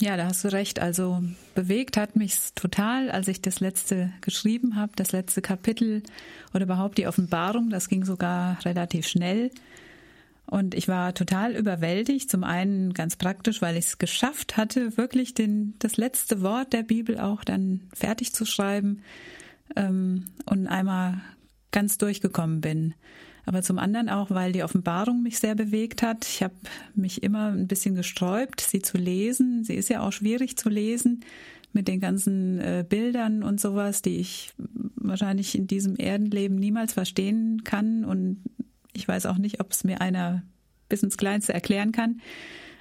Ja, 0.00 0.18
da 0.18 0.26
hast 0.26 0.44
du 0.44 0.52
recht. 0.52 0.78
Also 0.78 1.22
bewegt 1.54 1.96
hat 1.96 2.16
mich 2.16 2.36
total, 2.54 3.10
als 3.10 3.28
ich 3.28 3.40
das 3.40 3.60
letzte 3.60 4.12
geschrieben 4.20 4.76
habe, 4.76 4.92
das 4.94 5.12
letzte 5.12 5.40
Kapitel 5.40 6.02
oder 6.52 6.64
überhaupt 6.64 6.98
die 6.98 7.06
Offenbarung. 7.06 7.70
Das 7.70 7.88
ging 7.88 8.04
sogar 8.04 8.62
relativ 8.64 9.08
schnell. 9.08 9.50
Und 10.44 10.74
ich 10.74 10.86
war 10.86 11.14
total 11.14 11.56
überwältigt. 11.56 12.30
Zum 12.30 12.44
einen 12.44 12.92
ganz 12.92 13.16
praktisch, 13.16 13.62
weil 13.62 13.76
ich 13.76 13.86
es 13.86 13.98
geschafft 13.98 14.56
hatte, 14.56 14.96
wirklich 14.98 15.34
den, 15.34 15.74
das 15.78 15.96
letzte 15.96 16.42
Wort 16.42 16.72
der 16.72 16.82
Bibel 16.82 17.18
auch 17.18 17.42
dann 17.42 17.80
fertig 17.92 18.32
zu 18.34 18.44
schreiben 18.44 19.02
ähm, 19.74 20.26
und 20.44 20.66
einmal 20.68 21.20
ganz 21.76 21.98
durchgekommen 21.98 22.62
bin. 22.62 22.94
Aber 23.44 23.60
zum 23.60 23.78
anderen 23.78 24.08
auch, 24.08 24.30
weil 24.30 24.52
die 24.52 24.62
Offenbarung 24.62 25.22
mich 25.22 25.38
sehr 25.38 25.54
bewegt 25.54 26.02
hat. 26.02 26.24
Ich 26.26 26.42
habe 26.42 26.54
mich 26.94 27.22
immer 27.22 27.48
ein 27.52 27.68
bisschen 27.68 27.94
gesträubt, 27.94 28.62
sie 28.62 28.80
zu 28.80 28.96
lesen. 28.96 29.62
Sie 29.62 29.74
ist 29.74 29.90
ja 29.90 30.00
auch 30.00 30.10
schwierig 30.10 30.56
zu 30.56 30.70
lesen 30.70 31.20
mit 31.74 31.86
den 31.86 32.00
ganzen 32.00 32.58
äh, 32.60 32.82
Bildern 32.88 33.42
und 33.42 33.60
sowas, 33.60 34.00
die 34.00 34.16
ich 34.16 34.54
wahrscheinlich 34.94 35.54
in 35.54 35.66
diesem 35.66 35.96
Erdenleben 35.96 36.56
niemals 36.56 36.94
verstehen 36.94 37.62
kann. 37.62 38.06
Und 38.06 38.42
ich 38.94 39.06
weiß 39.06 39.26
auch 39.26 39.36
nicht, 39.36 39.60
ob 39.60 39.70
es 39.70 39.84
mir 39.84 40.00
einer 40.00 40.44
bis 40.88 41.02
ins 41.02 41.18
Kleinste 41.18 41.52
erklären 41.52 41.92
kann. 41.92 42.22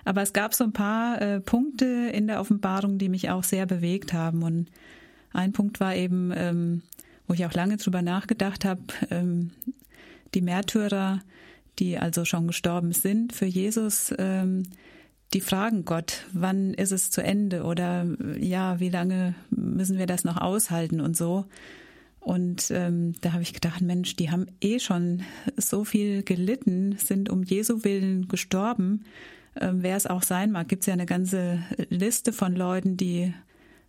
Aber 0.05 0.21
es 0.21 0.31
gab 0.31 0.53
so 0.53 0.63
ein 0.63 0.71
paar 0.71 1.21
äh, 1.21 1.41
Punkte 1.41 1.85
in 2.13 2.27
der 2.27 2.39
Offenbarung, 2.39 2.97
die 2.97 3.09
mich 3.09 3.29
auch 3.29 3.43
sehr 3.43 3.65
bewegt 3.65 4.13
haben. 4.13 4.41
Und 4.41 4.69
ein 5.33 5.51
Punkt 5.51 5.81
war 5.81 5.93
eben, 5.97 6.31
ähm, 6.33 6.81
wo 7.27 7.33
ich 7.33 7.45
auch 7.45 7.53
lange 7.53 7.77
drüber 7.77 8.01
nachgedacht 8.01 8.65
habe, 8.65 8.81
ähm, 9.09 9.51
die 10.33 10.41
Märtyrer, 10.41 11.21
die 11.79 11.97
also 11.97 12.25
schon 12.25 12.47
gestorben 12.47 12.91
sind 12.91 13.33
für 13.33 13.45
Jesus, 13.45 14.13
ähm, 14.17 14.63
die 15.33 15.41
fragen 15.41 15.85
Gott, 15.85 16.25
wann 16.33 16.73
ist 16.73 16.91
es 16.91 17.11
zu 17.11 17.21
Ende 17.21 17.63
oder 17.63 18.05
ja, 18.39 18.79
wie 18.79 18.89
lange 18.89 19.35
müssen 19.49 19.97
wir 19.97 20.05
das 20.05 20.23
noch 20.23 20.37
aushalten 20.37 21.01
und 21.01 21.17
so. 21.17 21.45
Und 22.19 22.71
ähm, 22.71 23.13
da 23.21 23.33
habe 23.33 23.43
ich 23.43 23.53
gedacht, 23.53 23.81
Mensch, 23.81 24.15
die 24.15 24.31
haben 24.31 24.47
eh 24.61 24.79
schon 24.79 25.23
so 25.57 25.83
viel 25.83 26.23
gelitten, 26.23 26.97
sind 26.97 27.29
um 27.29 27.43
Jesu 27.43 27.83
willen 27.83 28.27
gestorben. 28.27 29.03
Ähm, 29.59 29.83
wer 29.83 29.95
es 29.95 30.07
auch 30.07 30.23
sein 30.23 30.51
mag, 30.51 30.67
gibt 30.67 30.83
es 30.83 30.87
ja 30.87 30.93
eine 30.93 31.05
ganze 31.05 31.59
Liste 31.89 32.33
von 32.33 32.55
Leuten, 32.55 32.97
die 32.97 33.33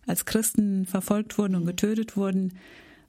als 0.05 0.25
Christen 0.25 0.85
verfolgt 0.85 1.37
wurden 1.37 1.55
und 1.55 1.65
getötet 1.65 2.15
wurden 2.15 2.53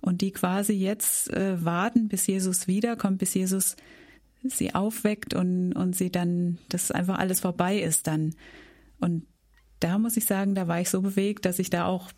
und 0.01 0.21
die 0.21 0.33
quasi 0.33 0.73
jetzt 0.73 1.31
äh, 1.33 1.65
warten, 1.65 2.09
bis 2.09 2.27
Jesus 2.27 2.67
wiederkommt, 2.67 3.19
bis 3.19 3.35
Jesus 3.35 3.77
sie 4.45 4.75
aufweckt 4.75 5.35
und, 5.35 5.73
und 5.73 5.97
sie 5.97 6.11
dann, 6.11 6.59
dass 6.69 6.91
einfach 6.91 7.19
alles 7.19 7.41
vorbei 7.41 7.79
ist 7.79 8.07
dann. 8.07 8.35
Und 9.01 9.27
da 9.81 9.99
muss 9.99 10.17
ich 10.17 10.25
sagen, 10.25 10.55
da 10.55 10.69
war 10.69 10.81
ich 10.81 10.91
so 10.91 11.03
bewegt, 11.03 11.45
dass 11.45 11.59
ich 11.59 11.71
da 11.71 11.87
auch 11.87 12.11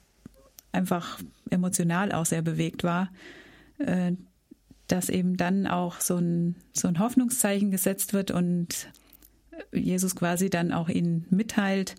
einfach 0.72 1.18
emotional 1.50 2.12
auch 2.12 2.26
sehr 2.26 2.42
bewegt 2.42 2.84
war, 2.84 3.10
äh, 3.78 4.12
dass 4.86 5.08
eben 5.08 5.36
dann 5.36 5.66
auch 5.66 6.00
so 6.00 6.16
ein, 6.16 6.56
so 6.72 6.88
ein 6.88 6.98
Hoffnungszeichen 6.98 7.70
gesetzt 7.70 8.12
wird 8.12 8.30
und 8.30 8.88
Jesus 9.72 10.16
quasi 10.16 10.50
dann 10.50 10.72
auch 10.72 10.88
ihnen 10.88 11.26
mitteilt, 11.30 11.94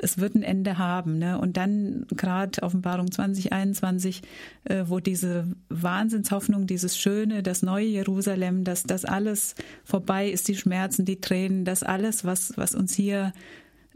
es 0.00 0.18
wird 0.18 0.34
ein 0.34 0.42
Ende 0.42 0.78
haben. 0.78 1.18
Ne? 1.18 1.38
Und 1.38 1.56
dann 1.56 2.06
gerade 2.10 2.62
Offenbarung 2.62 3.10
2021, 3.10 4.22
äh, 4.64 4.84
wo 4.86 5.00
diese 5.00 5.48
Wahnsinnshoffnung, 5.68 6.66
dieses 6.66 6.98
Schöne, 6.98 7.42
das 7.42 7.62
neue 7.62 7.86
Jerusalem, 7.86 8.64
dass 8.64 8.82
das 8.82 9.04
alles 9.04 9.54
vorbei 9.84 10.30
ist, 10.30 10.48
die 10.48 10.56
Schmerzen, 10.56 11.04
die 11.04 11.20
Tränen, 11.20 11.64
das 11.64 11.82
alles, 11.82 12.24
was, 12.24 12.56
was 12.56 12.74
uns 12.74 12.94
hier 12.94 13.32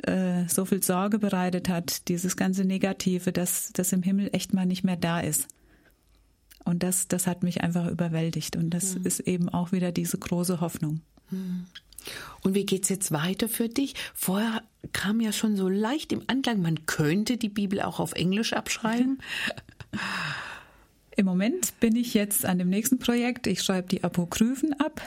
äh, 0.02 0.48
so 0.48 0.64
viel 0.64 0.82
Sorge 0.82 1.18
bereitet 1.18 1.68
hat, 1.68 2.09
dieses 2.09 2.36
ganze 2.36 2.64
Negative, 2.64 3.32
dass 3.32 3.72
das 3.72 3.93
im 3.93 4.02
Himmel 4.02 4.31
echt 4.32 4.55
mal 4.55 4.66
nicht 4.66 4.85
mehr 4.85 4.97
da 4.97 5.20
ist. 5.20 5.48
Und 6.64 6.82
das, 6.82 7.09
das 7.09 7.27
hat 7.27 7.43
mich 7.43 7.62
einfach 7.62 7.89
überwältigt. 7.89 8.56
Und 8.56 8.70
das 8.70 8.94
mhm. 8.94 9.06
ist 9.06 9.20
eben 9.20 9.48
auch 9.48 9.72
wieder 9.72 9.93
diese 9.93 10.18
große 10.18 10.60
Hoffnung. 10.60 11.01
Mhm. 11.31 11.66
Und 12.43 12.55
wie 12.55 12.64
geht's 12.64 12.89
jetzt 12.89 13.12
weiter 13.12 13.48
für 13.48 13.68
dich? 13.68 13.94
Vorher 14.14 14.62
kam 14.93 15.20
ja 15.20 15.32
schon 15.32 15.57
so 15.57 15.69
leicht 15.69 16.12
im 16.12 16.23
Anklang, 16.27 16.62
man 16.62 16.86
könnte 16.86 17.36
die 17.36 17.48
Bibel 17.48 17.81
auch 17.81 18.01
auf 18.01 18.12
Englisch 18.12 18.52
abschreiben. 18.52 19.19
Im 21.16 21.27
Moment 21.27 21.78
bin 21.81 21.97
ich 21.97 22.15
jetzt 22.15 22.47
an 22.47 22.59
dem 22.59 22.70
nächsten 22.70 22.98
Projekt. 22.98 23.47
Ich 23.47 23.62
schreibe 23.62 23.89
die 23.89 24.05
Apokryphen 24.05 24.78
ab. 24.81 25.02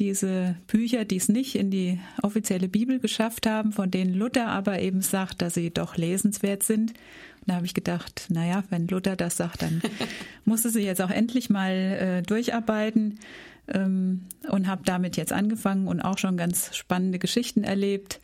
Diese 0.00 0.56
Bücher, 0.66 1.04
die 1.04 1.16
es 1.16 1.28
nicht 1.28 1.54
in 1.54 1.70
die 1.70 2.00
offizielle 2.22 2.68
Bibel 2.68 2.98
geschafft 2.98 3.46
haben, 3.46 3.70
von 3.70 3.90
denen 3.90 4.14
Luther 4.14 4.48
aber 4.48 4.80
eben 4.80 5.02
sagt, 5.02 5.40
dass 5.40 5.54
sie 5.54 5.70
doch 5.70 5.96
lesenswert 5.96 6.64
sind. 6.64 6.90
Und 6.90 7.46
da 7.46 7.54
habe 7.54 7.66
ich 7.66 7.74
gedacht, 7.74 8.26
naja, 8.30 8.64
wenn 8.70 8.88
Luther 8.88 9.14
das 9.14 9.36
sagt, 9.36 9.62
dann 9.62 9.80
muss 10.44 10.64
es 10.64 10.72
sie 10.72 10.82
jetzt 10.82 11.00
auch 11.00 11.10
endlich 11.10 11.50
mal 11.50 11.70
äh, 11.70 12.22
durcharbeiten 12.22 13.20
ähm, 13.68 14.22
und 14.48 14.66
habe 14.66 14.82
damit 14.84 15.16
jetzt 15.16 15.32
angefangen 15.32 15.86
und 15.86 16.00
auch 16.00 16.18
schon 16.18 16.36
ganz 16.36 16.74
spannende 16.74 17.20
Geschichten 17.20 17.62
erlebt. 17.62 18.20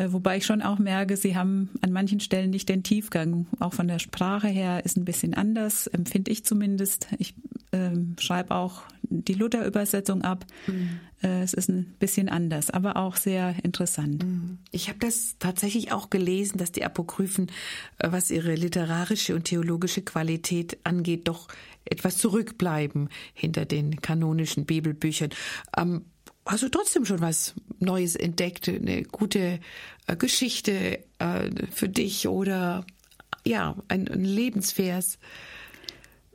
Äh, 0.00 0.12
wobei 0.12 0.38
ich 0.38 0.46
schon 0.46 0.62
auch 0.62 0.78
merke, 0.78 1.16
sie 1.16 1.36
haben 1.36 1.68
an 1.82 1.92
manchen 1.92 2.20
Stellen 2.20 2.50
nicht 2.50 2.70
den 2.70 2.82
Tiefgang. 2.82 3.46
Auch 3.58 3.74
von 3.74 3.86
der 3.86 3.98
Sprache 3.98 4.48
her 4.48 4.82
ist 4.84 4.96
ein 4.96 5.04
bisschen 5.04 5.34
anders, 5.34 5.86
empfinde 5.88 6.30
ich 6.30 6.42
zumindest. 6.44 7.08
Ich 7.18 7.34
ähm, 7.72 8.16
schreibe 8.18 8.54
auch 8.54 8.82
die 9.02 9.34
Luther-Übersetzung 9.34 10.22
ab. 10.22 10.46
Mhm. 10.66 11.00
Äh, 11.22 11.42
es 11.42 11.52
ist 11.52 11.68
ein 11.68 11.96
bisschen 11.98 12.30
anders, 12.30 12.70
aber 12.70 12.96
auch 12.96 13.16
sehr 13.16 13.54
interessant. 13.62 14.24
Mhm. 14.24 14.58
Ich 14.70 14.88
habe 14.88 14.98
das 15.00 15.36
tatsächlich 15.38 15.92
auch 15.92 16.08
gelesen, 16.08 16.56
dass 16.56 16.72
die 16.72 16.84
Apokryphen, 16.84 17.48
äh, 17.98 18.10
was 18.10 18.30
ihre 18.30 18.54
literarische 18.54 19.34
und 19.34 19.44
theologische 19.44 20.00
Qualität 20.00 20.78
angeht, 20.82 21.28
doch 21.28 21.48
etwas 21.84 22.16
zurückbleiben 22.16 23.10
hinter 23.34 23.66
den 23.66 24.00
kanonischen 24.00 24.64
Bibelbüchern. 24.64 25.30
Ähm, 25.76 26.06
hast 26.46 26.62
du 26.62 26.68
trotzdem 26.68 27.04
schon 27.04 27.20
was 27.20 27.54
Neues 27.78 28.16
entdeckt, 28.16 28.68
eine 28.68 29.02
gute 29.02 29.60
äh, 30.06 30.16
Geschichte 30.16 31.00
äh, 31.18 31.50
für 31.72 31.88
dich 31.88 32.28
oder 32.28 32.84
ja, 33.44 33.76
ein, 33.88 34.08
ein 34.08 34.24
Lebensvers? 34.24 35.18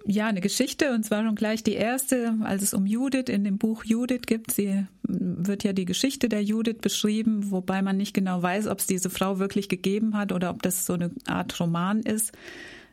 Ja, 0.08 0.28
eine 0.28 0.42
Geschichte 0.42 0.94
und 0.94 1.04
zwar 1.04 1.24
schon 1.24 1.34
gleich 1.34 1.64
die 1.64 1.74
erste, 1.74 2.36
als 2.44 2.62
es 2.62 2.76
um 2.76 2.86
Judith 2.86 3.26
in 3.28 3.44
dem 3.44 3.58
Buch 3.58 3.84
Judith 3.84 4.28
gibt. 4.28 4.52
Sie 4.52 4.86
wird 5.02 5.64
ja 5.64 5.74
die 5.74 5.86
Geschichte 5.86 6.30
der 6.30 6.44
Judith 6.44 6.78
beschrieben, 6.80 7.50
wobei 7.50 7.82
man 7.82 7.98
nicht 7.98 8.14
genau 8.14 8.42
weiß, 8.42 8.68
ob 8.68 8.80
es 8.80 8.86
diese 8.86 9.10
Frau 9.10 9.40
wirklich 9.40 9.68
gegeben 9.68 10.16
hat 10.16 10.32
oder 10.32 10.52
ob 10.52 10.62
das 10.62 10.86
so 10.86 10.94
eine 10.94 11.10
Art 11.26 11.60
Roman 11.60 12.02
ist. 12.02 12.34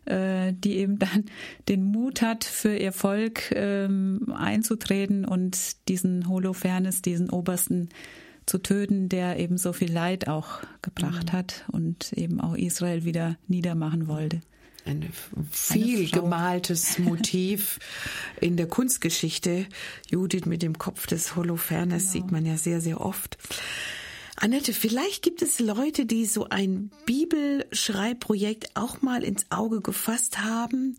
Äh, 0.04 0.52
die 0.52 0.78
eben 0.78 0.98
dann 0.98 1.26
den 1.68 1.84
Mut 1.84 2.22
hat, 2.22 2.42
für 2.42 2.74
ihr 2.74 2.90
Volk 2.90 3.52
ähm, 3.54 4.34
einzutreten 4.34 5.24
und 5.24 5.76
diesen 5.88 6.28
Holofernes, 6.28 7.02
diesen 7.02 7.30
Obersten 7.30 7.88
zu 8.44 8.58
töten, 8.58 9.08
der 9.08 9.38
eben 9.38 9.58
so 9.58 9.72
viel 9.72 9.92
Leid 9.92 10.26
auch 10.26 10.60
gebracht 10.82 11.26
mhm. 11.26 11.32
hat 11.36 11.64
und 11.70 12.12
eben 12.14 12.40
auch 12.40 12.56
Israel 12.56 13.04
wieder 13.04 13.36
niedermachen 13.46 14.08
wollte. 14.08 14.40
Ein 14.84 15.08
viel 15.52 16.10
gemaltes 16.10 16.98
Motiv 16.98 17.78
in 18.40 18.56
der 18.56 18.66
Kunstgeschichte. 18.66 19.66
Judith 20.10 20.46
mit 20.46 20.62
dem 20.62 20.76
Kopf 20.76 21.06
des 21.06 21.36
Holofernes 21.36 22.10
genau. 22.10 22.12
sieht 22.12 22.32
man 22.32 22.44
ja 22.44 22.56
sehr, 22.56 22.80
sehr 22.80 23.00
oft. 23.00 23.38
Annette, 24.36 24.72
vielleicht 24.72 25.22
gibt 25.22 25.42
es 25.42 25.60
Leute, 25.60 26.06
die 26.06 26.24
so 26.26 26.48
ein 26.48 26.90
Bibelschreibprojekt 27.06 28.70
auch 28.74 29.02
mal 29.02 29.22
ins 29.22 29.46
Auge 29.50 29.80
gefasst 29.80 30.38
haben 30.38 30.96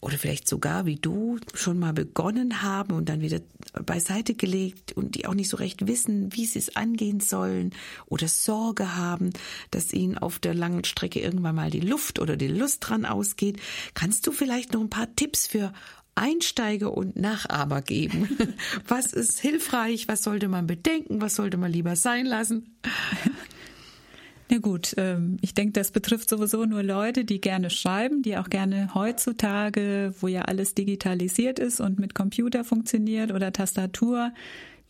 oder 0.00 0.16
vielleicht 0.16 0.48
sogar 0.48 0.86
wie 0.86 0.96
du 0.96 1.38
schon 1.52 1.78
mal 1.78 1.92
begonnen 1.92 2.62
haben 2.62 2.94
und 2.94 3.08
dann 3.08 3.20
wieder 3.20 3.40
beiseite 3.84 4.34
gelegt 4.34 4.92
und 4.92 5.14
die 5.14 5.26
auch 5.26 5.34
nicht 5.34 5.50
so 5.50 5.58
recht 5.58 5.86
wissen, 5.86 6.34
wie 6.34 6.46
sie 6.46 6.58
es 6.58 6.76
angehen 6.76 7.20
sollen 7.20 7.74
oder 8.06 8.28
Sorge 8.28 8.96
haben, 8.96 9.30
dass 9.70 9.92
ihnen 9.92 10.16
auf 10.16 10.38
der 10.38 10.54
langen 10.54 10.84
Strecke 10.84 11.20
irgendwann 11.20 11.56
mal 11.56 11.70
die 11.70 11.80
Luft 11.80 12.18
oder 12.18 12.36
die 12.36 12.48
Lust 12.48 12.88
dran 12.88 13.04
ausgeht. 13.04 13.60
Kannst 13.94 14.26
du 14.26 14.32
vielleicht 14.32 14.72
noch 14.72 14.80
ein 14.80 14.90
paar 14.90 15.14
Tipps 15.16 15.46
für 15.46 15.72
Einsteiger 16.14 16.96
und 16.96 17.16
Nachahmer 17.16 17.82
geben. 17.82 18.28
Was 18.88 19.12
ist 19.12 19.40
hilfreich? 19.40 20.08
Was 20.08 20.22
sollte 20.22 20.48
man 20.48 20.66
bedenken? 20.66 21.20
Was 21.20 21.36
sollte 21.36 21.56
man 21.56 21.72
lieber 21.72 21.96
sein 21.96 22.26
lassen? 22.26 22.76
Na 24.50 24.58
gut, 24.58 24.94
ähm, 24.96 25.36
ich 25.42 25.54
denke, 25.54 25.72
das 25.74 25.92
betrifft 25.92 26.28
sowieso 26.28 26.64
nur 26.64 26.82
Leute, 26.82 27.24
die 27.24 27.40
gerne 27.40 27.70
schreiben, 27.70 28.22
die 28.22 28.36
auch 28.36 28.50
gerne 28.50 28.92
heutzutage, 28.94 30.12
wo 30.20 30.26
ja 30.26 30.42
alles 30.42 30.74
digitalisiert 30.74 31.60
ist 31.60 31.80
und 31.80 32.00
mit 32.00 32.16
Computer 32.16 32.64
funktioniert 32.64 33.30
oder 33.30 33.52
Tastatur, 33.52 34.32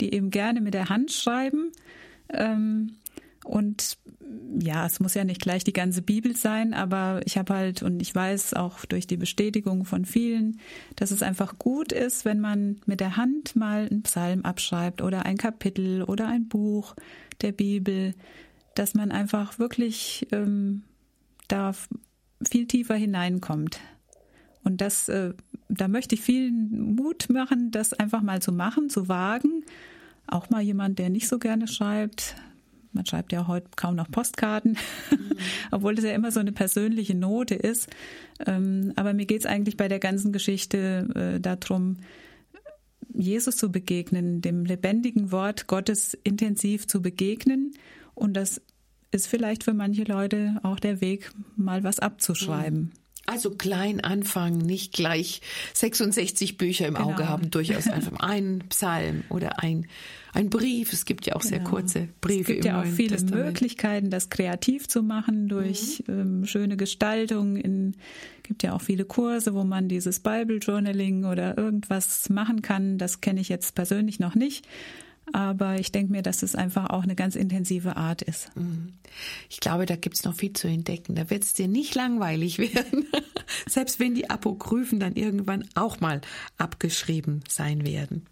die 0.01 0.15
eben 0.15 0.31
gerne 0.31 0.63
mit 0.63 0.73
der 0.73 0.89
Hand 0.89 1.13
schreiben. 1.13 1.73
Ähm, 2.31 2.97
und 3.45 3.99
ja, 4.61 4.87
es 4.87 5.01
muss 5.01 5.15
ja 5.15 5.25
nicht 5.25 5.41
gleich 5.41 5.65
die 5.65 5.73
ganze 5.73 6.03
Bibel 6.03 6.37
sein, 6.37 6.75
aber 6.75 7.21
ich 7.25 7.39
habe 7.39 7.55
halt 7.55 7.83
und 7.83 8.01
ich 8.03 8.15
weiß 8.15 8.55
auch 8.55 8.85
durch 8.85 9.07
die 9.07 9.17
Bestätigung 9.17 9.85
von 9.85 10.05
vielen, 10.05 10.61
dass 10.97 11.11
es 11.11 11.23
einfach 11.23 11.59
gut 11.59 11.93
ist, 11.93 12.25
wenn 12.25 12.41
man 12.41 12.81
mit 12.87 13.01
der 13.01 13.17
Hand 13.17 13.57
mal 13.57 13.89
einen 13.91 14.03
Psalm 14.03 14.43
abschreibt 14.43 15.03
oder 15.03 15.25
ein 15.25 15.37
Kapitel 15.37 16.03
oder 16.03 16.29
ein 16.29 16.49
Buch 16.49 16.95
der 17.41 17.53
Bibel, 17.53 18.15
dass 18.75 18.95
man 18.95 19.11
einfach 19.11 19.59
wirklich 19.59 20.27
ähm, 20.33 20.83
da 21.49 21.73
viel 22.49 22.67
tiefer 22.67 22.95
hineinkommt. 22.95 23.81
Und 24.63 24.81
das, 24.81 25.09
äh, 25.09 25.33
da 25.69 25.89
möchte 25.89 26.15
ich 26.15 26.21
vielen 26.21 26.95
Mut 26.95 27.31
machen, 27.31 27.71
das 27.71 27.95
einfach 27.95 28.23
mal 28.23 28.43
zu 28.43 28.53
machen, 28.53 28.91
zu 28.91 29.09
wagen. 29.09 29.65
Auch 30.27 30.51
mal 30.51 30.61
jemand, 30.61 30.99
der 30.99 31.11
nicht 31.11 31.29
so 31.29 31.39
gerne 31.39 31.67
schreibt, 31.67 32.37
man 32.93 33.07
schreibt 33.07 33.33
ja 33.33 33.47
heute 33.47 33.69
kaum 33.77 33.97
noch 33.97 34.11
Postkarten, 34.11 34.73
mhm. 35.11 35.33
obwohl 35.71 35.95
es 35.99 36.05
ja 36.05 36.13
immer 36.13 36.33
so 36.33 36.41
eine 36.41 36.53
persönliche 36.53 37.15
Note 37.15 37.55
ist. 37.55 37.89
Ähm, 38.47 38.93
aber 38.97 39.13
mir 39.13 39.27
geht 39.27 39.41
es 39.41 39.47
eigentlich 39.47 39.77
bei 39.77 39.89
der 39.89 39.99
ganzen 39.99 40.33
Geschichte 40.33 41.09
äh, 41.15 41.41
darum, 41.41 41.99
Jesus 43.13 43.57
zu 43.57 43.73
begegnen, 43.73 44.41
dem 44.41 44.65
lebendigen 44.65 45.33
Wort 45.33 45.67
Gottes 45.67 46.15
intensiv 46.25 46.87
zu 46.87 47.03
begegnen. 47.03 47.73
Und 48.15 48.35
das 48.35 48.61
ist 49.11 49.27
vielleicht 49.27 49.65
für 49.65 49.75
manche 49.75 50.05
Leute 50.05 50.61
auch 50.63 50.79
der 50.79 51.01
Weg, 51.01 51.31
mal 51.57 51.83
was 51.83 51.99
abzuschreiben. 51.99 52.93
Also 53.27 53.51
klein 53.51 54.01
anfangen, 54.01 54.59
nicht 54.59 54.93
gleich 54.93 55.41
66 55.75 56.57
Bücher 56.57 56.89
im 56.89 56.95
genau. 56.95 57.11
Auge 57.11 57.29
haben, 57.29 57.51
durchaus 57.51 57.87
einfach 57.87 58.13
einen 58.21 58.61
Psalm 58.71 59.25
oder 59.29 59.63
ein, 59.63 59.87
ein 60.33 60.51
Brief. 60.51 60.93
Es 60.93 61.05
gibt 61.05 61.27
ja 61.27 61.37
auch 61.37 61.41
genau. 61.41 61.51
sehr 61.51 61.65
kurze 61.65 62.09
Briefe. 62.21 62.41
Es 62.41 62.47
gibt 62.47 62.65
ja 62.65 62.81
auch 62.81 62.87
viele 62.87 63.17
Testament. 63.17 63.47
Möglichkeiten, 63.47 64.11
das 64.11 64.31
kreativ 64.31 64.89
zu 64.89 65.03
machen 65.03 65.49
durch 65.49 66.03
mhm. 66.07 66.21
ähm, 66.21 66.47
schöne 66.47 66.77
Gestaltung. 66.77 67.57
Es 67.57 68.43
gibt 68.43 68.63
ja 68.63 68.75
auch 68.75 68.83
viele 68.83 69.05
Kurse, 69.05 69.55
wo 69.55 69.65
man 69.65 69.89
dieses 69.89 70.21
Bible 70.21 70.59
Journaling 70.59 71.25
oder 71.25 71.57
irgendwas 71.57 72.29
machen 72.31 72.63
kann. 72.63 72.99
Das 72.99 73.21
kenne 73.21 73.41
ich 73.41 73.49
jetzt 73.49 73.75
persönlich 73.75 74.19
noch 74.19 74.35
nicht. 74.35 74.67
Aber 75.33 75.79
ich 75.79 75.93
denke 75.93 76.13
mir, 76.13 76.23
dass 76.23 76.43
es 76.43 76.55
einfach 76.55 76.91
auch 76.91 77.03
eine 77.03 77.15
ganz 77.15 77.37
intensive 77.37 77.97
Art 77.97 78.23
ist. 78.23 78.55
Mhm. 78.57 78.95
Ich 79.49 79.61
glaube, 79.61 79.87
da 79.87 79.97
gibt 79.97 80.17
es 80.17 80.25
noch 80.25 80.35
viel 80.35 80.53
zu 80.53 80.69
entdecken. 80.69 81.15
Da 81.15 81.31
wird 81.31 81.45
es 81.45 81.53
dir 81.53 81.69
nicht 81.69 81.95
langweilig 81.95 82.59
werden, 82.75 83.07
selbst 83.69 84.01
wenn 84.01 84.15
die 84.15 84.31
Apokryphen 84.31 85.01
dann 85.01 85.15
irgendwann 85.15 85.65
auch 85.75 86.01
mal 86.01 86.21
abgeschrieben 86.59 87.43
sein 87.49 87.85
werden. 87.85 88.27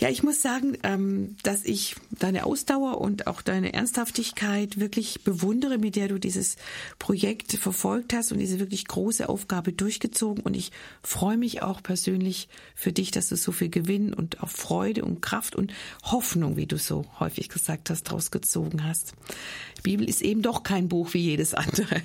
Ja, 0.00 0.08
ich 0.08 0.22
muss 0.22 0.40
sagen, 0.40 0.78
ähm, 0.82 1.36
dass 1.42 1.62
ich 1.62 1.94
deine 2.10 2.46
Ausdauer 2.46 3.02
und 3.02 3.26
auch 3.26 3.42
deine 3.42 3.74
Ernsthaftigkeit 3.74 4.80
wirklich 4.80 5.24
bewundere, 5.24 5.76
mit 5.76 5.94
der 5.94 6.08
du 6.08 6.18
dieses 6.18 6.56
Projekt 6.98 7.52
verfolgt 7.52 8.14
hast 8.14 8.32
und 8.32 8.38
diese 8.38 8.58
wirklich 8.58 8.88
große 8.88 9.28
Aufgabe 9.28 9.74
durchgezogen. 9.74 10.42
Und 10.42 10.56
ich 10.56 10.72
freue 11.02 11.36
mich 11.36 11.60
auch 11.60 11.82
persönlich 11.82 12.48
für 12.74 12.92
dich, 12.92 13.10
dass 13.10 13.28
du 13.28 13.36
so 13.36 13.52
viel 13.52 13.68
Gewinn 13.68 14.14
und 14.14 14.42
auch 14.42 14.48
Freude 14.48 15.04
und 15.04 15.20
Kraft 15.20 15.54
und 15.54 15.70
Hoffnung, 16.02 16.56
wie 16.56 16.66
du 16.66 16.78
so 16.78 17.04
häufig 17.18 17.50
gesagt 17.50 17.90
hast, 17.90 18.04
draus 18.04 18.30
gezogen 18.30 18.84
hast. 18.84 19.12
Die 19.76 19.82
Bibel 19.82 20.08
ist 20.08 20.22
eben 20.22 20.40
doch 20.40 20.62
kein 20.62 20.88
Buch 20.88 21.12
wie 21.12 21.20
jedes 21.20 21.52
andere. 21.52 22.00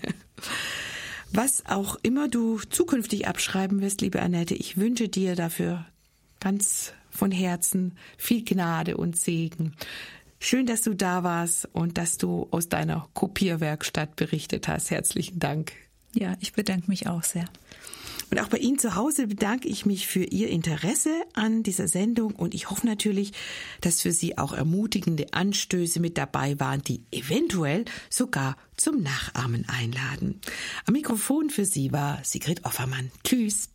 Was 1.31 1.65
auch 1.65 1.97
immer 2.03 2.27
du 2.27 2.59
zukünftig 2.59 3.25
abschreiben 3.25 3.79
wirst, 3.79 4.01
liebe 4.01 4.21
Annette, 4.21 4.53
ich 4.53 4.75
wünsche 4.75 5.07
dir 5.07 5.35
dafür 5.35 5.85
ganz 6.41 6.91
von 7.15 7.31
Herzen 7.31 7.95
viel 8.17 8.43
Gnade 8.43 8.97
und 8.97 9.17
Segen. 9.17 9.73
Schön, 10.39 10.65
dass 10.65 10.81
du 10.81 10.93
da 10.93 11.23
warst 11.23 11.67
und 11.73 11.97
dass 11.97 12.17
du 12.17 12.47
aus 12.51 12.69
deiner 12.69 13.07
Kopierwerkstatt 13.13 14.15
berichtet 14.15 14.67
hast. 14.67 14.91
Herzlichen 14.91 15.39
Dank. 15.39 15.73
Ja, 16.13 16.35
ich 16.39 16.53
bedanke 16.53 16.87
mich 16.87 17.07
auch 17.07 17.23
sehr. 17.23 17.45
Und 18.31 18.39
auch 18.39 18.47
bei 18.47 18.57
Ihnen 18.57 18.79
zu 18.79 18.95
Hause 18.95 19.27
bedanke 19.27 19.67
ich 19.67 19.85
mich 19.85 20.07
für 20.07 20.23
Ihr 20.23 20.49
Interesse 20.49 21.11
an 21.33 21.63
dieser 21.63 21.87
Sendung 21.87 22.33
und 22.33 22.53
ich 22.53 22.69
hoffe 22.69 22.87
natürlich, 22.87 23.33
dass 23.81 24.01
für 24.01 24.11
Sie 24.11 24.37
auch 24.37 24.53
ermutigende 24.53 25.33
Anstöße 25.33 25.99
mit 25.99 26.17
dabei 26.17 26.59
waren, 26.59 26.81
die 26.81 27.01
eventuell 27.11 27.85
sogar 28.09 28.57
zum 28.77 29.01
Nachahmen 29.01 29.65
einladen. 29.69 30.41
Am 30.85 30.93
Mikrofon 30.93 31.49
für 31.49 31.65
Sie 31.65 31.91
war 31.91 32.19
Sigrid 32.23 32.65
Offermann. 32.65 33.11
Tschüss. 33.23 33.69